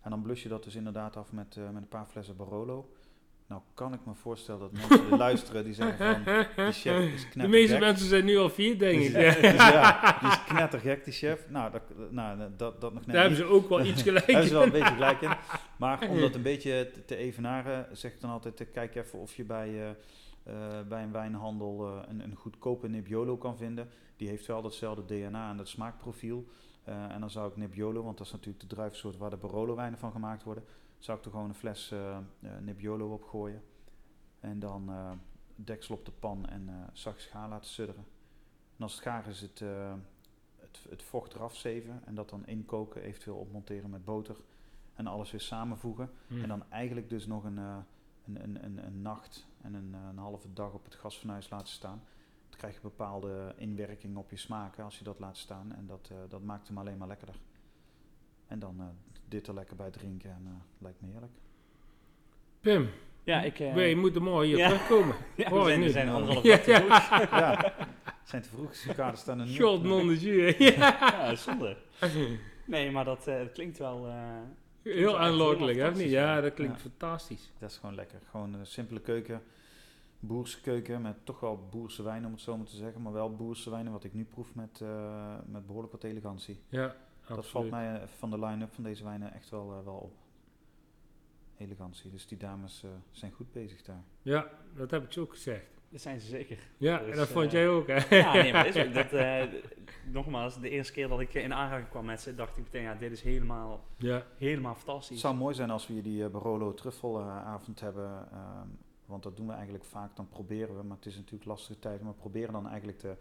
En 0.00 0.10
dan 0.10 0.22
blus 0.22 0.42
je 0.42 0.48
dat 0.48 0.64
dus 0.64 0.74
inderdaad 0.74 1.16
af 1.16 1.32
met, 1.32 1.56
met 1.56 1.82
een 1.82 1.88
paar 1.88 2.06
flessen 2.06 2.36
Barolo. 2.36 2.88
Nou 3.50 3.62
kan 3.74 3.92
ik 3.92 4.00
me 4.04 4.14
voorstellen 4.14 4.60
dat 4.60 4.72
mensen 4.72 5.08
die 5.08 5.16
luisteren 5.16 5.64
die 5.64 5.74
zeggen 5.74 5.98
van... 5.98 6.22
Die 6.64 6.72
chef 6.72 7.12
is 7.12 7.22
De 7.22 7.28
knettergek. 7.28 7.48
meeste 7.48 7.78
mensen 7.78 8.06
zijn 8.08 8.24
nu 8.24 8.38
al 8.38 8.50
vier, 8.50 8.78
denk 8.78 9.00
ik. 9.00 9.12
Dus, 9.12 9.34
dus 9.40 9.54
ja, 9.54 10.16
die 10.20 10.28
is 10.28 10.44
knettergek, 10.44 11.04
die 11.04 11.12
chef. 11.12 11.46
Nou, 11.48 11.70
dat, 11.70 11.82
nou, 12.10 12.38
dat, 12.56 12.80
dat 12.80 12.92
nog 12.92 13.06
net 13.06 13.14
Daar 13.14 13.20
hebben 13.20 13.38
ze 13.38 13.44
ook 13.44 13.68
wel 13.68 13.84
iets 13.84 14.02
gelijk 14.02 14.26
Daar 14.32 14.34
hebben 14.34 14.48
ze 14.48 14.54
wel 14.54 14.62
een 14.66 14.72
in. 14.72 14.78
beetje 14.80 14.94
gelijk 14.94 15.20
in. 15.20 15.30
Maar 15.78 16.08
om 16.08 16.20
dat 16.20 16.34
een 16.34 16.42
beetje 16.42 16.90
te, 17.06 17.16
evenaren, 17.16 17.96
zeg 17.96 18.12
ik 18.12 18.20
dan 18.20 18.30
altijd... 18.30 18.60
eh, 18.60 18.66
Kijk 18.72 18.94
even 18.94 19.18
of 19.18 19.36
je 19.36 19.44
bij, 19.44 19.68
eh, 19.68 19.88
eh, 19.88 20.86
bij 20.88 21.02
een 21.02 21.12
wijnhandel 21.12 22.02
een, 22.08 22.20
een 22.20 22.34
goedkope 22.34 22.88
Nebbiolo 22.88 23.36
kan 23.36 23.56
vinden. 23.56 23.88
Die 24.16 24.28
heeft 24.28 24.46
wel 24.46 24.62
datzelfde 24.62 25.04
DNA 25.04 25.50
en 25.50 25.56
dat 25.56 25.68
smaakprofiel. 25.68 26.46
En 26.84 27.20
dan 27.20 27.30
zou 27.30 27.50
ik 27.50 27.56
Nebbiolo, 27.56 28.02
want 28.02 28.18
dat 28.18 28.26
is 28.26 28.32
natuurlijk 28.32 28.60
de 28.60 28.74
druifsoort 28.74 29.16
waar 29.16 29.30
de 29.30 29.36
Barolo 29.36 29.74
wijnen 29.74 29.98
van 29.98 30.12
gemaakt 30.12 30.42
worden... 30.42 30.64
zou 31.00 31.18
ik 31.18 31.24
er 31.24 31.30
gewoon 31.30 31.48
een 31.48 31.54
fles 31.54 31.90
eh, 31.90 32.18
Nebbiolo 32.60 33.12
op 33.12 33.24
gooien. 33.24 33.62
En 34.40 34.58
dan 34.58 34.90
eh, 34.90 35.12
deksel 35.54 35.94
op 35.94 36.04
de 36.04 36.10
pan 36.10 36.46
en 36.46 36.88
zacht 36.92 37.20
schaar 37.20 37.48
laten 37.48 37.70
sudderen. 37.70 38.04
En 38.76 38.82
als 38.82 38.94
het 38.94 39.02
gaar 39.02 39.26
is, 39.26 39.40
het, 39.40 39.58
het, 40.56 40.86
het 40.88 41.02
vocht 41.02 41.34
eraf 41.34 41.56
zeven 41.56 42.02
en 42.04 42.14
dat 42.14 42.30
dan 42.30 42.46
inkoken, 42.46 43.02
eventueel 43.02 43.36
opmonteren 43.36 43.90
met 43.90 44.04
boter. 44.04 44.36
En 44.94 45.06
alles 45.06 45.30
weer 45.30 45.40
samenvoegen. 45.40 46.10
Hm. 46.26 46.42
En 46.42 46.48
dan 46.48 46.70
eigenlijk 46.70 47.08
dus 47.08 47.26
nog 47.26 47.44
een, 47.44 47.56
een, 47.56 47.84
een, 48.24 48.64
een, 48.64 48.86
een 48.86 49.02
nacht 49.02 49.46
en 49.60 49.74
een, 49.74 49.92
een 49.92 50.18
halve 50.18 50.52
dag 50.52 50.72
op 50.72 50.84
het 50.84 50.94
gasfornuis 50.94 51.50
laten 51.50 51.68
staan. 51.68 52.02
Dan 52.48 52.58
krijg 52.58 52.74
je 52.74 52.80
bepaalde 52.80 53.54
inwerking 53.56 54.16
op 54.16 54.30
je 54.30 54.36
smaken 54.36 54.84
als 54.84 54.98
je 54.98 55.04
dat 55.04 55.18
laat 55.18 55.36
staan. 55.36 55.74
En 55.74 55.86
dat, 55.86 56.10
dat 56.28 56.42
maakt 56.42 56.68
hem 56.68 56.78
alleen 56.78 56.98
maar 56.98 57.08
lekkerder. 57.08 57.40
En 58.46 58.58
dan 58.58 58.80
dit 59.30 59.46
er 59.46 59.54
lekker 59.54 59.76
bij 59.76 59.90
drinken 59.90 60.30
en 60.30 60.42
eh, 60.46 60.52
lijkt 60.78 61.00
me 61.00 61.08
heerlijk. 61.10 61.32
Pim, 62.60 62.88
Ja, 63.24 63.42
ik... 63.42 63.60
eh, 63.60 63.74
wij 63.74 63.94
moeten 63.94 64.22
morgen 64.22 64.46
hier 64.46 64.56
ja. 64.58 64.68
terugkomen. 64.68 65.16
ja, 65.36 65.48
hoor 65.50 65.64
we 65.64 65.68
zijn, 65.70 65.80
we 65.82 65.90
zijn 65.90 66.08
anderhalf 66.08 66.42
Ja, 66.44 66.56
dag 66.56 66.64
te 66.64 66.74
vroeg. 66.74 67.30
ja, 67.40 67.74
zijn 68.24 68.42
te 68.42 68.48
vroeg. 68.48 68.74
Sucade 68.74 69.16
staan 69.16 69.40
er 69.40 69.46
niet 69.46 69.60
God 69.60 69.78
op. 69.78 69.84
non 69.84 70.06
de 70.06 70.18
jus. 70.18 70.56
Ja. 70.76 71.34
Zonde. 71.34 71.76
Nee, 72.66 72.90
maar 72.90 73.04
dat 73.04 73.26
eh, 73.26 73.40
klinkt 73.52 73.78
wel... 73.78 74.06
eh, 74.06 74.14
Heel 74.82 75.18
aanlokkelijk, 75.18 75.78
hè? 75.78 75.90
niet? 75.90 76.10
Ja, 76.10 76.34
ja. 76.34 76.40
dat 76.40 76.54
klinkt 76.54 76.74
Ja. 76.76 76.80
fantastisch. 76.88 77.50
Dat 77.58 77.70
is 77.70 77.76
gewoon 77.76 77.94
lekker. 77.94 78.18
Gewoon 78.30 78.54
een 78.54 78.66
simpele 78.66 79.00
keuken. 79.00 79.42
Boerse 80.20 80.60
keuken 80.60 81.02
met 81.02 81.16
toch 81.24 81.40
wel 81.40 81.66
boerse 81.70 82.02
wijn 82.02 82.26
om 82.26 82.32
het 82.32 82.40
zo 82.40 82.56
maar 82.56 82.66
te 82.66 82.76
zeggen. 82.76 83.02
Maar 83.02 83.12
wel 83.12 83.36
boerse 83.36 83.70
wijnen 83.70 83.92
wat 83.92 84.04
ik 84.04 84.14
nu 84.14 84.24
proef 84.24 84.54
met, 84.54 84.80
eh, 84.82 85.34
met 85.46 85.66
behoorlijk 85.66 85.92
wat 85.92 86.04
elegantie. 86.04 86.60
Ja, 86.68 86.94
Dat 87.36 87.46
valt 87.46 87.70
mij 87.70 88.00
eh, 88.00 88.06
van 88.06 88.30
de 88.30 88.38
line-up 88.38 88.72
van 88.74 88.84
deze 88.84 89.04
wijnen 89.04 89.32
echt 89.32 89.50
wel, 89.50 89.72
eh, 89.78 89.84
wel 89.84 89.94
op. 89.94 90.12
Elegantie. 91.56 92.10
Dus 92.10 92.26
die 92.26 92.38
dames 92.38 92.82
eh, 92.84 92.90
zijn 93.10 93.32
goed 93.32 93.52
bezig 93.52 93.82
daar. 93.82 94.02
Ja, 94.22 94.48
dat 94.74 94.90
heb 94.90 95.04
ik 95.04 95.12
zo 95.12 95.20
ook 95.20 95.30
gezegd. 95.32 95.64
Dat 95.88 96.00
zijn 96.00 96.20
ze 96.20 96.26
zeker. 96.26 96.58
Ja, 96.76 96.98
Dus, 96.98 97.10
en 97.10 97.16
dat 97.16 97.28
vond 97.28 97.50
jij 97.50 97.68
ook, 97.68 97.86
hè? 97.86 98.16
Ja, 98.16 98.32
nee, 98.32 98.52
maar 98.52 98.66
is 98.66 98.76
ook, 98.86 98.94
dat, 99.02 99.12
eh, 99.12 99.42
nogmaals, 100.04 100.60
de 100.60 100.70
eerste 100.70 100.92
keer 100.92 101.08
dat 101.08 101.20
ik 101.20 101.34
in 101.34 101.54
aanraking 101.54 101.88
kwam 101.88 102.04
met 102.04 102.20
ze, 102.20 102.34
dacht 102.34 102.56
ik 102.56 102.62
meteen, 102.64 102.82
ja, 102.82 102.94
dit 102.94 103.12
is 103.12 103.22
helemaal, 103.22 103.84
Ja. 103.96 104.26
helemaal 104.38 104.72
Het 104.74 104.82
fantastisch. 104.82 105.20
zou 105.20 105.34
mooi 105.34 105.54
zijn 105.54 105.70
als 105.70 105.86
we 105.86 105.92
hier 105.92 106.02
die 106.02 106.22
uh, 106.22 106.28
Barolo 106.28 106.74
truffelavond 106.74 107.80
hebben. 107.80 108.28
ehm, 108.32 108.68
want 109.06 109.22
dat 109.22 109.36
doen 109.36 109.46
we 109.46 109.52
eigenlijk 109.52 109.84
vaak. 109.84 110.16
Dan 110.16 110.28
proberen 110.28 110.76
we, 110.76 110.82
maar 110.82 110.96
het 110.96 111.06
is 111.06 111.16
natuurlijk 111.16 111.44
lastige 111.44 111.78
tijd. 111.78 112.02
Maar 112.02 112.12
we 112.12 112.18
proberen 112.18 112.52
dan 112.52 112.68
eigenlijk 112.68 113.00
de 113.00 113.16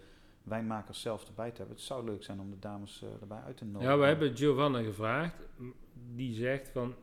wijnmakers 0.49 1.01
zelf 1.01 1.27
erbij 1.27 1.51
te 1.51 1.57
hebben. 1.57 1.75
Het 1.75 1.85
zou 1.85 2.05
leuk 2.05 2.23
zijn 2.23 2.39
om 2.39 2.49
de 2.49 2.59
dames 2.59 3.03
eh, 3.03 3.09
erbij 3.21 3.41
uit 3.45 3.57
te 3.57 3.65
nodigen. 3.65 3.89
ja, 3.93 3.97
we 3.97 4.05
hebben 4.05 4.37
Giovanna 4.37 4.81
gevraagd. 4.81 5.35
Die 6.15 6.33
zegt 6.33 6.69
van, 6.69 6.93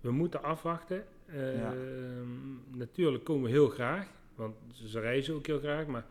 we 0.00 0.10
moeten 0.10 0.42
afwachten. 0.42 1.04
Ja. 1.32 1.72
Ehm, 1.72 2.78
Natuurlijk 2.78 3.24
komen 3.24 3.42
we 3.44 3.50
heel 3.50 3.68
graag, 3.68 4.06
want 4.34 4.54
ze 4.72 4.88
ze 4.88 5.00
reizen 5.00 5.34
ook 5.34 5.46
heel 5.46 5.58
graag, 5.58 5.86
maar 5.86 6.04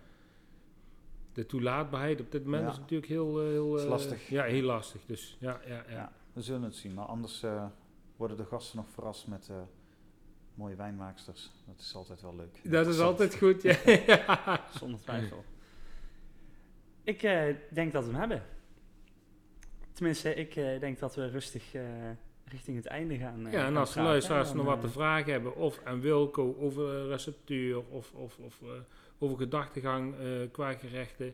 de 1.33 1.45
toelaatbaarheid 1.45 2.21
op 2.21 2.31
dit 2.31 2.43
moment 2.43 2.63
Ja. 2.63 2.69
is 2.71 2.77
natuurlijk 2.77 3.09
heel, 3.09 3.41
eh, 3.41 3.47
heel 3.47 3.75
Is 3.77 3.83
eh, 3.83 3.89
lastig. 3.89 4.29
Ja, 4.29 4.43
heel 4.43 4.63
lastig. 4.63 5.01
Dus 5.05 5.37
ja, 5.39 5.59
ja, 5.67 5.75
ja. 5.87 5.93
Ja, 5.93 6.11
we 6.33 6.41
zullen 6.41 6.61
het 6.63 6.75
zien. 6.75 6.93
Maar 6.93 7.05
anders 7.05 7.43
eh, 7.43 7.65
worden 8.15 8.37
de 8.37 8.45
gasten 8.45 8.77
nog 8.77 8.89
verrast 8.89 9.27
met 9.27 9.47
eh, 9.49 9.55
mooie 10.55 10.75
wijnmaaksters. 10.75 11.51
Dat 11.67 11.79
is 11.79 11.95
altijd 11.95 12.21
wel 12.21 12.35
leuk. 12.35 12.71
Dat 12.71 12.87
is 12.87 12.99
altijd 12.99 13.35
goed. 13.37 13.61
Ja. 13.61 13.77
Zonder 14.79 14.99
twijfel. 14.99 15.43
Ik 17.09 17.23
eh, 17.23 17.55
denk 17.69 17.91
dat 17.91 18.03
we 18.05 18.11
hem 18.11 18.19
hebben. 18.19 18.43
Tenminste, 19.93 20.33
ik 20.33 20.55
eh, 20.55 20.79
denk 20.79 20.99
dat 20.99 21.15
we 21.15 21.29
rustig 21.29 21.73
eh, 21.73 21.83
richting 22.45 22.77
het 22.77 22.85
einde 22.85 23.17
gaan. 23.17 23.51
Ja, 23.51 23.65
en 23.65 23.77
als 23.77 23.93
de 23.93 24.01
luisteraars 24.01 24.53
nog 24.53 24.65
wat 24.65 24.81
te 24.81 24.89
vragen 24.89 25.31
hebben, 25.31 25.55
of 25.55 25.79
aan 25.83 26.01
Wilco 26.01 26.55
over 26.59 27.07
receptuur, 27.07 27.81
of, 27.89 28.11
of, 28.13 28.37
of 28.37 28.61
over 29.17 29.37
gedachtegang 29.37 30.15
qua 30.51 30.73
gerechten, 30.73 31.33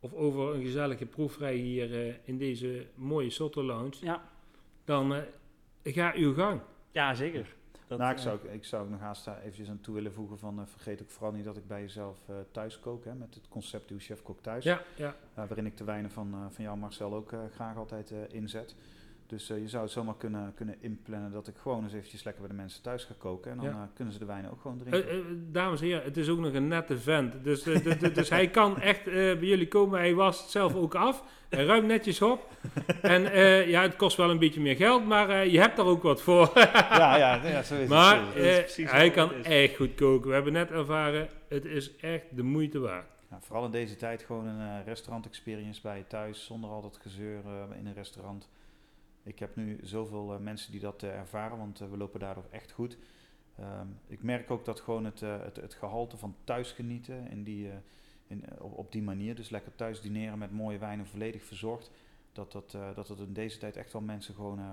of 0.00 0.14
over 0.14 0.54
een 0.54 0.62
gezellige 0.62 1.06
proeverij 1.06 1.54
hier 1.54 2.18
in 2.24 2.38
deze 2.38 2.86
mooie 2.94 3.30
Soto 3.30 3.62
Lounge, 3.62 3.96
Ja, 4.00 4.28
dan 4.84 5.14
ga 5.84 6.12
uw 6.14 6.34
gang. 6.34 6.60
ja, 6.90 7.14
zeker. 7.14 7.46
Dat, 7.86 7.98
nou, 7.98 8.10
ik 8.10 8.16
eh, 8.16 8.22
zou, 8.22 8.38
ik 8.48 8.64
zou 8.64 8.90
nog 8.90 9.00
haast 9.00 9.24
daar 9.24 9.40
eventjes 9.40 9.68
aan 9.68 9.80
toe 9.80 9.94
willen 9.94 10.12
voegen 10.12 10.38
van... 10.38 10.60
eh, 10.60 10.66
vergeet 10.66 11.02
ook 11.02 11.10
vooral 11.10 11.32
niet 11.32 11.44
dat 11.44 11.56
ik 11.56 11.66
bij 11.66 11.80
jezelf 11.80 12.16
eh, 12.28 12.34
thuis 12.50 12.80
kook. 12.80 13.04
Hè, 13.04 13.14
met 13.14 13.34
het 13.34 13.48
concept 13.48 13.90
Uw 13.90 13.98
Chef 13.98 14.22
Kok 14.22 14.40
Thuis. 14.40 14.64
Ja, 14.64 14.82
ja. 14.96 15.08
Uh, 15.08 15.14
waarin 15.34 15.66
ik 15.66 15.76
de 15.76 15.84
wijnen 15.84 16.10
van, 16.10 16.34
uh, 16.34 16.40
van 16.50 16.64
jou, 16.64 16.76
Marcel, 16.78 17.14
ook 17.14 17.32
uh, 17.32 17.40
graag 17.54 17.76
altijd 17.76 18.10
uh, 18.10 18.18
inzet. 18.28 18.74
Dus 19.26 19.46
je 19.46 19.68
zou 19.68 19.82
het 19.82 19.92
zomaar 19.92 20.16
kunnen, 20.16 20.52
kunnen 20.54 20.74
inplannen 20.80 21.32
dat 21.32 21.48
ik 21.48 21.54
gewoon 21.56 21.82
eens 21.82 21.92
eventjes 21.92 22.22
lekker 22.24 22.42
bij 22.42 22.50
de 22.50 22.56
mensen 22.62 22.82
thuis 22.82 23.04
ga 23.04 23.14
koken. 23.18 23.50
En 23.50 23.56
dan 23.56 23.66
Ja. 23.66 23.90
kunnen 23.94 24.12
ze 24.12 24.18
de 24.18 24.24
wijnen 24.24 24.50
ook 24.50 24.60
gewoon 24.60 24.78
drinken. 24.78 25.08
Eh, 25.08 25.16
eh, 25.18 25.24
dames 25.52 25.80
en 25.80 25.86
heren, 25.86 26.02
het 26.04 26.16
is 26.16 26.28
ook 26.28 26.38
nog 26.38 26.52
een 26.54 26.68
nette 26.68 26.98
vent. 26.98 27.44
Dus, 27.44 27.66
eh, 27.66 28.00
dus 28.14 28.28
hij 28.30 28.48
kan 28.48 28.80
echt 28.80 29.06
eh, 29.06 29.14
bij 29.14 29.38
jullie 29.38 29.68
komen. 29.68 29.98
Hij 29.98 30.14
was 30.14 30.40
het 30.40 30.50
zelf 30.50 30.74
ook 30.74 30.94
af. 30.94 31.22
Hij 31.48 31.64
ruimt 31.64 31.86
netjes 31.86 32.22
op. 32.22 32.48
En 33.02 33.32
eh, 33.32 33.68
ja, 33.68 33.82
het 33.82 33.96
kost 33.96 34.16
wel 34.16 34.30
een 34.30 34.38
beetje 34.38 34.60
meer 34.60 34.76
geld, 34.76 35.06
maar 35.06 35.28
eh, 35.30 35.52
je 35.52 35.60
hebt 35.60 35.78
er 35.78 35.84
ook 35.84 36.02
wat 36.02 36.22
voor. 36.22 36.50
ja, 36.90 37.16
ja, 37.16 37.34
ja, 37.46 37.62
zo 37.62 37.74
is 37.74 37.80
het. 37.80 37.88
Maar 37.88 38.20
het. 38.34 38.76
Eh, 38.78 38.90
hij 38.90 39.10
kan 39.10 39.32
echt 39.34 39.76
goed 39.76 39.94
koken. 39.94 40.28
We 40.28 40.34
hebben 40.34 40.52
net 40.52 40.70
ervaren, 40.70 41.28
het 41.48 41.64
is 41.64 41.96
echt 41.96 42.24
de 42.36 42.42
moeite 42.42 42.78
waard. 42.78 43.06
Ja, 43.30 43.38
vooral 43.40 43.64
in 43.64 43.70
deze 43.70 43.96
tijd 43.96 44.22
gewoon 44.22 44.46
een 44.46 44.60
uh, 44.80 44.84
restaurant-experience 44.86 45.80
bij 45.82 45.96
je 45.98 46.06
thuis, 46.06 46.44
zonder 46.44 46.70
al 46.70 46.82
dat 46.82 46.98
gezeur 47.02 47.40
uh, 47.46 47.78
in 47.78 47.86
een 47.86 47.94
restaurant. 47.94 48.48
Ik 49.26 49.38
heb 49.38 49.56
nu 49.56 49.78
zoveel 49.82 50.34
uh, 50.34 50.38
mensen 50.38 50.72
die 50.72 50.80
dat 50.80 51.02
ervaren, 51.02 51.58
want 51.58 51.78
we 51.78 51.96
lopen 51.96 52.20
daardoor 52.20 52.46
echt 52.50 52.72
goed. 52.72 52.98
Um, 53.60 53.98
ik 54.06 54.22
merk 54.22 54.50
ook 54.50 54.64
dat 54.64 54.80
gewoon 54.80 55.04
het, 55.04 55.20
het, 55.20 55.56
het 55.56 55.74
gehalte 55.74 56.16
van 56.16 56.36
thuis 56.44 56.72
genieten 56.72 57.30
in 57.30 57.44
die, 57.44 57.70
in, 58.26 58.44
op, 58.60 58.72
op, 58.72 58.92
die 58.92 59.02
manier, 59.02 59.34
dus 59.34 59.50
lekker 59.50 59.74
thuis 59.74 60.00
dineren 60.00 60.38
met 60.38 60.50
mooie 60.50 60.78
wijnen 60.78 61.06
volledig 61.06 61.42
verzorgd, 61.42 61.90
dat, 62.32 62.52
dat, 62.52 62.72
uh, 62.74 62.94
dat 62.94 63.08
het 63.08 63.18
in 63.18 63.32
deze 63.32 63.58
tijd 63.58 63.76
echt 63.76 63.92
wel 63.92 64.02
mensen 64.02 64.34
gewoon 64.34 64.58
uh, 64.58 64.72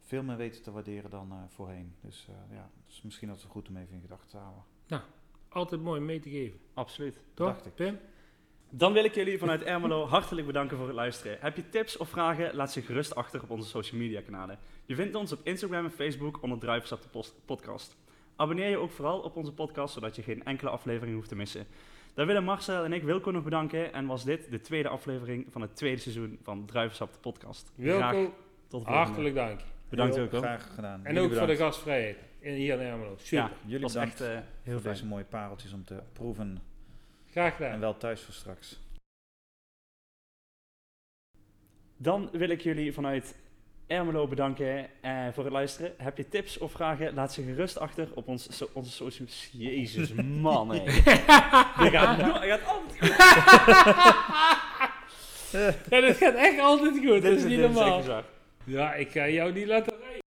veel 0.00 0.22
meer 0.22 0.36
weten 0.36 0.62
te 0.62 0.70
waarderen 0.70 1.10
dan 1.10 1.32
uh, 1.32 1.38
voorheen. 1.48 1.94
Dus 2.00 2.28
ja, 2.50 2.70
dus 2.86 3.02
misschien 3.02 3.28
dat 3.28 3.42
het 3.42 3.50
goed 3.50 3.68
om 3.68 3.76
even 3.76 3.94
in 3.94 4.00
gedachten 4.00 4.28
te 4.28 4.36
houden. 4.36 4.62
Nou, 4.86 5.02
altijd 5.48 5.80
mooi 5.80 6.00
om 6.00 6.06
mee 6.06 6.20
te 6.20 6.30
geven. 6.30 6.60
Absoluut. 6.74 7.20
Toch, 7.34 7.46
Dacht 7.46 7.66
ik. 7.66 7.74
Pim? 7.74 7.98
Dan 8.74 8.92
wil 8.92 9.04
ik 9.04 9.14
jullie 9.14 9.38
vanuit 9.38 9.62
Ermelo 9.62 10.06
hartelijk 10.06 10.46
bedanken 10.46 10.76
voor 10.76 10.86
het 10.86 10.94
luisteren. 10.96 11.36
Heb 11.40 11.56
je 11.56 11.68
tips 11.68 11.96
of 11.96 12.08
vragen, 12.08 12.54
laat 12.54 12.72
ze 12.72 12.82
gerust 12.82 13.14
achter 13.14 13.42
op 13.42 13.50
onze 13.50 13.68
social 13.68 14.00
media 14.00 14.20
kanalen. 14.20 14.58
Je 14.86 14.94
vindt 14.94 15.14
ons 15.14 15.32
op 15.32 15.40
Instagram 15.42 15.84
en 15.84 15.90
Facebook 15.90 16.42
onder 16.42 16.58
Druivensap 16.58 17.02
de 17.02 17.08
Post- 17.08 17.34
podcast. 17.44 17.96
Abonneer 18.36 18.68
je 18.68 18.76
ook 18.76 18.90
vooral 18.90 19.20
op 19.20 19.36
onze 19.36 19.52
podcast, 19.52 19.94
zodat 19.94 20.16
je 20.16 20.22
geen 20.22 20.44
enkele 20.44 20.70
aflevering 20.70 21.16
hoeft 21.16 21.28
te 21.28 21.34
missen. 21.36 21.66
Dan 22.14 22.26
willen 22.26 22.44
Marcel 22.44 22.84
en 22.84 22.92
ik 22.92 23.02
Wilco 23.02 23.30
nog 23.30 23.44
bedanken 23.44 23.92
en 23.92 24.06
was 24.06 24.24
dit 24.24 24.50
de 24.50 24.60
tweede 24.60 24.88
aflevering 24.88 25.46
van 25.50 25.60
het 25.62 25.76
tweede 25.76 26.00
seizoen 26.00 26.38
van 26.42 26.66
Druivensap 26.66 27.12
de 27.12 27.18
podcast. 27.18 27.72
Graag 27.80 28.10
Wilco, 28.12 28.24
tot 28.24 28.34
de 28.68 28.68
volgende. 28.70 28.98
hartelijk 28.98 29.34
dank. 29.34 29.60
Bedankt 29.88 30.16
wel. 30.16 30.28
Graag 30.28 30.74
gedaan. 30.74 31.04
En 31.04 31.14
Jullie 31.14 31.28
ook 31.30 31.36
voor 31.36 31.46
de 31.46 31.52
bedankt 31.52 31.74
gastvrijheid 31.74 32.16
in, 32.38 32.54
hier 32.54 32.80
in 32.80 32.86
Ermelo. 32.86 33.14
Super. 33.16 33.38
Ja, 33.38 33.50
Jullie 33.64 33.80
was 33.82 33.92
bedankt 33.92 34.20
echt 34.20 34.30
eh, 34.30 34.36
heel 34.62 34.72
voor 34.72 34.80
fijn. 34.80 34.94
deze 34.94 35.06
mooie 35.06 35.24
pareltjes 35.24 35.72
om 35.72 35.84
te 35.84 36.02
proeven. 36.12 36.62
Graag 37.32 37.56
gedaan. 37.56 37.72
En 37.72 37.80
wel 37.80 37.96
thuis 37.96 38.20
voor 38.20 38.34
straks. 38.34 38.80
Dan 41.96 42.28
wil 42.32 42.48
ik 42.48 42.60
jullie 42.60 42.92
vanuit 42.92 43.34
Ermelo 43.86 44.26
bedanken 44.28 44.88
eh, 45.02 45.26
voor 45.32 45.44
het 45.44 45.52
luisteren. 45.52 45.94
Heb 45.98 46.16
je 46.16 46.28
tips 46.28 46.58
of 46.58 46.72
vragen, 46.72 47.14
laat 47.14 47.32
ze 47.32 47.42
gerust 47.42 47.78
achter 47.78 48.08
op 48.14 48.28
ons, 48.28 48.56
so, 48.56 48.68
onze 48.72 48.90
social... 48.90 49.28
Jezus, 49.52 50.12
man, 50.12 50.68
hé. 50.74 50.84
Dit 50.84 50.94
gaat, 51.02 52.18
no- 52.26 52.40
dit 52.40 52.50
gaat 52.50 52.64
altijd 52.64 52.98
goed. 52.98 53.16
Ja, 55.90 56.00
dat 56.00 56.16
gaat 56.16 56.34
echt 56.34 56.58
altijd 56.58 56.92
goed. 56.98 57.02
Dit 57.02 57.22
Dat 57.22 57.32
is 57.32 57.36
is- 57.42 57.44
niet 57.44 57.58
dit 57.58 57.72
normaal. 57.72 58.22
Ja, 58.64 58.94
ik 58.94 59.10
ga 59.10 59.28
jou 59.28 59.52
niet 59.52 59.66
laten 59.66 59.98
rijden. 59.98 60.21